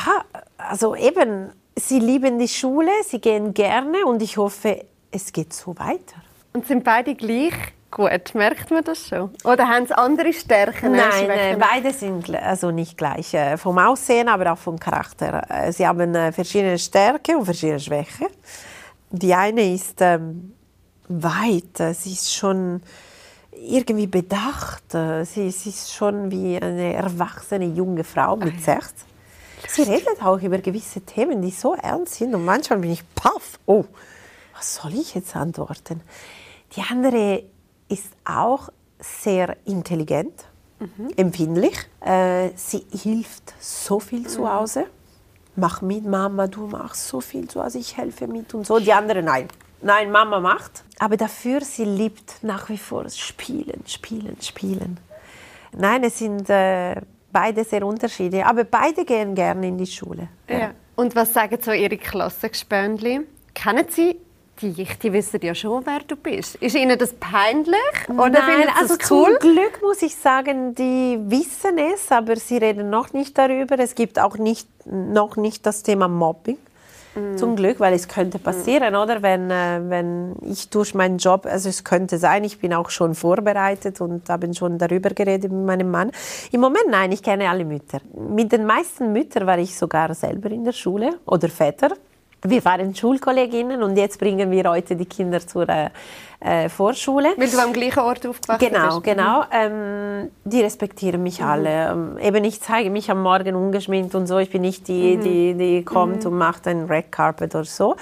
also 0.60 0.96
eben, 0.96 1.50
sie 1.76 1.98
lieben 1.98 2.38
die 2.38 2.48
Schule, 2.48 2.92
sie 3.08 3.20
gehen 3.20 3.56
gerne 3.56 4.06
und 4.06 4.22
ich 4.22 4.38
hoffe, 4.38 4.86
es 5.10 5.34
geht 5.34 5.54
so 5.54 5.76
weiter. 5.80 6.22
Und 6.54 6.68
sind 6.68 6.84
beide 6.84 7.16
gleich 7.16 7.54
gut? 7.92 8.34
Merkt 8.34 8.72
man 8.72 8.84
das 8.84 9.08
schon? 9.08 9.30
Oder 9.44 9.68
haben 9.68 9.86
sie 9.86 9.98
andere 9.98 10.34
Stärken? 10.34 10.94
Nein, 10.94 11.26
Schwächen? 11.26 11.60
beide 11.60 11.94
sind 11.94 12.36
also 12.36 12.72
nicht 12.72 12.98
gleich. 12.98 13.34
Äh, 13.34 13.58
vom 13.58 13.78
Aussehen, 13.78 14.28
aber 14.28 14.54
auch 14.54 14.58
vom 14.58 14.80
Charakter. 14.80 15.44
Äh, 15.50 15.72
sie 15.72 15.88
haben 15.88 16.16
äh, 16.16 16.32
verschiedene 16.32 16.80
Stärken 16.80 17.38
und 17.38 17.46
verschiedene 17.46 17.80
Schwächen. 17.80 18.28
Die 19.12 19.34
eine 19.34 19.74
ist 19.74 20.00
ähm, 20.02 20.54
weit, 21.10 21.96
sie 21.96 22.14
ist 22.14 22.34
schon 22.34 22.82
irgendwie 23.52 24.08
bedacht. 24.08 24.84
Sie, 24.92 25.52
sie 25.52 25.70
ist 25.70 25.94
schon 25.94 26.32
wie 26.32 26.58
eine 26.58 26.94
erwachsene 26.94 27.66
junge 27.66 28.06
Frau 28.06 28.38
mit 28.38 28.64
60. 28.64 29.06
Sie 29.68 29.84
redet 29.84 30.24
auch 30.24 30.42
über 30.42 30.60
gewisse 30.60 31.02
Themen, 31.02 31.42
die 31.42 31.52
so 31.52 31.76
ernst 31.76 32.16
sind 32.16 32.34
und 32.34 32.46
manchmal 32.46 32.80
bin 32.80 32.92
ich 32.92 33.04
paff. 33.16 33.60
Oh, 33.66 33.84
was 34.56 34.76
soll 34.76 34.94
ich 34.94 35.14
jetzt 35.14 35.36
antworten? 35.36 36.02
Die 36.76 36.82
andere 36.82 37.44
ist 37.90 38.14
auch 38.24 38.70
sehr 39.00 39.58
intelligent, 39.66 40.46
empfindlich. 41.16 41.78
Äh, 42.00 42.50
sie 42.56 42.86
hilft 42.92 43.54
so 43.60 44.00
viel 44.00 44.28
zu 44.28 44.52
Hause. 44.52 44.86
Mach 45.56 45.82
mit, 45.82 46.06
Mama, 46.06 46.48
du 46.48 46.68
machst 46.68 47.08
so 47.08 47.22
viel 47.22 47.48
zu 47.48 47.64
Hause, 47.64 47.80
ich 47.80 47.98
helfe 47.98 48.28
mit 48.28 48.54
und 48.54 48.66
so. 48.66 48.80
Die 48.80 48.94
andere 48.94 49.22
nein. 49.22 49.48
Nein, 49.82 50.12
Mama 50.12 50.40
macht. 50.40 50.84
Aber 51.00 51.18
dafür, 51.18 51.62
sie 51.62 51.86
liebt 51.86 52.44
nach 52.44 52.70
wie 52.70 52.78
vor 52.78 53.10
Spielen, 53.10 53.84
Spielen, 53.88 54.38
Spielen. 54.42 55.00
Nein, 55.74 56.04
es 56.04 56.20
sind 56.20 56.50
äh, 56.50 56.96
beide 57.32 57.64
sehr 57.64 57.86
unterschiedlich, 57.86 58.46
aber 58.46 58.64
beide 58.64 59.04
gehen 59.06 59.36
gerne 59.36 59.68
in 59.68 59.78
die 59.78 59.88
Schule. 59.88 60.30
Ja. 60.48 60.72
Und 60.96 61.16
was 61.16 61.34
sagen 61.34 61.58
so 61.62 61.72
Ihre 61.72 61.98
Klassengespöndli? 61.98 63.22
Kennen 63.54 63.86
Sie 63.90 64.18
dich? 64.70 64.98
Die 65.00 65.12
wissen 65.14 65.40
ja 65.42 65.56
schon, 65.56 65.86
wer 65.86 66.00
du 66.08 66.16
bist. 66.16 66.56
Ist 66.56 66.76
Ihnen 66.76 66.98
das 66.98 67.14
peinlich? 67.14 67.78
Oder 68.08 68.30
Nein, 68.30 68.44
finden 68.44 68.64
Sie 68.64 68.82
also 68.82 68.96
das 68.96 69.12
cool? 69.12 69.38
zum 69.40 69.52
Glück 69.52 69.82
muss 69.82 70.02
ich 70.02 70.16
sagen, 70.16 70.76
die 70.76 71.20
wissen 71.24 71.78
es, 71.78 72.12
aber 72.12 72.36
sie 72.36 72.58
reden 72.58 72.90
noch 72.90 73.14
nicht 73.14 73.38
darüber. 73.38 73.80
Es 73.80 73.96
gibt 73.96 74.20
auch 74.20 74.38
nicht, 74.38 74.68
noch 74.86 75.36
nicht 75.36 75.66
das 75.66 75.84
Thema 75.84 76.08
Mobbing. 76.08 76.58
Mm. 77.16 77.38
Zum 77.38 77.56
Glück, 77.56 77.80
weil 77.80 77.94
es 77.94 78.08
könnte 78.08 78.40
passieren, 78.40 78.96
oder? 78.96 79.22
Wenn, 79.22 79.52
äh, 79.52 79.82
wenn 79.84 80.36
ich 80.42 80.70
durch 80.70 80.94
meinen 80.94 81.18
Job, 81.18 81.46
also 81.46 81.68
es 81.68 81.84
könnte 81.84 82.18
sein, 82.18 82.44
ich 82.44 82.60
bin 82.60 82.74
auch 82.74 82.90
schon 82.90 83.16
vorbereitet 83.16 84.00
und 84.00 84.30
habe 84.30 84.54
schon 84.54 84.78
darüber 84.78 85.10
geredet 85.10 85.52
mit 85.52 85.66
meinem 85.66 85.92
Mann. 85.92 86.12
Im 86.52 86.62
Moment 86.62 86.86
nein, 86.90 87.12
ich 87.12 87.22
kenne 87.22 87.50
alle 87.50 87.66
Mütter. 87.66 88.00
Mit 88.14 88.52
den 88.52 88.66
meisten 88.66 89.12
Müttern 89.12 89.46
war 89.46 89.60
ich 89.60 89.78
sogar 89.78 90.14
selber 90.16 90.50
in 90.52 90.64
der 90.64 90.72
Schule 90.72 91.20
oder 91.26 91.50
Väter. 91.50 91.90
Wir 92.44 92.66
waren 92.66 92.96
Schulkolleginnen 92.96 93.84
und 93.84 93.96
jetzt 93.98 94.20
bringen 94.20 94.50
wir 94.50 94.70
heute 94.70 94.96
die 94.96 95.06
Kinder 95.06 95.46
zur 95.46 95.68
äh, 96.42 96.70
Vorschule. 96.70 97.30
Weil 97.38 97.50
du 97.50 97.60
am 97.60 97.72
gleichen 97.72 98.00
Ort 98.00 98.26
aufgewachsen 98.26 98.68
genau, 98.68 99.00
bist. 99.00 99.04
Genau, 99.04 99.44
ähm, 99.52 100.32
die 100.44 100.62
respektieren 100.62 101.22
mich 101.22 101.40
mhm. 101.40 101.46
alle. 101.46 101.92
Ähm, 101.92 102.18
eben, 102.20 102.44
ich 102.44 102.62
zeige 102.62 102.90
mich 102.90 103.12
am 103.12 103.22
Morgen 103.22 103.56
ungeschminkt 103.56 104.16
und 104.16 104.26
so. 104.26 104.40
Ich 104.40 104.50
bin 104.50 104.64
nicht 104.64 104.88
die, 104.88 105.18
mhm. 105.18 105.22
die, 105.22 105.54
die 105.54 105.86
kommt 105.86 106.26
mhm. 106.26 106.32
und 106.32 106.38
macht 106.38 106.68
einen 106.68 106.88
Red 106.88 107.12
Carpet 107.12 107.54
oder 107.54 107.66
so. 107.66 107.96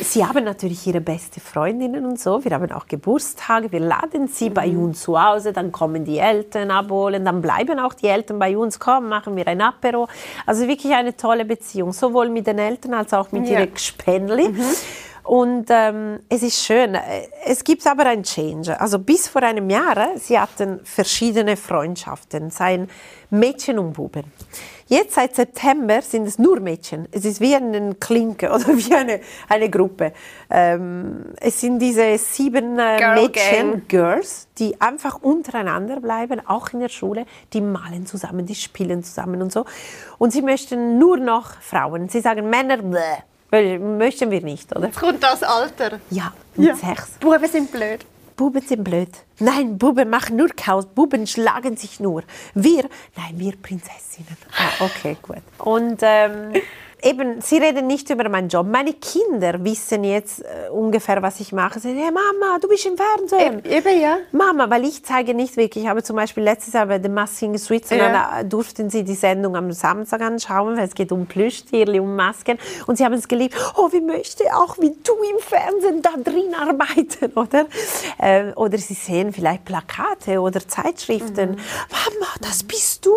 Sie 0.00 0.26
haben 0.26 0.44
natürlich 0.44 0.86
ihre 0.86 1.00
beste 1.00 1.40
Freundinnen 1.40 2.04
und 2.04 2.18
so. 2.18 2.44
Wir 2.44 2.52
haben 2.52 2.70
auch 2.72 2.86
Geburtstage. 2.86 3.70
Wir 3.70 3.80
laden 3.80 4.26
sie 4.26 4.50
bei 4.50 4.66
mhm. 4.66 4.84
uns 4.84 5.02
zu 5.02 5.22
Hause. 5.22 5.52
Dann 5.52 5.70
kommen 5.70 6.04
die 6.04 6.18
Eltern 6.18 6.72
abholen. 6.72 7.24
Dann 7.24 7.40
bleiben 7.40 7.78
auch 7.78 7.94
die 7.94 8.08
Eltern 8.08 8.40
bei 8.40 8.58
uns. 8.58 8.80
Kommen, 8.80 9.08
machen 9.08 9.36
wir 9.36 9.46
ein 9.46 9.60
Apero. 9.60 10.08
Also 10.46 10.66
wirklich 10.66 10.92
eine 10.94 11.16
tolle 11.16 11.44
Beziehung, 11.44 11.92
sowohl 11.92 12.28
mit 12.28 12.46
den 12.46 12.58
Eltern 12.58 12.94
als 12.94 13.14
auch 13.14 13.30
mit 13.30 13.46
ja. 13.46 13.60
ihren 13.60 13.72
Gespenli. 13.72 14.54
Und 15.28 15.66
ähm, 15.68 16.20
es 16.30 16.42
ist 16.42 16.64
schön. 16.64 16.96
Es 17.44 17.62
gibt 17.62 17.86
aber 17.86 18.06
ein 18.06 18.22
Change. 18.22 18.80
Also 18.80 18.98
bis 18.98 19.28
vor 19.28 19.42
einem 19.42 19.68
Jahr, 19.68 20.16
sie 20.16 20.38
hatten 20.38 20.80
verschiedene 20.84 21.58
Freundschaften, 21.58 22.50
seien 22.50 22.88
Mädchen 23.28 23.78
und 23.78 23.92
Buben. 23.92 24.24
Jetzt 24.86 25.16
seit 25.16 25.36
September 25.36 26.00
sind 26.00 26.26
es 26.26 26.38
nur 26.38 26.60
Mädchen. 26.60 27.08
Es 27.12 27.26
ist 27.26 27.42
wie 27.42 27.54
eine 27.54 27.94
Klinke 27.96 28.50
oder 28.54 28.68
wie 28.68 28.94
eine, 28.94 29.20
eine 29.50 29.68
Gruppe. 29.68 30.14
Ähm, 30.48 31.26
es 31.42 31.60
sind 31.60 31.78
diese 31.78 32.16
sieben 32.16 32.78
äh, 32.78 32.96
Girl 32.96 33.14
Mädchen, 33.16 33.70
Gang. 33.70 33.88
Girls, 33.88 34.48
die 34.56 34.80
einfach 34.80 35.20
untereinander 35.20 36.00
bleiben, 36.00 36.40
auch 36.46 36.72
in 36.72 36.80
der 36.80 36.88
Schule. 36.88 37.26
Die 37.52 37.60
malen 37.60 38.06
zusammen, 38.06 38.46
die 38.46 38.54
spielen 38.54 39.04
zusammen 39.04 39.42
und 39.42 39.52
so. 39.52 39.66
Und 40.16 40.32
sie 40.32 40.40
möchten 40.40 40.98
nur 40.98 41.18
noch 41.18 41.60
Frauen. 41.60 42.08
Sie 42.08 42.20
sagen 42.20 42.48
Männer, 42.48 42.78
bleh. 42.78 43.18
Weil 43.50 43.78
möchten 43.78 44.30
wir 44.30 44.42
nicht, 44.42 44.74
oder? 44.76 44.86
Jetzt 44.86 44.98
kommt 44.98 45.22
das 45.22 45.42
Alter. 45.42 46.00
Ja, 46.10 46.32
mit 46.54 46.68
ja. 46.68 46.74
sechs. 46.74 47.12
Buben 47.20 47.48
sind 47.48 47.72
blöd. 47.72 48.04
Buben 48.36 48.60
sind 48.60 48.84
blöd. 48.84 49.10
Nein, 49.40 49.78
Buben 49.78 50.10
machen 50.10 50.36
nur 50.36 50.48
Chaos. 50.50 50.86
Buben 50.86 51.26
schlagen 51.26 51.76
sich 51.76 51.98
nur. 51.98 52.22
Wir, 52.54 52.84
nein, 53.16 53.34
wir 53.34 53.56
Prinzessinnen. 53.56 54.36
Ah, 54.56 54.84
okay, 54.84 55.16
gut. 55.20 55.38
Und 55.58 55.98
ähm, 56.02 56.52
eben, 57.02 57.40
sie 57.40 57.58
reden 57.58 57.86
nicht 57.86 58.10
über 58.10 58.28
meinen 58.28 58.48
Job. 58.48 58.66
Meine 58.66 58.92
Kinder 58.94 59.64
wissen 59.64 60.04
jetzt 60.04 60.42
äh, 60.42 60.68
ungefähr, 60.70 61.22
was 61.22 61.40
ich 61.40 61.52
mache. 61.52 61.80
Sie 61.80 61.88
sagen, 61.88 62.00
hey, 62.00 62.10
Mama, 62.10 62.58
du 62.60 62.68
bist 62.68 62.86
im 62.86 62.96
Fernsehen. 62.96 63.62
E 63.64 63.78
eben, 63.78 64.00
ja. 64.00 64.18
Mama, 64.32 64.68
weil 64.70 64.84
ich 64.84 65.04
zeige 65.04 65.34
nicht 65.34 65.56
wirklich. 65.56 65.88
Aber 65.88 66.02
zum 66.02 66.16
Beispiel 66.16 66.42
letztes 66.42 66.74
Jahr 66.74 66.86
bei 66.86 67.00
The 67.00 67.08
Masking 67.08 67.56
Switzerland 67.56 68.14
ja. 68.14 68.42
durften 68.42 68.90
sie 68.90 69.04
die 69.04 69.14
Sendung 69.14 69.56
am 69.56 69.72
Samstag 69.72 70.20
anschauen, 70.20 70.76
weil 70.76 70.86
es 70.86 70.94
geht 70.94 71.12
um 71.12 71.26
Plüschtierli, 71.26 72.00
um 72.00 72.16
Masken. 72.16 72.58
Und 72.86 72.98
sie 72.98 73.04
haben 73.04 73.14
es 73.14 73.28
geliebt. 73.28 73.54
Oh, 73.76 73.92
wie 73.92 74.00
möchte 74.00 74.44
auch 74.54 74.78
wie 74.78 74.90
du 74.90 75.14
im 75.22 75.38
Fernsehen 75.40 76.02
da 76.02 76.10
drin 76.22 76.54
arbeiten, 76.54 77.32
oder? 77.38 77.66
Äh, 78.18 78.52
oder 78.54 78.78
sie 78.78 78.94
sehen 78.94 79.32
vielleicht 79.32 79.64
Plakate 79.64 80.40
oder 80.40 80.66
Zeitschriften. 80.66 81.50
Mhm. 81.50 81.56
Mama, 81.90 82.26
das 82.40 82.64
bist 82.64 83.06
du. 83.06 83.12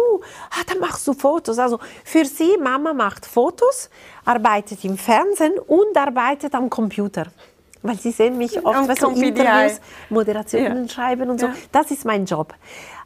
Ah, 0.51 0.63
dann 0.67 0.79
machst 0.79 1.07
du 1.07 1.13
Fotos. 1.13 1.57
Also 1.57 1.79
für 2.03 2.25
sie, 2.25 2.57
Mama 2.57 2.93
macht 2.93 3.25
Fotos 3.25 3.70
Fotos, 3.71 3.89
arbeitet 4.25 4.83
im 4.83 4.97
Fernsehen 4.97 5.53
und 5.67 5.95
arbeitet 5.95 6.53
am 6.53 6.69
Computer. 6.69 7.27
Weil 7.81 7.97
sie 7.97 8.11
sehen 8.11 8.37
mich 8.37 8.63
oft 8.63 8.87
was 8.87 8.99
so 8.99 9.09
Interviews, 9.09 9.81
Moderationen 10.09 10.83
ja. 10.83 10.89
schreiben 10.89 11.29
und 11.31 11.39
so. 11.39 11.47
Ja. 11.47 11.53
Das 11.71 11.89
ist 11.89 12.05
mein 12.05 12.25
Job. 12.25 12.53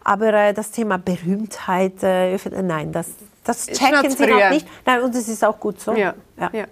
Aber 0.04 0.34
äh, 0.34 0.54
das 0.54 0.72
Thema 0.72 0.98
Berühmtheit, 0.98 2.04
äh, 2.04 2.38
nein, 2.62 2.92
das, 2.92 3.08
das 3.44 3.68
checken 3.68 4.12
sie 4.12 4.28
noch 4.28 4.50
nicht. 4.50 4.68
Nein, 4.86 5.02
und 5.02 5.16
das 5.16 5.30
ist 5.30 5.44
auch 5.46 5.60
gut 5.60 5.80
so. 5.80 5.94
Ja. 5.94 6.14
Ja. 6.52 6.66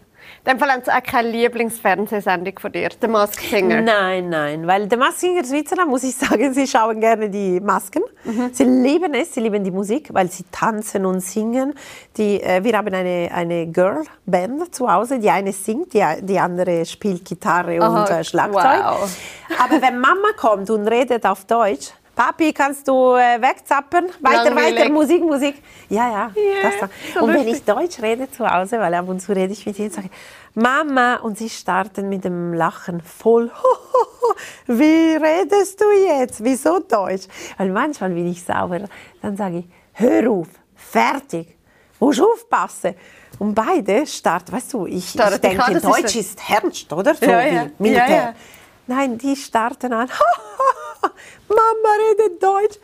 Dem 0.45 0.60
Fall 0.60 0.71
haben 0.71 0.84
Sie 0.84 0.91
auch 0.91 1.01
keine 1.01 1.29
Lieblingsfernsehsendung 1.29 2.60
von 2.60 2.69
dir, 2.69 2.89
The 2.99 3.08
Mask 3.08 3.39
Singer? 3.39 3.82
Nein, 3.82 4.27
nein, 4.27 4.67
weil 4.67 4.89
The 4.89 4.97
Mask 4.97 5.19
Singer 5.19 5.45
Switzerland, 5.45 5.89
muss 5.89 6.03
ich 6.03 6.15
sagen, 6.15 6.53
sie 6.53 6.67
schauen 6.67 6.99
gerne 6.99 7.29
die 7.29 7.62
Masken. 7.62 8.03
Mhm. 8.25 8.49
Sie 8.51 8.65
lieben 8.65 9.13
es, 9.13 9.34
sie 9.34 9.39
lieben 9.39 9.63
die 9.63 9.71
Musik, 9.71 10.10
weil 10.12 10.29
sie 10.29 10.43
tanzen 10.51 11.06
und 11.06 11.21
singen. 11.21 11.73
Die, 12.17 12.41
äh, 12.41 12.62
wir 12.62 12.77
haben 12.77 12.93
eine, 12.93 13.29
eine 13.34 13.67
Girl-Band 13.67 14.75
zu 14.75 14.91
Hause, 14.91 15.17
die 15.17 15.29
eine 15.29 15.53
singt, 15.53 15.93
die, 15.93 16.03
die 16.21 16.38
andere 16.38 16.86
spielt 16.86 17.23
Gitarre 17.23 17.79
und 17.79 18.10
äh, 18.10 18.21
Schlagzeug. 18.25 18.84
Wow. 18.84 19.17
Aber 19.63 19.82
wenn 19.82 19.97
Mama 19.97 20.34
kommt 20.36 20.69
und 20.69 20.89
redet 20.89 21.25
auf 21.25 21.45
Deutsch, 21.45 21.91
Papi, 22.15 22.54
kannst 22.54 22.88
du 22.88 23.15
äh, 23.15 23.41
wegzappen? 23.41 24.06
Weiter, 24.19 24.45
Langweilig. 24.52 24.80
weiter, 24.82 24.89
Musik, 24.91 25.23
Musik. 25.23 25.56
Ja, 25.89 26.10
ja. 26.10 26.32
Yeah, 26.36 26.71
das 27.13 27.21
und 27.21 27.34
wenn 27.34 27.47
ich 27.47 27.63
Deutsch 27.63 27.99
rede 28.02 28.30
zu 28.30 28.47
Hause, 28.47 28.80
weil 28.80 28.93
ab 28.93 29.08
und 29.08 29.19
zu 29.19 29.36
rede 29.36 29.52
ich 29.52 29.65
mit 29.65 29.80
ihnen, 29.80 29.89
sage 29.89 30.10
ich, 30.12 30.62
Mama, 30.62 31.15
und 31.15 31.39
sie 31.39 31.49
starten 31.49 32.10
mit 32.10 32.23
dem 32.23 32.54
Lachen 32.54 33.02
voll. 33.02 33.52
Wie 34.67 35.15
redest 35.15 35.82
du 35.82 35.86
jetzt? 35.91 36.43
Wieso 36.43 36.80
Deutsch? 36.80 37.23
Weil 37.58 37.69
manchmal 37.69 38.12
bin 38.12 38.28
ich 38.28 38.43
sauer. 38.43 38.82
Dann 39.21 39.36
sage 39.36 39.60
ich, 39.60 39.65
hör 39.93 40.30
auf, 40.30 40.49
fertig, 40.76 41.58
musst 41.99 42.21
aufpassen. 42.21 42.93
Und 43.39 43.56
beide 43.56 44.06
starten, 44.06 44.52
weißt 44.52 44.73
du, 44.73 44.86
ich, 44.86 45.15
ich 45.15 45.39
denke, 45.39 45.82
Deutsch 45.82 46.15
ist, 46.15 46.15
ist 46.15 46.39
ernst, 46.47 46.93
oder? 46.93 47.15
So 47.15 47.26
ja, 47.26 47.41
ja. 47.41 47.67
Militär. 47.80 48.08
Ja, 48.08 48.34
Nein, 48.88 49.17
die 49.17 49.36
starten 49.36 49.93
an. 49.93 50.10
Mama 51.48 51.93
redet 52.10 52.41
Deutsch, 52.41 52.80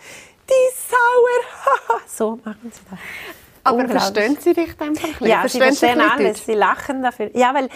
die 0.50 0.70
ist 0.70 0.90
sauer. 0.90 2.00
so 2.08 2.40
machen 2.44 2.72
sie 2.72 2.82
das. 2.90 3.00
Aber 3.64 3.88
verstehen 3.88 4.38
Sie 4.40 4.54
dich 4.54 4.80
einfach 4.80 5.22
Ja, 5.22 5.48
sie 5.48 5.60
verstehen 5.60 6.02
alles. 6.02 6.46
Sie 6.46 6.54
lachen 6.54 7.04
dafür. 7.04 7.30
Ja, 7.36 7.54
weil, 7.54 7.70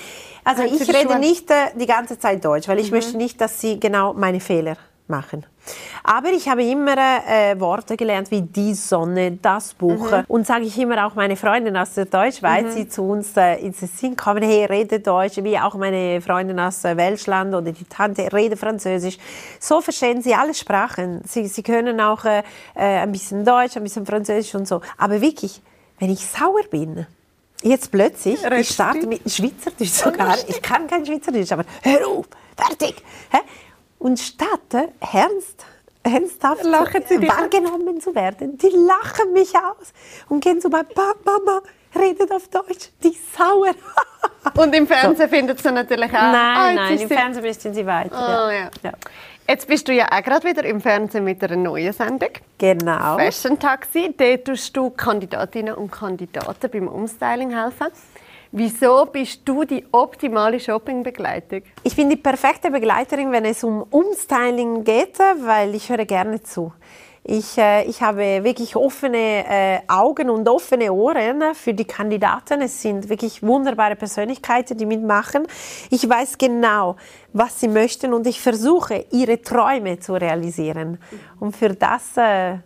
also 0.43 0.63
ich 0.63 0.87
rede 0.93 1.19
nicht 1.19 1.51
äh, 1.51 1.71
die 1.75 1.85
ganze 1.85 2.17
Zeit 2.17 2.43
Deutsch, 2.43 2.67
weil 2.67 2.79
ich 2.79 2.89
mhm. 2.89 2.97
möchte 2.97 3.17
nicht, 3.17 3.39
dass 3.41 3.59
Sie 3.59 3.79
genau 3.79 4.13
meine 4.13 4.39
Fehler 4.39 4.77
machen. 5.07 5.45
Aber 6.03 6.31
ich 6.31 6.49
habe 6.49 6.63
immer 6.63 6.97
äh, 6.97 7.57
Worte 7.59 7.95
gelernt 7.95 8.29
wie 8.29 8.41
die 8.41 8.73
Sonne, 8.73 9.31
das 9.41 9.73
Buch. 9.73 10.11
Mhm. 10.11 10.23
Und 10.27 10.45
sage 10.45 10.65
ich 10.65 10.77
immer 10.77 11.05
auch 11.05 11.15
meine 11.15 11.37
Freundin 11.37 11.77
aus 11.77 11.93
der 11.93 12.05
Deutschschweiz, 12.05 12.73
mhm. 12.73 12.75
die 12.75 12.89
zu 12.89 13.03
uns 13.03 13.37
äh, 13.37 13.55
ins 13.55 13.79
Sinn 13.79 14.15
kommen, 14.15 14.43
hey, 14.43 14.65
rede 14.65 14.99
Deutsch, 14.99 15.37
wie 15.37 15.57
auch 15.57 15.75
meine 15.75 16.19
Freundin 16.21 16.59
aus 16.59 16.83
äh, 16.83 16.97
Welschland 16.97 17.55
oder 17.55 17.71
die 17.71 17.85
Tante, 17.85 18.31
rede 18.33 18.57
Französisch. 18.57 19.17
So 19.59 19.79
verstehen 19.79 20.21
sie 20.21 20.35
alle 20.35 20.53
Sprachen. 20.53 21.21
Sie, 21.25 21.47
sie 21.47 21.63
können 21.63 22.01
auch 22.01 22.25
äh, 22.25 22.39
äh, 22.75 22.83
ein 22.83 23.11
bisschen 23.11 23.45
Deutsch, 23.45 23.77
ein 23.77 23.83
bisschen 23.83 24.05
Französisch 24.05 24.53
und 24.55 24.67
so. 24.67 24.81
Aber 24.97 25.21
wirklich, 25.21 25.61
wenn 25.99 26.09
ich 26.09 26.25
sauer 26.25 26.63
bin, 26.69 27.05
jetzt 27.61 27.91
plötzlich, 27.91 28.43
Richtig. 28.43 28.59
ich 28.59 28.69
starte 28.69 29.07
mit 29.07 29.21
Schweizerdeutsch 29.21 29.89
sogar, 29.89 30.35
ich 30.47 30.61
kann 30.61 30.87
kein 30.87 31.05
Schweizerdeutsch, 31.05 31.53
aber 31.53 31.63
hör 31.81 32.07
auf, 32.07 32.25
fertig. 32.57 32.95
Hä? 33.31 33.39
Und 34.03 34.19
statt 34.19 34.73
ernst, 34.73 35.65
ernsthaft 36.03 36.65
wahrgenommen 36.65 38.01
zu 38.01 38.13
werden, 38.13 38.57
die 38.57 38.67
lachen 38.67 39.31
mich 39.31 39.55
aus 39.55 39.93
und 40.27 40.43
gehen 40.43 40.59
so 40.59 40.69
bei 40.69 40.81
Mama, 41.23 41.61
redet 41.95 42.29
auf 42.33 42.49
Deutsch, 42.49 42.89
die 43.01 43.17
sauer. 43.37 43.73
und 44.61 44.75
im 44.75 44.87
Fernsehen 44.87 45.29
so. 45.29 45.33
findet 45.33 45.61
sie 45.61 45.71
natürlich 45.71 46.09
auch. 46.09 46.21
Nein, 46.21 46.33
ah, 46.33 46.73
nein, 46.73 46.99
im 46.99 47.07
Fernsehen 47.07 47.45
müssen 47.45 47.73
sie 47.73 47.85
weiter. 47.85 48.47
Oh, 48.47 48.51
ja. 48.51 48.69
Ja. 48.83 48.91
Jetzt 49.47 49.69
bist 49.69 49.87
du 49.87 49.93
ja 49.93 50.09
auch 50.11 50.21
gerade 50.21 50.49
wieder 50.49 50.65
im 50.65 50.81
Fernsehen 50.81 51.23
mit 51.23 51.41
einer 51.41 51.55
neuen 51.55 51.93
Sendung. 51.93 52.31
Genau. 52.57 53.17
Fashion 53.17 53.57
Taxi. 53.57 54.13
Dort 54.17 54.43
tust 54.45 54.75
du 54.75 54.89
Kandidatinnen 54.89 55.75
und 55.75 55.91
Kandidaten 55.91 56.69
beim 56.69 56.89
Umstyling 56.89 57.51
helfen. 57.51 57.87
Wieso 58.55 59.07
bist 59.07 59.41
du 59.45 59.63
die 59.63 59.83
optimale 59.91 60.59
Shoppingbegleitung? 60.59 61.63
Ich 61.81 61.95
bin 61.95 62.07
die 62.07 62.17
perfekte 62.17 62.69
Begleiterin, 62.69 63.31
wenn 63.31 63.45
es 63.45 63.63
um 63.63 63.81
Umstyling 63.89 64.83
geht, 64.83 65.17
weil 65.17 65.73
ich 65.73 65.89
höre 65.89 66.05
gerne 66.05 66.39
zu. 66.43 66.71
Ich, 67.23 67.57
äh, 67.57 67.83
ich 67.85 68.03
habe 68.03 68.43
wirklich 68.43 68.75
offene 68.75 69.43
äh, 69.49 69.79
Augen 69.87 70.29
und 70.29 70.47
offene 70.47 70.93
Ohren 70.93 71.55
für 71.55 71.73
die 71.73 71.85
Kandidaten. 71.85 72.61
Es 72.61 72.79
sind 72.79 73.09
wirklich 73.09 73.41
wunderbare 73.41 73.95
Persönlichkeiten, 73.95 74.77
die 74.77 74.85
mitmachen. 74.85 75.47
Ich 75.89 76.07
weiß 76.07 76.37
genau, 76.37 76.95
was 77.31 77.59
sie 77.59 77.67
möchten 77.67 78.13
und 78.13 78.27
ich 78.27 78.39
versuche, 78.39 79.05
ihre 79.09 79.41
Träume 79.41 79.99
zu 79.99 80.13
realisieren. 80.13 80.99
Und 81.39 81.57
für 81.57 81.69
das, 81.69 82.17
äh, 82.17 82.57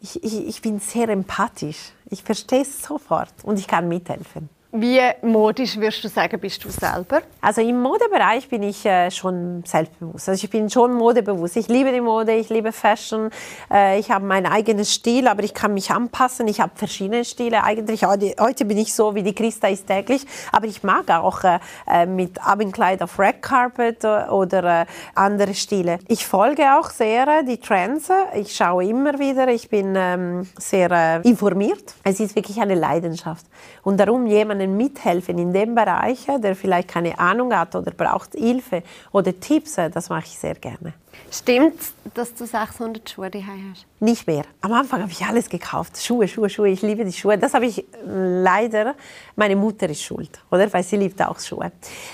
ich, 0.00 0.20
ich, 0.24 0.48
ich 0.48 0.62
bin 0.62 0.80
sehr 0.80 1.08
empathisch. 1.10 1.92
Ich 2.10 2.24
verstehe 2.24 2.62
es 2.62 2.82
sofort 2.82 3.34
und 3.44 3.60
ich 3.60 3.68
kann 3.68 3.88
mithelfen. 3.88 4.57
Wie 4.70 5.00
modisch 5.22 5.78
würdest 5.78 6.04
du 6.04 6.08
sagen, 6.08 6.38
bist 6.38 6.62
du 6.62 6.68
selber? 6.68 7.22
Also 7.40 7.62
im 7.62 7.80
Modebereich 7.80 8.50
bin 8.50 8.62
ich 8.62 8.84
äh, 8.84 9.10
schon 9.10 9.62
selbstbewusst. 9.64 10.28
Also 10.28 10.44
ich 10.44 10.50
bin 10.50 10.68
schon 10.68 10.92
modebewusst. 10.92 11.56
Ich 11.56 11.68
liebe 11.68 11.90
die 11.90 12.02
Mode, 12.02 12.34
ich 12.34 12.50
liebe 12.50 12.70
Fashion. 12.70 13.30
Äh, 13.72 13.98
ich 13.98 14.10
habe 14.10 14.26
meinen 14.26 14.44
eigenen 14.44 14.84
Stil, 14.84 15.26
aber 15.26 15.42
ich 15.42 15.54
kann 15.54 15.72
mich 15.72 15.90
anpassen. 15.90 16.46
Ich 16.48 16.60
habe 16.60 16.72
verschiedene 16.74 17.24
Stile 17.24 17.64
eigentlich. 17.64 18.04
Heute 18.04 18.66
bin 18.66 18.76
ich 18.76 18.92
so, 18.92 19.14
wie 19.14 19.22
die 19.22 19.34
Christa 19.34 19.68
ist 19.68 19.86
täglich. 19.86 20.26
Aber 20.52 20.66
ich 20.66 20.82
mag 20.82 21.08
auch 21.12 21.44
äh, 21.44 21.60
äh 21.86 22.04
mit 22.04 22.46
Abendkleid 22.46 23.02
auf 23.02 23.18
Red 23.18 23.40
Carpet 23.40 24.04
äh, 24.04 24.28
oder 24.28 24.82
äh, 24.82 24.86
andere 25.14 25.54
Stile. 25.54 25.98
Ich 26.08 26.26
folge 26.26 26.76
auch 26.78 26.90
sehr 26.90 27.42
die 27.42 27.56
Trends. 27.56 28.10
Ich 28.34 28.54
schaue 28.54 28.84
immer 28.84 29.18
wieder. 29.18 29.48
Ich 29.48 29.70
bin 29.70 29.94
ähm, 29.96 30.46
sehr 30.58 31.22
informiert. 31.24 31.94
Es 32.04 32.20
ist 32.20 32.36
wirklich 32.36 32.60
eine 32.60 32.74
Leidenschaft. 32.74 33.46
Und 33.82 33.98
darum 33.98 34.26
jemand 34.26 34.57
jemandem 34.60 34.76
mithelfen 34.76 35.38
in 35.38 35.52
dem 35.52 35.74
Bereich, 35.74 36.26
der 36.26 36.56
vielleicht 36.56 36.88
keine 36.88 37.18
Ahnung 37.18 37.54
hat 37.54 37.74
oder 37.74 37.90
braucht 37.90 38.34
Hilfe 38.34 38.82
oder 39.12 39.38
Tipps, 39.38 39.76
das 39.76 40.08
mache 40.08 40.24
ich 40.26 40.38
sehr 40.38 40.54
gerne. 40.54 40.94
Stimmt 41.30 41.80
dass 42.14 42.34
du 42.34 42.46
600 42.46 43.08
Schuhe 43.08 43.30
daheim 43.30 43.72
hast? 43.72 43.86
Nicht 44.00 44.26
mehr. 44.26 44.44
Am 44.60 44.72
Anfang 44.72 45.02
habe 45.02 45.12
ich 45.12 45.24
alles 45.24 45.48
gekauft. 45.48 46.02
Schuhe, 46.02 46.26
Schuhe, 46.26 46.48
Schuhe. 46.48 46.68
Ich 46.68 46.82
liebe 46.82 47.04
die 47.04 47.12
Schuhe. 47.12 47.36
Das 47.38 47.54
habe 47.54 47.66
ich 47.66 47.84
leider, 48.04 48.94
meine 49.36 49.56
Mutter 49.56 49.88
ist 49.88 50.02
schuld, 50.02 50.30
oder? 50.50 50.72
Weil 50.72 50.82
sie 50.82 50.96
liebt 50.96 51.20
auch 51.22 51.38
Schuhe. 51.38 51.70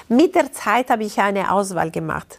Mit 0.08 0.34
der 0.34 0.52
Zeit 0.52 0.90
habe 0.90 1.04
ich 1.04 1.18
eine 1.18 1.50
Auswahl 1.50 1.90
gemacht. 1.90 2.38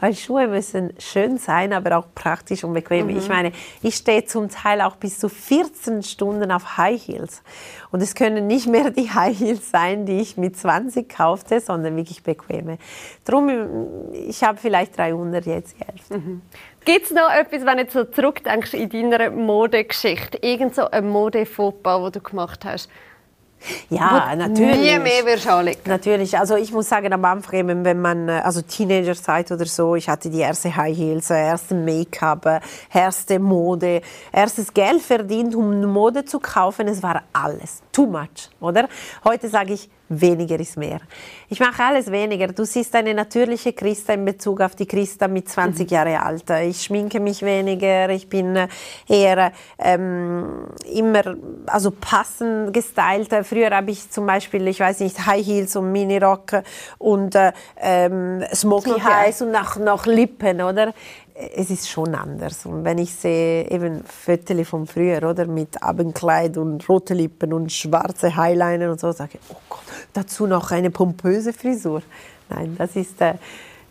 Weil 0.00 0.14
Schuhe 0.14 0.48
müssen 0.48 0.92
schön 0.98 1.38
sein, 1.38 1.72
aber 1.72 1.98
auch 1.98 2.06
praktisch 2.14 2.64
und 2.64 2.74
bequem. 2.74 3.06
Mhm. 3.06 3.18
Ich 3.18 3.28
meine, 3.28 3.52
ich 3.82 3.96
stehe 3.96 4.24
zum 4.24 4.48
Teil 4.48 4.80
auch 4.80 4.96
bis 4.96 5.18
zu 5.18 5.28
14 5.28 6.02
Stunden 6.02 6.50
auf 6.50 6.76
High 6.76 7.00
Heels. 7.00 7.42
Und 7.90 8.02
es 8.02 8.14
können 8.14 8.46
nicht 8.46 8.66
mehr 8.66 8.90
die 8.90 9.10
High 9.10 9.38
Heels 9.38 9.70
sein, 9.70 10.06
die 10.06 10.20
ich 10.20 10.36
mit 10.36 10.56
20 10.56 11.08
kaufte, 11.08 11.60
sondern 11.60 11.96
wirklich 11.96 12.22
bequeme. 12.22 12.78
Drum, 13.24 14.12
ich 14.12 14.42
habe 14.42 14.58
vielleicht 14.58 14.98
300 14.98 15.46
jetzt 15.46 15.78
gekauft. 15.78 16.10
Mhm. 16.10 16.42
Gibt 16.84 17.06
es 17.06 17.12
noch 17.12 17.30
etwas, 17.30 17.64
wenn 17.64 17.78
du 17.78 17.90
so 17.90 18.04
zurückdenkst 18.04 18.74
in 18.74 19.10
deiner 19.10 19.30
Modegeschichte? 19.30 20.38
Irgend 20.42 20.74
so 20.74 20.90
ein 20.90 21.08
Modefauxpas, 21.08 22.00
das 22.02 22.12
du 22.12 22.20
gemacht 22.20 22.64
hast? 22.64 22.90
Ja, 23.90 24.34
natürlich. 24.36 24.76
Nie 24.76 24.98
mehr 24.98 25.24
wirst 25.24 25.46
anlegen. 25.46 25.80
Natürlich. 25.86 26.38
Also 26.38 26.56
ich 26.56 26.72
muss 26.72 26.88
sagen, 26.88 27.12
am 27.12 27.24
Anfang, 27.24 27.84
wenn 27.84 28.00
man, 28.00 28.28
äh, 28.28 28.40
also 28.44 28.62
Teenagerzeit 28.62 29.50
oder 29.52 29.66
so, 29.66 29.94
ich 29.94 30.08
hatte 30.08 30.30
die 30.30 30.40
erste 30.40 30.74
High 30.74 30.96
Heels, 30.96 31.30
äh, 31.30 31.38
erste 31.38 31.74
Make-up, 31.74 32.46
äh, 32.46 32.60
erste 32.92 33.38
Mode, 33.38 34.02
erstes 34.32 34.72
Geld 34.74 35.02
verdient, 35.02 35.54
um 35.54 35.84
Mode 35.84 36.24
zu 36.24 36.40
kaufen. 36.40 36.88
Es 36.88 37.02
war 37.02 37.22
alles. 37.32 37.83
Too 37.94 38.06
much, 38.06 38.50
oder? 38.60 38.88
Heute 39.24 39.48
sage 39.48 39.74
ich, 39.74 39.88
weniger 40.08 40.58
ist 40.58 40.76
mehr. 40.76 41.00
Ich 41.48 41.60
mache 41.60 41.82
alles 41.82 42.10
weniger. 42.10 42.48
Du 42.48 42.64
siehst 42.64 42.92
eine 42.96 43.14
natürliche 43.14 43.72
Christa 43.72 44.14
in 44.14 44.24
Bezug 44.24 44.60
auf 44.60 44.74
die 44.74 44.86
Christa 44.86 45.28
mit 45.28 45.48
20 45.48 45.88
mhm. 45.88 45.94
Jahre 45.94 46.20
alt. 46.20 46.50
Ich 46.66 46.82
schminke 46.82 47.20
mich 47.20 47.42
weniger, 47.42 48.10
ich 48.10 48.28
bin 48.28 48.66
eher 49.08 49.52
ähm, 49.78 50.66
immer 50.92 51.36
also 51.66 51.92
passend 51.92 52.74
gestylt. 52.74 53.28
Früher 53.44 53.70
habe 53.70 53.92
ich 53.92 54.10
zum 54.10 54.26
Beispiel, 54.26 54.66
ich 54.66 54.80
weiß 54.80 54.98
nicht, 55.00 55.24
High 55.24 55.46
Heels 55.46 55.76
und 55.76 55.92
Minirock 55.92 56.62
und 56.98 57.36
äh, 57.36 57.52
ähm, 57.76 58.44
Smoky, 58.52 58.90
Smoky 58.90 59.02
Eyes 59.08 59.40
und 59.40 59.52
noch, 59.52 59.76
noch 59.76 60.06
Lippen, 60.06 60.60
oder? 60.62 60.92
Es 61.34 61.70
ist 61.70 61.88
schon 61.88 62.14
anders. 62.14 62.64
Und 62.64 62.84
wenn 62.84 62.98
ich 62.98 63.12
sehe 63.12 63.68
eben 63.68 64.04
Fotos 64.04 64.68
von 64.68 64.86
früher, 64.86 65.28
oder, 65.28 65.46
mit 65.46 65.82
Abendkleid 65.82 66.56
und 66.56 66.88
rote 66.88 67.14
Lippen 67.14 67.52
und 67.52 67.72
schwarze 67.72 68.36
Highliner 68.36 68.90
und 68.90 69.00
so, 69.00 69.10
sage 69.10 69.32
ich, 69.34 69.40
oh 69.50 69.60
Gott, 69.68 69.82
dazu 70.12 70.46
noch 70.46 70.70
eine 70.70 70.90
pompöse 70.90 71.52
Frisur. 71.52 72.02
Nein, 72.48 72.76
das 72.78 72.94
ist, 72.94 73.20
äh, 73.20 73.34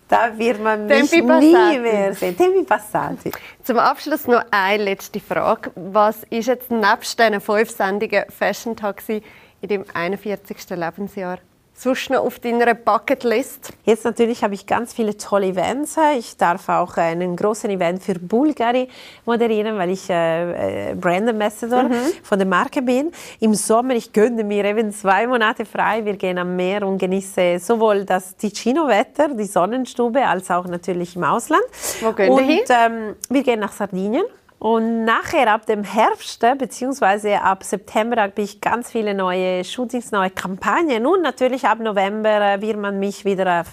da 0.08 0.38
wird 0.38 0.62
man 0.64 0.86
mich 0.86 1.10
Tempi 1.10 1.22
nie 1.39 1.80
mehr 1.80 2.14
sehen. 2.14 2.38
Tempi 2.38 2.64
passati. 2.64 3.32
Zum 3.64 3.78
Abschluss 3.78 4.28
noch 4.28 4.44
eine 4.52 4.84
letzte 4.84 5.20
Frage. 5.20 5.72
Was 5.76 6.24
ist 6.30 6.48
jetzt 6.48 6.72
nebst 6.72 7.20
diesen 7.20 7.41
fünf 7.41 7.70
Sendungen 7.72 8.24
Fashion 8.30 8.76
Taxi 8.76 9.22
in 9.62 9.70
dem 9.70 9.86
41. 9.94 10.70
Lebensjahr 10.70 11.39
sonst 11.76 12.10
noch 12.10 12.24
auf 12.24 12.40
deiner 12.40 12.74
Bucketlist? 12.74 13.74
Jetzt 13.84 14.06
natürlich 14.06 14.44
habe 14.44 14.54
ich 14.54 14.66
ganz 14.66 14.94
viele 14.94 15.18
tolle 15.18 15.48
Events. 15.48 15.98
Ich 16.18 16.38
darf 16.38 16.70
auch 16.70 16.98
einen 16.98 17.36
großen 17.36 17.70
Event 17.70 18.04
für 18.04 18.16
Bulgari 18.16 18.88
moderieren, 19.26 19.78
weil 19.78 19.92
ich 19.92 20.10
äh, 20.10 20.92
äh, 20.92 20.96
Brand 20.96 21.30
Ambassador 21.30 21.84
mhm. 21.84 21.96
von 22.24 22.40
der 22.40 22.48
Marke 22.48 22.82
bin. 22.82 23.12
Im 23.40 23.54
Sommer, 23.54 23.96
ich 23.96 24.14
gönne 24.14 24.44
mir 24.44 24.66
eben 24.66 24.92
zwei 24.92 25.28
Monate 25.28 25.66
frei. 25.66 26.06
Wir 26.06 26.16
gehen 26.16 26.38
am 26.38 26.56
Meer 26.56 26.88
und 26.88 26.98
genieße 26.98 27.60
sowohl 27.60 28.06
das 28.06 28.36
Ticino-Wetter, 28.38 29.30
die 29.30 29.46
Sonnenstube, 29.46 30.26
als 30.26 30.50
auch 30.52 30.68
natürlich 30.68 31.16
im 31.16 31.24
Ausland. 31.24 31.64
Wo 32.02 32.12
gehen 32.14 32.32
und, 32.32 32.70
ähm, 32.70 33.16
wir 33.30 33.44
gehen 33.44 33.60
nach 33.60 33.72
Sardinien. 33.72 34.24
Und 34.64 35.03
nachher, 35.03 35.51
ab 35.51 35.66
dem 35.66 35.84
Herbst, 35.84 36.39
beziehungsweise 36.57 37.41
ab 37.41 37.66
September, 37.66 38.22
habe 38.22 38.41
ich 38.41 38.61
ganz 38.61 38.91
viele 38.91 39.14
neue 39.14 39.61
Shootings, 39.66 40.14
neue 40.14 40.30
Kampagnen. 40.30 41.05
Und 41.05 41.22
natürlich 41.22 41.66
ab 41.68 41.80
November 41.80 42.53
äh, 42.53 42.61
wird 42.61 42.78
man 42.78 42.97
mich 42.97 43.26
wieder 43.26 43.59
auf 43.59 43.68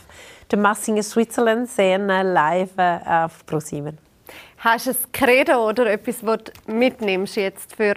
The 0.51 0.57
Massinger 0.57 1.05
Switzerland 1.05 1.70
sehen, 1.70 2.11
äh, 2.11 2.24
live 2.24 2.76
äh, 2.76 2.99
auf 3.07 3.47
ProSieben. 3.47 3.99
Hast 4.59 4.86
du 4.86 4.91
ein 4.91 4.97
Credo 5.12 5.68
oder 5.68 5.86
etwas, 5.86 6.26
was 6.26 6.38
du 6.43 6.72
mitnimmst 6.72 7.36
jetzt 7.36 7.76
für 7.76 7.95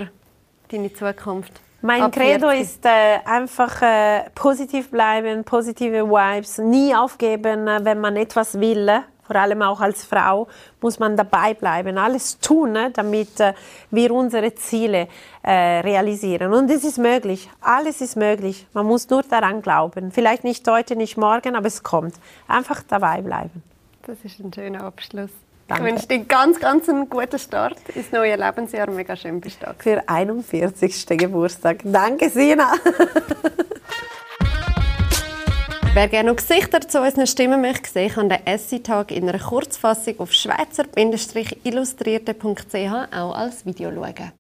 deine 0.68 0.94
Zukunft? 0.94 1.62
Mein 1.82 2.12
Credo 2.12 2.50
ist 2.52 2.86
äh, 2.86 3.18
einfach 3.26 3.82
äh, 3.82 4.30
positiv 4.36 4.92
bleiben, 4.92 5.44
positive 5.44 6.08
Vibes, 6.08 6.60
nie 6.60 6.94
aufgeben, 6.94 7.66
wenn 7.66 8.00
man 8.00 8.18
etwas 8.18 8.60
will 8.60 9.04
vor 9.24 9.36
allem 9.36 9.62
auch 9.62 9.82
als 9.82 10.04
Frau, 10.04 10.48
muss 10.82 11.00
man 11.00 11.16
dabei 11.18 11.54
bleiben, 11.54 11.98
alles 11.98 12.40
tun, 12.40 12.74
ne, 12.74 12.92
damit 12.92 13.40
äh, 13.40 13.54
wir 13.92 14.12
unsere 14.12 14.54
Ziele 14.56 15.08
äh, 15.42 15.52
realisieren. 15.80 16.54
Und 16.54 16.70
es 16.70 16.84
ist 16.84 16.98
möglich, 16.98 17.50
alles 17.62 18.02
ist 18.02 18.16
möglich. 18.16 18.68
Man 18.74 18.86
muss 18.86 19.10
nur 19.10 19.24
daran 19.24 19.62
glauben. 19.62 20.12
Vielleicht 20.12 20.44
nicht 20.44 20.68
heute, 20.68 20.96
nicht 20.96 21.18
morgen, 21.18 21.56
aber 21.56 21.68
es 21.68 21.84
kommt. 21.84 22.16
Einfach 22.48 22.84
dabei 22.88 23.22
bleiben. 23.22 23.64
Das 24.06 24.18
ist 24.24 24.40
ein 24.40 24.52
schöner 24.54 24.84
Abschluss. 24.84 25.32
Danke. 25.68 25.86
Ich 25.86 25.94
wünsche 25.94 26.08
dir 26.08 26.20
ganz, 26.26 26.60
ganz 26.60 26.90
einen 26.90 27.10
guten 27.10 27.40
Start 27.40 27.78
ins 27.96 28.12
neue 28.12 28.36
Lebensjahr. 28.36 28.90
Mega 28.90 29.16
schön 29.16 29.40
bist 29.40 29.64
du 29.64 29.74
Für 29.80 30.04
41. 30.08 31.08
Geburtstag. 31.18 31.80
Danke, 31.84 32.30
Sina. 32.30 32.74
Wer 35.96 36.08
gerne 36.08 36.32
noch 36.32 36.38
Gesichter 36.38 36.82
zu 36.82 37.02
unseren 37.02 37.28
Stimmen 37.28 37.62
möchte 37.62 37.88
sehen, 37.88 38.10
kann 38.10 38.28
den 38.28 38.44
Essay-Tag 38.48 39.12
in 39.12 39.30
einer 39.30 39.38
Kurzfassung 39.38 40.20
auf 40.22 40.34
schweizer-illustrierte.ch 40.34 43.16
auch 43.16 43.36
als 43.36 43.64
Video 43.64 43.92
schauen. 43.94 44.32